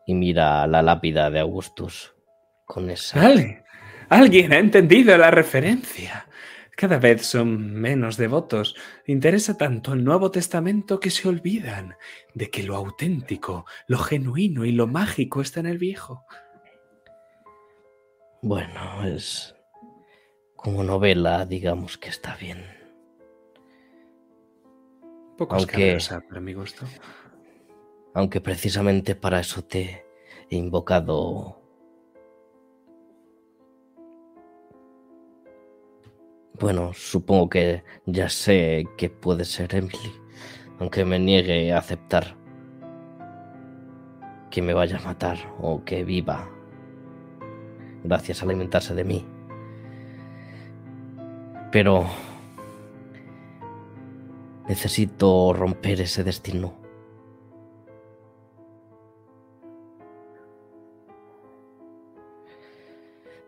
[0.08, 2.16] Y mira la lápida de Augustus
[2.66, 3.22] con esa.
[4.10, 6.28] Alguien ha entendido la referencia.
[6.76, 8.76] Cada vez son menos devotos.
[9.06, 11.96] Interesa tanto el Nuevo Testamento que se olvidan
[12.34, 16.26] de que lo auténtico, lo genuino y lo mágico está en el Viejo.
[18.44, 19.56] Bueno, es
[20.56, 22.66] como novela, digamos que está bien.
[25.38, 25.98] Poco aunque,
[26.28, 26.86] para mi gusto.
[28.16, 30.06] Aunque precisamente para eso te
[30.50, 31.62] he invocado.
[36.60, 40.12] Bueno, supongo que ya sé que puede ser Emily,
[40.80, 42.36] aunque me niegue a aceptar
[44.50, 46.61] que me vaya a matar o que viva
[48.04, 49.26] gracias a alimentarse de mí.
[51.72, 52.06] Pero
[54.68, 56.82] necesito romper ese destino.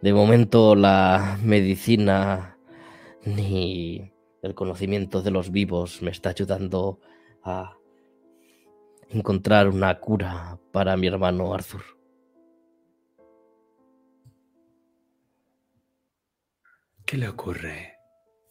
[0.01, 2.57] De momento la medicina
[3.23, 4.11] ni
[4.41, 6.99] el conocimiento de los vivos me está ayudando
[7.41, 7.77] a
[9.09, 12.02] encontrar una cura para mi hermano Arthur.
[17.13, 17.99] ¿Qué le ocurre?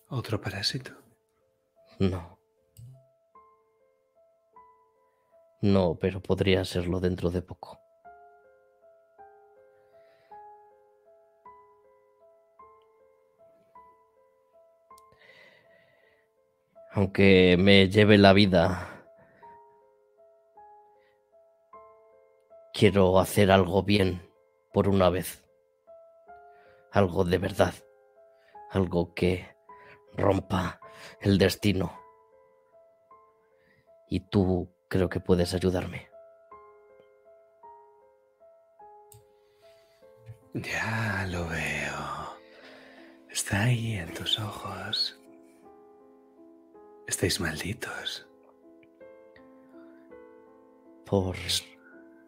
[0.09, 0.93] ¿Otro parásito?
[1.99, 2.39] No.
[5.63, 7.81] No, pero podría serlo dentro de poco.
[16.93, 19.05] Aunque me lleve la vida,
[22.73, 24.23] quiero hacer algo bien
[24.73, 25.45] por una vez.
[26.93, 27.75] Algo de verdad.
[28.73, 29.55] Algo que
[30.15, 30.81] rompa
[31.21, 32.01] el destino.
[34.09, 36.09] Y tú creo que puedes ayudarme.
[40.55, 42.37] Ya lo veo.
[43.31, 45.19] Está ahí en tus ojos.
[47.07, 48.27] Estáis malditos.
[51.07, 51.37] Por,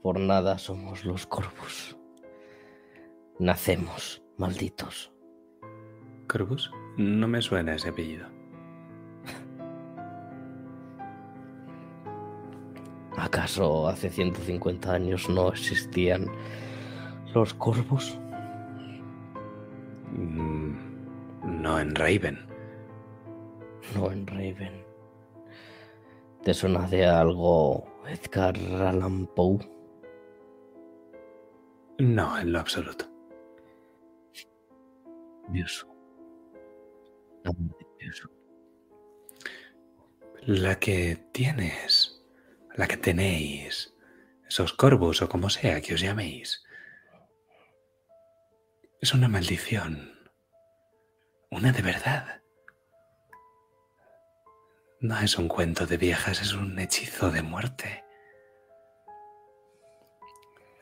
[0.02, 1.96] por nada somos los corvos.
[3.38, 5.13] Nacemos malditos.
[6.34, 6.72] ¿Corvus?
[6.96, 8.26] No me suena ese apellido.
[13.16, 16.26] ¿Acaso hace 150 años no existían
[17.34, 18.18] los corvos?
[20.10, 20.72] Mm,
[21.44, 22.44] no en Raven.
[23.94, 24.84] No en Raven.
[26.42, 29.60] ¿Te suena de algo Edgar Allan Poe?
[31.98, 33.04] No, en lo absoluto.
[35.50, 35.86] Dios.
[40.46, 42.22] La que tienes,
[42.74, 43.94] la que tenéis,
[44.48, 46.62] esos corvos o como sea que os llaméis,
[49.00, 50.12] es una maldición.
[51.50, 52.42] Una de verdad.
[55.00, 58.04] No es un cuento de viejas, es un hechizo de muerte.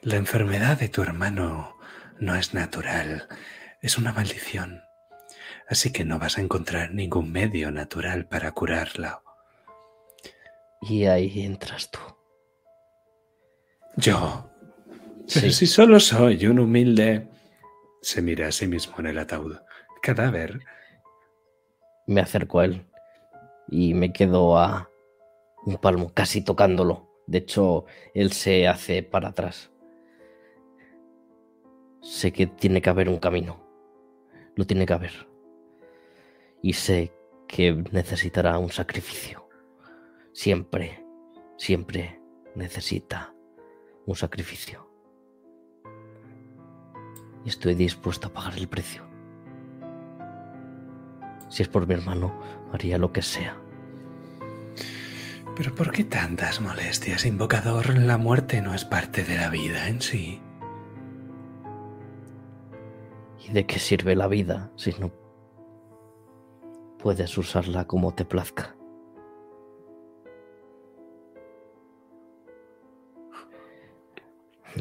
[0.03, 1.79] La enfermedad de tu hermano
[2.21, 3.29] no es natural,
[3.81, 4.83] es una maldición.
[5.69, 9.23] Así que no vas a encontrar ningún medio natural para curarla.
[10.83, 12.01] Y ahí entras tú.
[13.97, 14.51] Yo.
[15.33, 17.29] Pero si solo soy un humilde...
[18.01, 19.57] Se mira a sí mismo en el ataúd.
[20.03, 20.59] Cadáver.
[22.07, 22.85] Me acerco a él
[23.69, 24.91] y me quedo a
[25.65, 27.09] un palmo, casi tocándolo.
[27.27, 29.71] De hecho, él se hace para atrás.
[32.03, 33.65] Sé que tiene que haber un camino.
[34.57, 35.32] Lo tiene que haber.
[36.63, 37.13] Y sé
[37.49, 39.49] que necesitará un sacrificio.
[40.33, 41.05] Siempre,
[41.57, 42.21] siempre
[42.55, 43.35] necesita
[44.07, 44.89] un sacrificio.
[47.45, 49.03] Y estoy dispuesto a pagar el precio.
[51.49, 52.33] Si es por mi hermano,
[52.73, 53.61] haría lo que sea.
[55.57, 57.99] Pero ¿por qué tantas molestias, invocador?
[57.99, 60.41] La muerte no es parte de la vida en sí.
[63.47, 65.22] ¿Y de qué sirve la vida si no
[67.03, 68.77] puedes usarla como te plazca?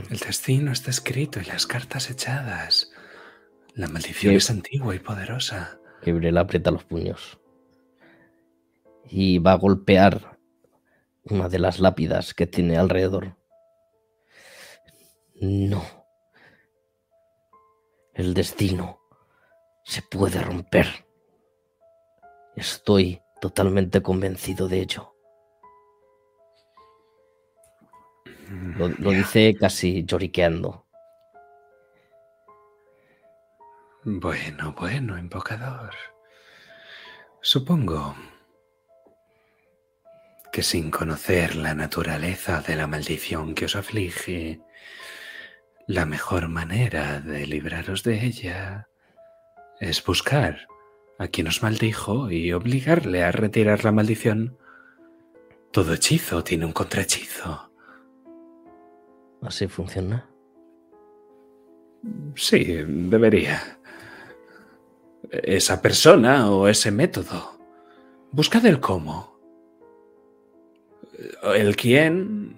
[0.09, 2.91] El destino está escrito y las cartas echadas.
[3.73, 5.79] La maldición es antigua y poderosa.
[6.03, 7.39] Gabriel aprieta los puños.
[9.09, 10.39] Y va a golpear
[11.23, 13.35] una de las lápidas que tiene alrededor.
[15.35, 15.83] No.
[18.13, 18.99] El destino
[19.83, 21.10] se puede romper.
[22.61, 25.15] Estoy totalmente convencido de ello.
[28.77, 30.85] Lo, lo dice casi lloriqueando.
[34.03, 35.95] Bueno, bueno, invocador.
[37.41, 38.15] Supongo
[40.51, 44.61] que sin conocer la naturaleza de la maldición que os aflige,
[45.87, 48.87] la mejor manera de libraros de ella
[49.79, 50.67] es buscar
[51.21, 54.57] a quien os maldijo y obligarle a retirar la maldición.
[55.69, 57.71] Todo hechizo tiene un contrahechizo.
[59.43, 60.27] ¿Así funciona?
[62.33, 63.79] Sí, debería.
[65.29, 67.59] Esa persona o ese método.
[68.31, 69.39] Buscad el cómo.
[71.43, 72.55] El quién.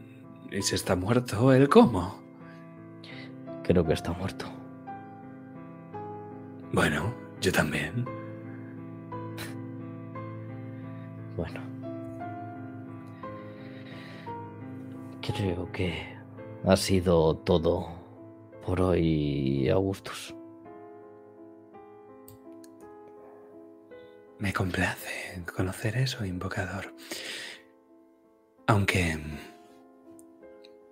[0.52, 2.24] Y si está muerto, el cómo.
[3.64, 4.46] Creo que está muerto.
[6.72, 8.23] Bueno, yo también.
[11.36, 11.62] Bueno.
[15.22, 16.18] Creo que
[16.66, 17.88] ha sido todo
[18.66, 20.36] por hoy, Augustus.
[24.40, 26.94] Me complace conocer eso, invocador.
[28.68, 29.18] Aunque...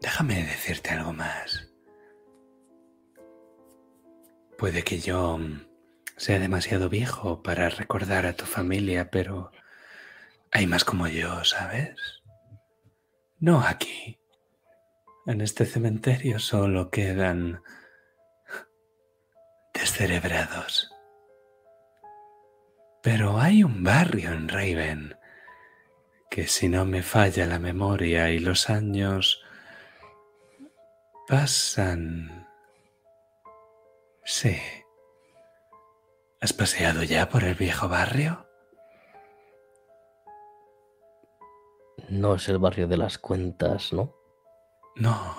[0.01, 1.71] Déjame decirte algo más.
[4.57, 5.39] Puede que yo
[6.17, 9.51] sea demasiado viejo para recordar a tu familia, pero
[10.51, 11.95] hay más como yo, ¿sabes?
[13.39, 14.19] No aquí.
[15.25, 17.61] En este cementerio solo quedan
[19.73, 20.91] descerebrados.
[23.01, 25.15] Pero hay un barrio en Raven
[26.29, 29.43] que si no me falla la memoria y los años
[31.27, 32.47] pasan...
[34.23, 34.57] Sí.
[36.39, 38.50] ¿Has paseado ya por el viejo barrio?
[42.11, 44.13] No es el barrio de las cuentas, ¿no?
[44.97, 45.33] No.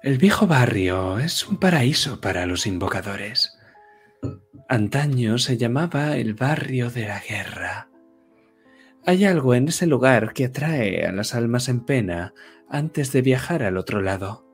[0.00, 3.58] El viejo barrio es un paraíso para los invocadores.
[4.68, 7.88] Antaño se llamaba el barrio de la guerra.
[9.04, 12.32] Hay algo en ese lugar que atrae a las almas en pena
[12.68, 14.46] antes de viajar al otro lado.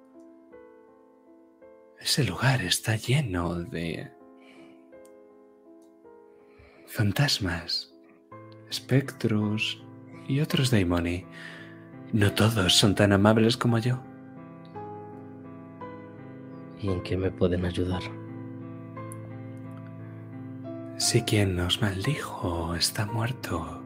[2.00, 4.10] Ese lugar está lleno de
[6.86, 7.94] fantasmas,
[8.70, 9.84] espectros
[10.30, 11.26] y otros daimoni.
[12.12, 14.00] No todos son tan amables como yo.
[16.80, 18.02] ¿Y en qué me pueden ayudar?
[20.98, 23.82] Si quien nos maldijo está muerto,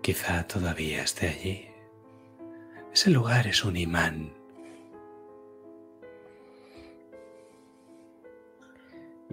[0.00, 1.68] quizá todavía esté allí.
[2.94, 4.32] Ese lugar es un imán.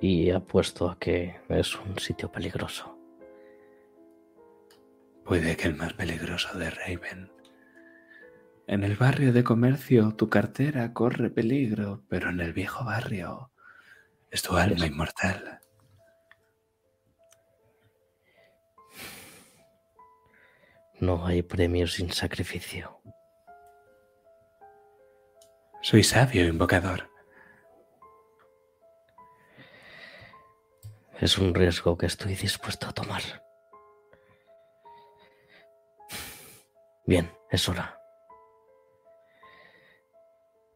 [0.01, 2.96] Y apuesto a que es un sitio peligroso.
[5.27, 7.29] Puede que el más peligroso de Raven.
[8.65, 13.51] En el barrio de comercio tu cartera corre peligro, pero en el viejo barrio
[14.31, 15.59] es tu alma inmortal.
[21.01, 23.01] No hay premio sin sacrificio.
[25.81, 27.11] Soy sabio, invocador.
[31.19, 33.46] Es un riesgo que estoy dispuesto a tomar.
[37.07, 38.01] Bien, es hora.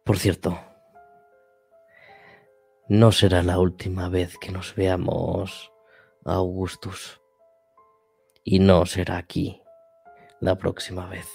[0.06, 0.58] Por cierto,
[2.88, 5.74] no será la última vez que nos veamos,
[6.24, 7.20] Augustus.
[8.46, 9.62] Y no será aquí
[10.40, 11.28] la próxima vez.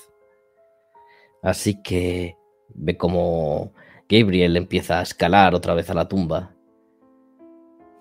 [1.43, 2.35] Así que
[2.69, 3.75] ve como
[4.09, 6.55] Gabriel empieza a escalar otra vez a la tumba.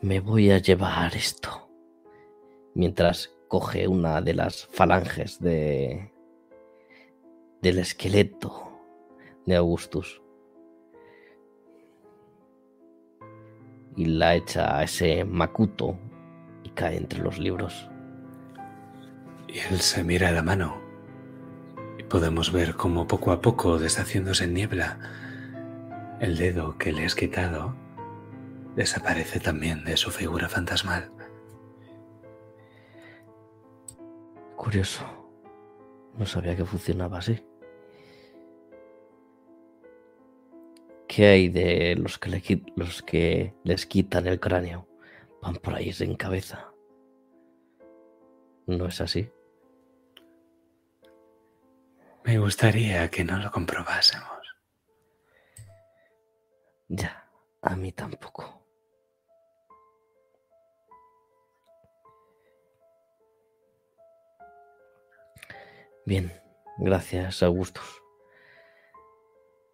[0.01, 1.69] Me voy a llevar esto.
[2.73, 6.14] Mientras coge una de las falanges de
[7.65, 8.79] del esqueleto
[9.47, 10.21] de Augustus
[13.95, 15.97] y la echa a ese macuto
[16.61, 17.89] y cae entre los libros.
[19.47, 20.79] Y él se mira la mano
[21.97, 24.99] y podemos ver cómo poco a poco, deshaciéndose en niebla,
[26.19, 27.75] el dedo que le has quitado
[28.75, 31.09] desaparece también de su figura fantasmal.
[34.55, 35.03] Curioso.
[36.15, 37.43] No sabía que funcionaba así.
[41.15, 42.43] ¿Qué hay de los que, le,
[42.75, 44.85] los que les quitan el cráneo?
[45.41, 46.73] Van por ahí sin cabeza.
[48.67, 49.31] ¿No es así?
[52.25, 54.27] Me gustaría que no lo comprobásemos.
[56.89, 57.29] Ya,
[57.61, 58.67] a mí tampoco.
[66.05, 66.29] Bien,
[66.77, 68.04] gracias, Augustus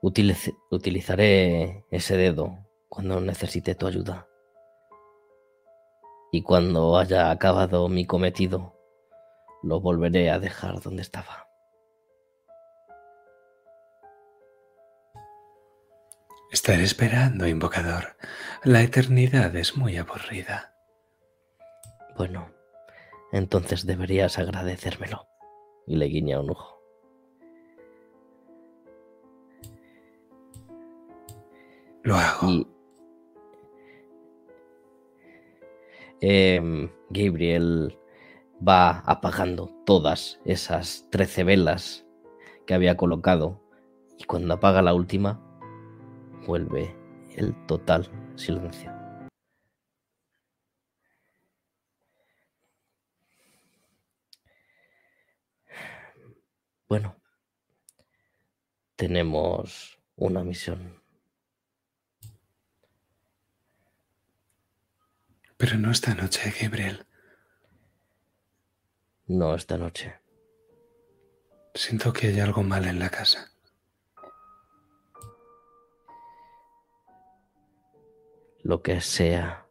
[0.02, 4.28] utilizaré ese dedo cuando necesite tu ayuda.
[6.32, 8.76] Y cuando haya acabado mi cometido,
[9.64, 11.48] lo volveré a dejar donde estaba.
[16.52, 18.18] Estaré esperando, invocador.
[18.64, 20.76] La eternidad es muy aburrida.
[22.18, 22.52] Bueno,
[23.32, 25.28] entonces deberías agradecérmelo.
[25.88, 26.81] Y le guiña un ojo.
[32.04, 32.68] Lo hago.
[36.20, 37.98] Em, Gabriel
[38.68, 42.06] va apagando todas esas trece velas
[42.66, 43.62] que había colocado
[44.18, 45.40] y cuando apaga la última
[46.48, 46.96] vuelve
[47.36, 48.92] el total silencio.
[56.88, 57.16] Bueno,
[58.96, 61.01] tenemos una misión
[65.62, 67.06] Pero no esta noche, Gabriel.
[69.28, 70.20] No esta noche.
[71.76, 73.52] Siento que hay algo mal en la casa.
[78.64, 79.68] Lo que sea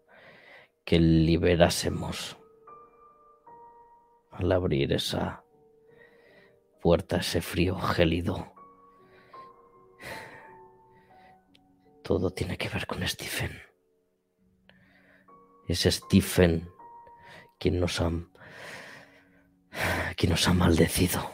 [0.84, 2.38] que liberásemos
[4.30, 5.42] al abrir esa
[6.80, 8.54] puerta, ese frío gélido.
[12.04, 13.69] Todo tiene que ver con Stephen.
[15.70, 16.68] Es Stephen
[17.60, 18.10] quien nos ha
[20.16, 21.30] que nos ha maldecido.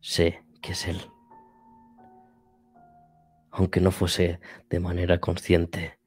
[0.00, 0.98] Sé que es él.
[3.50, 4.40] Aunque no fuese
[4.70, 5.98] de manera consciente.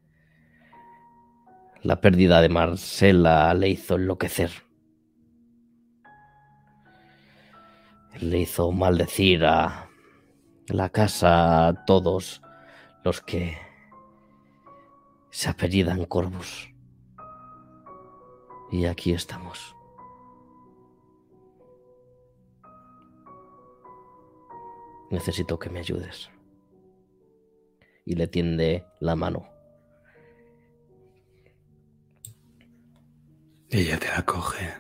[1.84, 4.50] La pérdida de Marcela le hizo enloquecer.
[8.20, 9.88] Le hizo maldecir a
[10.70, 12.42] la casa a todos
[13.04, 13.65] los que
[15.36, 16.74] se apellidan Corvus.
[18.72, 19.76] Y aquí estamos.
[25.12, 26.30] Necesito que me ayudes.
[28.06, 29.46] Y le tiende la mano.
[33.70, 34.72] ella te la coge.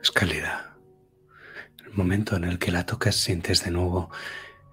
[0.00, 0.78] Es cálida.
[1.84, 4.08] El momento en el que la tocas sientes de nuevo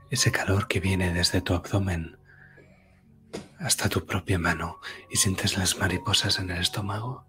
[0.10, 2.21] ese calor que viene desde tu abdomen
[3.60, 4.80] hasta tu propia mano
[5.10, 7.26] y sientes las mariposas en el estómago,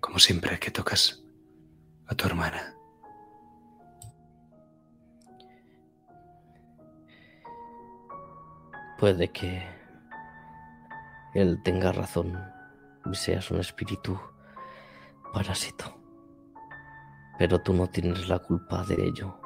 [0.00, 1.22] como siempre que tocas
[2.06, 2.74] a tu hermana.
[8.98, 9.66] Puede que
[11.34, 12.38] él tenga razón
[13.10, 14.20] y seas un espíritu
[15.32, 15.96] parásito.
[17.38, 19.39] Pero tú no tienes la culpa de ello.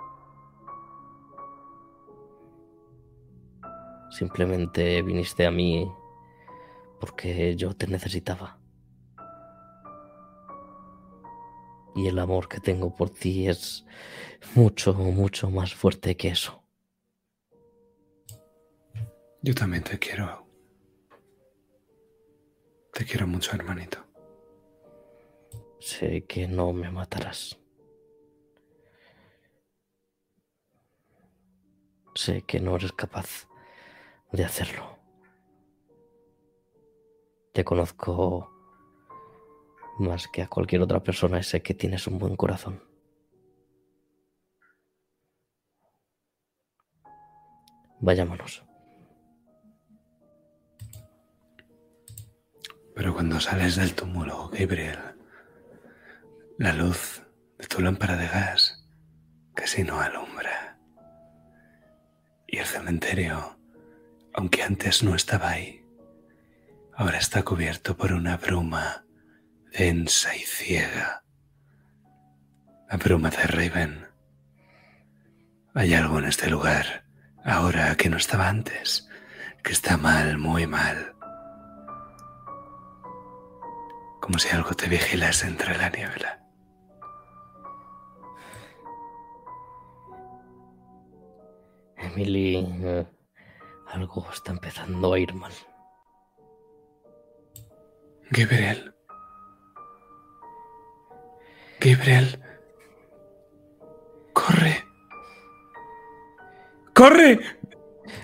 [4.14, 5.92] Simplemente viniste a mí
[7.00, 8.60] porque yo te necesitaba.
[11.96, 13.84] Y el amor que tengo por ti es
[14.54, 16.62] mucho, mucho más fuerte que eso.
[19.42, 20.46] Yo también te quiero.
[22.92, 23.98] Te quiero mucho, hermanito.
[25.80, 27.58] Sé que no me matarás.
[32.14, 33.48] Sé que no eres capaz
[34.34, 34.98] de hacerlo.
[37.52, 38.50] Te conozco
[39.98, 42.82] más que a cualquier otra persona y sé que tienes un buen corazón.
[48.00, 48.64] Vayámonos.
[52.96, 54.98] Pero cuando sales del túmulo, Gabriel,
[56.58, 57.22] la luz
[57.58, 58.84] de tu lámpara de gas
[59.54, 60.78] casi no alumbra.
[62.46, 63.63] Y el cementerio
[64.34, 65.84] aunque antes no estaba ahí,
[66.94, 69.06] ahora está cubierto por una bruma
[69.72, 71.24] densa y ciega.
[72.90, 74.06] La bruma de Raven.
[75.74, 77.04] Hay algo en este lugar,
[77.44, 79.08] ahora que no estaba antes,
[79.62, 81.14] que está mal, muy mal.
[84.20, 86.40] Como si algo te vigilase entre la niebla.
[91.96, 93.06] Emily, eh,
[93.94, 95.52] algo está empezando a ir mal.
[98.30, 98.94] Gabriel.
[101.80, 102.42] Gabriel.
[104.32, 104.84] Corre.
[106.92, 107.38] ¡Corre!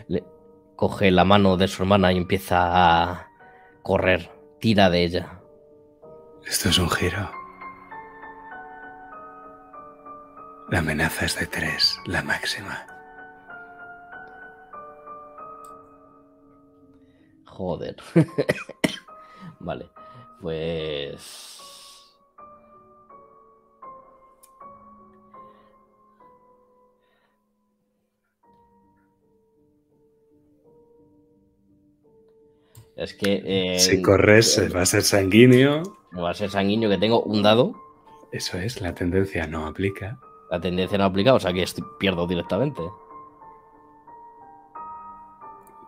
[0.08, 0.24] Le
[0.76, 3.28] coge la mano de su hermana y empieza a
[3.82, 4.30] correr.
[4.60, 5.40] Tira de ella.
[6.44, 7.30] Esto es un giro.
[10.70, 12.89] La amenaza es de tres, la máxima.
[17.60, 17.94] Joder.
[19.60, 19.90] vale,
[20.40, 22.16] pues...
[32.96, 33.42] Es que...
[33.44, 35.82] eh, Si corres, va a ser sanguíneo.
[36.16, 37.74] Va a ser sanguíneo que tengo un dado.
[38.32, 40.18] Eso es, la tendencia no aplica.
[40.50, 41.66] La tendencia no aplica, o sea que
[41.98, 42.80] pierdo directamente.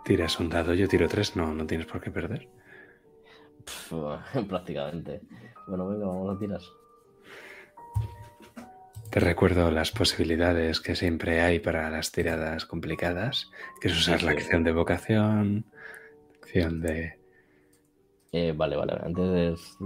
[0.05, 2.49] Tiras un dado, yo tiro tres, no, no tienes por qué perder.
[4.49, 5.21] Prácticamente.
[5.67, 6.61] Bueno, venga, vamos a tirar.
[9.11, 13.51] Te recuerdo las posibilidades que siempre hay para las tiradas complicadas,
[13.81, 14.39] que es usar Sí, la sí.
[14.39, 15.67] acción de evocación,
[16.41, 17.19] acción de...
[18.33, 18.95] Eh, vale, vale.
[19.05, 19.77] Antes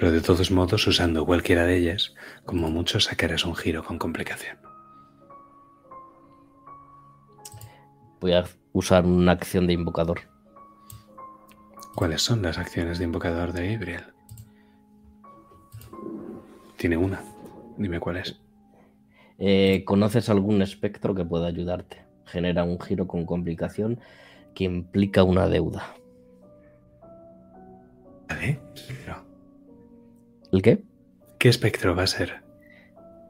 [0.00, 2.14] Pero de todos modos, usando cualquiera de ellas,
[2.46, 4.56] como mucho sacarás un giro con complicación.
[8.18, 10.20] Voy a usar una acción de invocador.
[11.94, 14.04] ¿Cuáles son las acciones de invocador de Gabriel?
[16.78, 17.22] Tiene una.
[17.76, 18.40] Dime cuál es.
[19.38, 22.06] Eh, ¿Conoces algún espectro que pueda ayudarte?
[22.24, 24.00] Genera un giro con complicación
[24.54, 25.94] que implica una deuda.
[28.30, 28.60] ¿Vale?
[30.52, 30.82] ¿El qué?
[31.38, 32.42] ¿Qué espectro va a ser?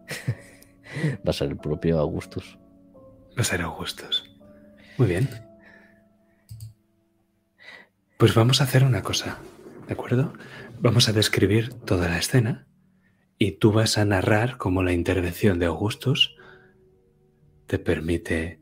[1.27, 2.59] Va a ser el propio Augustus.
[3.39, 4.29] Va a ser Augustus.
[4.99, 5.29] Muy bien.
[8.19, 9.39] Pues vamos a hacer una cosa,
[9.87, 10.33] ¿de acuerdo?
[10.81, 12.67] Vamos a describir toda la escena
[13.39, 16.37] y tú vas a narrar cómo la intervención de Augustus
[17.67, 18.61] te permite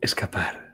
[0.00, 0.67] escapar.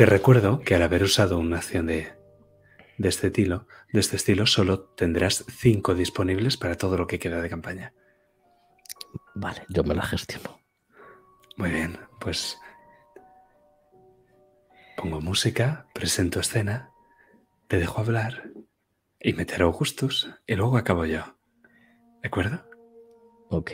[0.00, 2.14] Te recuerdo que al haber usado una acción de,
[2.96, 7.42] de, este estilo, de este estilo, solo tendrás cinco disponibles para todo lo que queda
[7.42, 7.92] de campaña.
[9.34, 10.58] Vale, yo me la gestiono.
[11.58, 12.58] Muy bien, pues
[14.96, 16.92] pongo música, presento escena,
[17.68, 18.54] te dejo hablar
[19.20, 21.36] y meter a Augustus y luego acabo yo.
[22.22, 22.64] ¿De acuerdo?
[23.50, 23.72] Ok.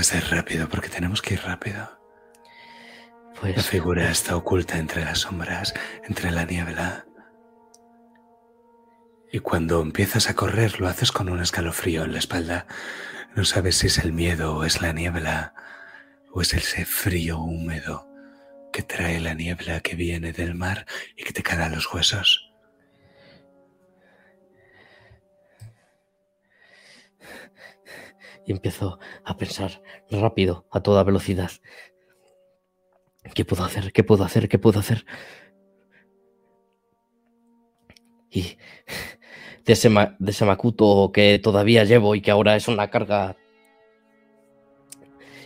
[0.00, 2.00] Va a ser rápido porque tenemos que ir rápido.
[3.38, 3.54] Pues.
[3.54, 5.74] La figura está oculta entre las sombras,
[6.04, 7.04] entre la niebla.
[9.30, 12.66] Y cuando empiezas a correr lo haces con un escalofrío en la espalda.
[13.36, 15.52] No sabes si es el miedo o es la niebla
[16.32, 18.08] o es ese frío húmedo
[18.72, 22.49] que trae la niebla que viene del mar y que te cala los huesos.
[28.46, 31.50] Y empiezo a pensar rápido, a toda velocidad.
[33.34, 33.92] ¿Qué puedo hacer?
[33.92, 34.48] ¿Qué puedo hacer?
[34.48, 35.04] ¿Qué puedo hacer?
[38.30, 38.56] Y
[39.64, 43.36] de ese, de ese Makuto que todavía llevo y que ahora es una carga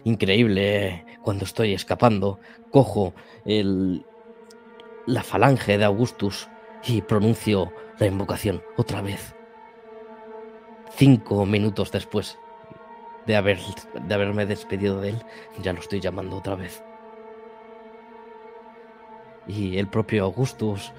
[0.04, 2.38] increíble cuando estoy escapando,
[2.70, 3.14] cojo
[3.46, 4.04] el,
[5.06, 6.48] la falange de Augustus
[6.86, 9.34] y pronuncio la invocación otra vez.
[10.96, 12.38] Cinco minutos después
[13.26, 15.22] de, haber, de haberme despedido de él,
[15.62, 16.82] ya lo estoy llamando otra vez.
[19.46, 20.92] Y el propio Augustus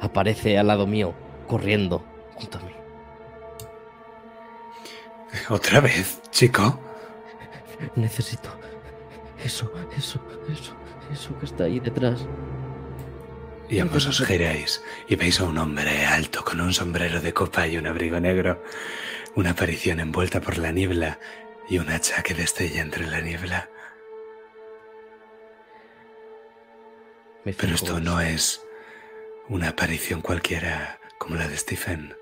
[0.00, 1.14] aparece al lado mío,
[1.46, 2.04] corriendo
[2.34, 2.72] junto a mí.
[5.48, 6.78] ¿Otra vez, chico?
[7.94, 8.50] Necesito
[9.46, 10.76] eso, eso, eso,
[11.12, 12.26] eso que está ahí detrás.
[13.68, 17.66] Y ambos os giráis y veis a un hombre alto con un sombrero de copa
[17.66, 18.62] y un abrigo negro,
[19.36, 21.20] una aparición envuelta por la niebla
[21.68, 23.68] y un hacha que destella entre la niebla.
[27.44, 28.66] Pero esto no es
[29.48, 32.16] una aparición cualquiera como la de Stephen,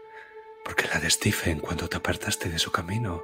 [0.65, 3.23] porque la de Stephen cuando te apartaste de su camino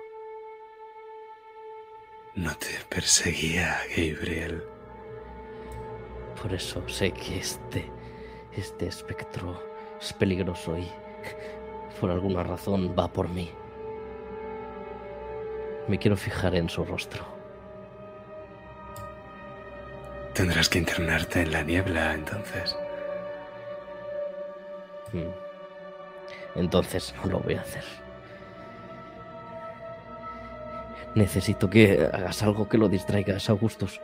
[2.36, 4.62] no te perseguía, Gabriel.
[6.40, 7.90] Por eso sé que este,
[8.52, 9.60] este espectro
[10.00, 10.88] es peligroso y
[12.00, 13.50] por alguna razón va por mí.
[15.88, 17.24] Me quiero fijar en su rostro.
[20.34, 22.76] Tendrás que internarte en la niebla entonces.
[25.12, 25.30] Hmm.
[26.54, 27.84] Entonces no lo voy a hacer.
[31.14, 34.00] Necesito que hagas algo que lo distraigas, Augustus.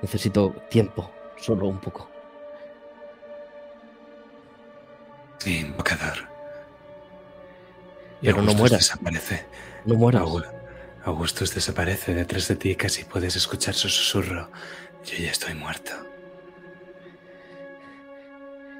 [0.00, 2.08] Necesito tiempo, solo un poco.
[5.38, 6.16] Sí, invocador.
[8.22, 8.78] Y Pero no mueras.
[8.78, 9.44] desaparece.
[9.84, 10.22] No mueras.
[10.22, 10.44] Augu-
[11.04, 14.50] Augustus desaparece detrás de ti casi puedes escuchar su susurro.
[15.04, 15.92] Yo ya estoy muerto.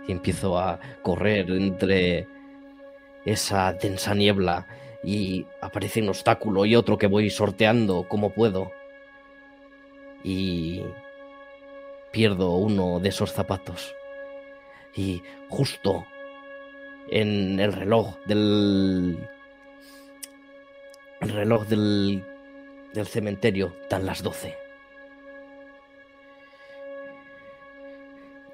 [0.06, 2.28] y empiezo a correr entre
[3.24, 4.66] esa densa niebla
[5.02, 8.70] y aparece un obstáculo y otro que voy sorteando como puedo
[10.22, 10.82] y
[12.12, 13.94] pierdo uno de esos zapatos
[14.94, 16.04] y justo
[17.10, 19.26] en el reloj del
[21.24, 22.24] el reloj del
[22.94, 24.56] del cementerio dan las doce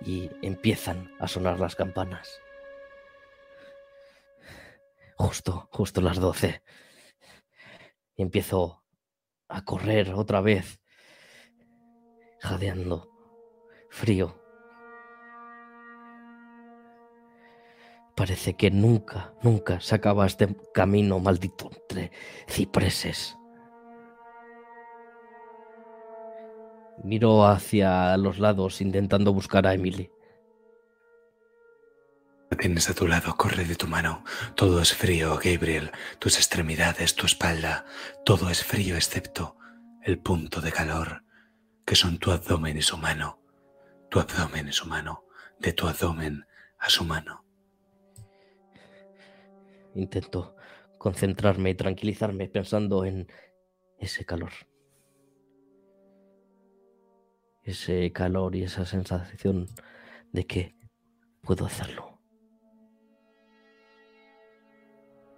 [0.03, 2.41] y empiezan a sonar las campanas.
[5.17, 6.63] Justo, justo las doce.
[8.17, 8.83] Y empiezo
[9.47, 10.81] a correr otra vez,
[12.41, 13.11] jadeando,
[13.91, 14.40] frío.
[18.15, 22.13] Parece que nunca, nunca se acaba este camino maldito entre
[22.49, 23.37] cipreses.
[27.03, 30.11] Miro hacia los lados intentando buscar a Emily.
[32.51, 34.25] La tienes a tu lado, corre de tu mano.
[34.55, 35.93] Todo es frío, Gabriel.
[36.19, 37.87] Tus extremidades, tu espalda.
[38.25, 39.57] Todo es frío excepto
[40.03, 41.23] el punto de calor,
[41.87, 43.39] que son tu abdomen y su mano.
[44.11, 45.25] Tu abdomen y su mano.
[45.59, 46.45] De tu abdomen
[46.79, 47.45] a su mano.
[49.95, 50.57] Intento
[50.99, 53.27] concentrarme y tranquilizarme pensando en
[53.99, 54.53] ese calor.
[57.63, 59.67] Ese calor y esa sensación
[60.33, 60.75] de que
[61.43, 62.11] puedo hacerlo.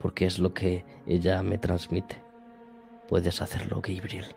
[0.03, 2.21] porque es lo que ella me transmite.
[3.09, 4.35] Puedes hacerlo, Gabriel.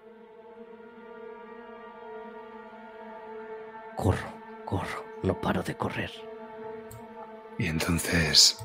[3.95, 4.29] Corro,
[4.63, 6.11] corro, no paro de correr.
[7.57, 8.63] Y entonces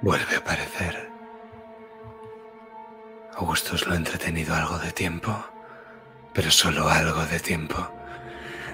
[0.00, 1.08] vuelve a aparecer.
[3.36, 5.32] Augustus lo ha entretenido algo de tiempo,
[6.32, 7.88] pero solo algo de tiempo.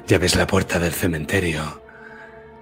[0.06, 1.82] Ya ves la puerta del cementerio.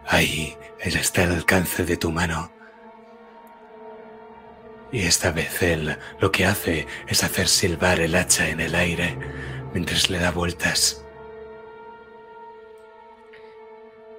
[0.06, 2.50] Ahí él está al alcance de tu mano.
[4.90, 9.16] Y esta vez él lo que hace es hacer silbar el hacha en el aire
[9.72, 11.04] mientras le da vueltas.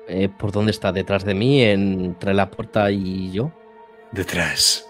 [0.07, 0.91] Eh, ¿Por dónde está?
[0.91, 1.63] ¿Detrás de mí?
[1.63, 3.51] ¿Entre la puerta y yo?
[4.13, 4.87] Detrás.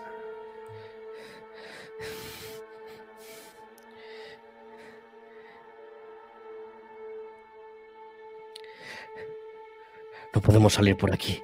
[10.34, 11.42] No podemos salir por aquí.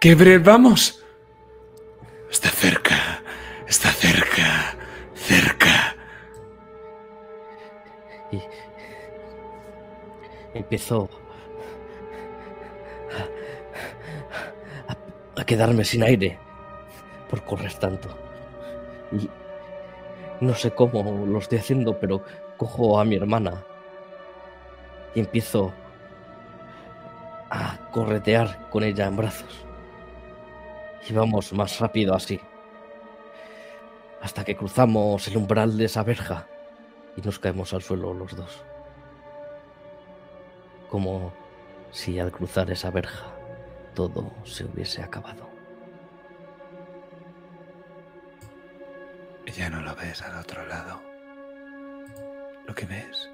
[0.00, 1.04] ¡Quebre, vamos!
[2.30, 3.22] Está cerca,
[3.68, 4.74] está cerca,
[5.14, 5.96] cerca.
[8.32, 8.40] Y
[10.54, 11.10] empiezo
[15.50, 16.38] quedarme sin aire
[17.28, 18.08] por correr tanto.
[19.10, 19.28] Y
[20.40, 22.22] no sé cómo lo estoy haciendo, pero
[22.56, 23.64] cojo a mi hermana
[25.12, 25.72] y empiezo
[27.50, 29.66] a corretear con ella en brazos.
[31.08, 32.40] Y vamos más rápido así.
[34.22, 36.46] Hasta que cruzamos el umbral de esa verja
[37.16, 38.62] y nos caemos al suelo los dos.
[40.88, 41.32] Como
[41.90, 43.39] si al cruzar esa verja
[43.94, 45.48] todo se hubiese acabado.
[49.56, 51.02] Ya no lo ves al otro lado.
[52.66, 53.28] Lo que ves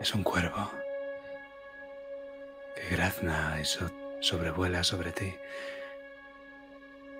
[0.00, 0.70] es un cuervo
[2.76, 3.90] que grazna y so-
[4.20, 5.34] sobrevuela sobre ti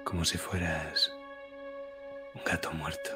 [0.05, 1.10] como si fueras
[2.35, 3.10] un gato muerto.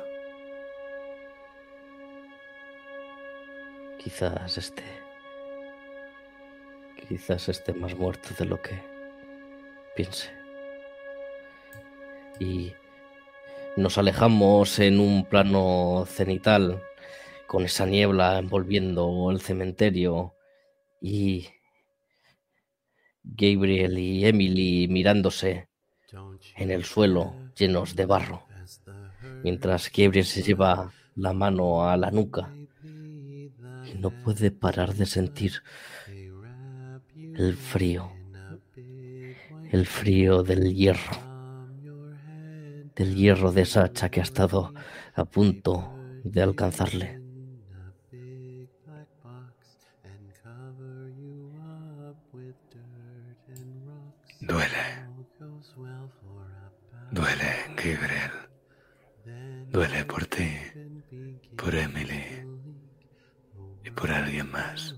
[3.98, 4.84] Quizás esté.
[7.06, 8.80] Quizás esté más muerto de lo que
[9.94, 10.30] piense.
[12.40, 12.72] Y
[13.76, 16.82] nos alejamos en un plano cenital
[17.46, 20.34] con esa niebla envolviendo el cementerio
[21.00, 21.48] y
[23.22, 25.68] Gabriel y Emily mirándose
[26.56, 28.46] en el suelo llenos de barro,
[29.42, 32.52] mientras Gabriel se lleva la mano a la nuca
[32.82, 35.62] y no puede parar de sentir
[37.38, 38.10] el frío,
[39.70, 41.16] el frío del hierro,
[42.96, 44.74] del hierro de esa hacha que ha estado
[45.14, 45.94] a punto
[46.24, 47.20] de alcanzarle.
[54.40, 54.84] Duele.
[57.12, 58.32] Duele, Gabriel.
[59.70, 60.50] Duele por ti,
[61.56, 62.44] por Emily
[63.84, 64.97] y por alguien más.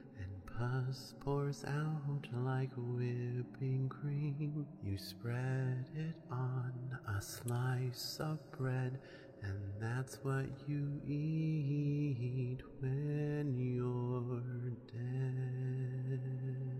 [0.61, 4.65] pus pours out like whipping cream.
[4.83, 6.73] You spread it on
[7.17, 8.99] a slice of bread,
[9.41, 16.70] and that's what you eat when you're dead.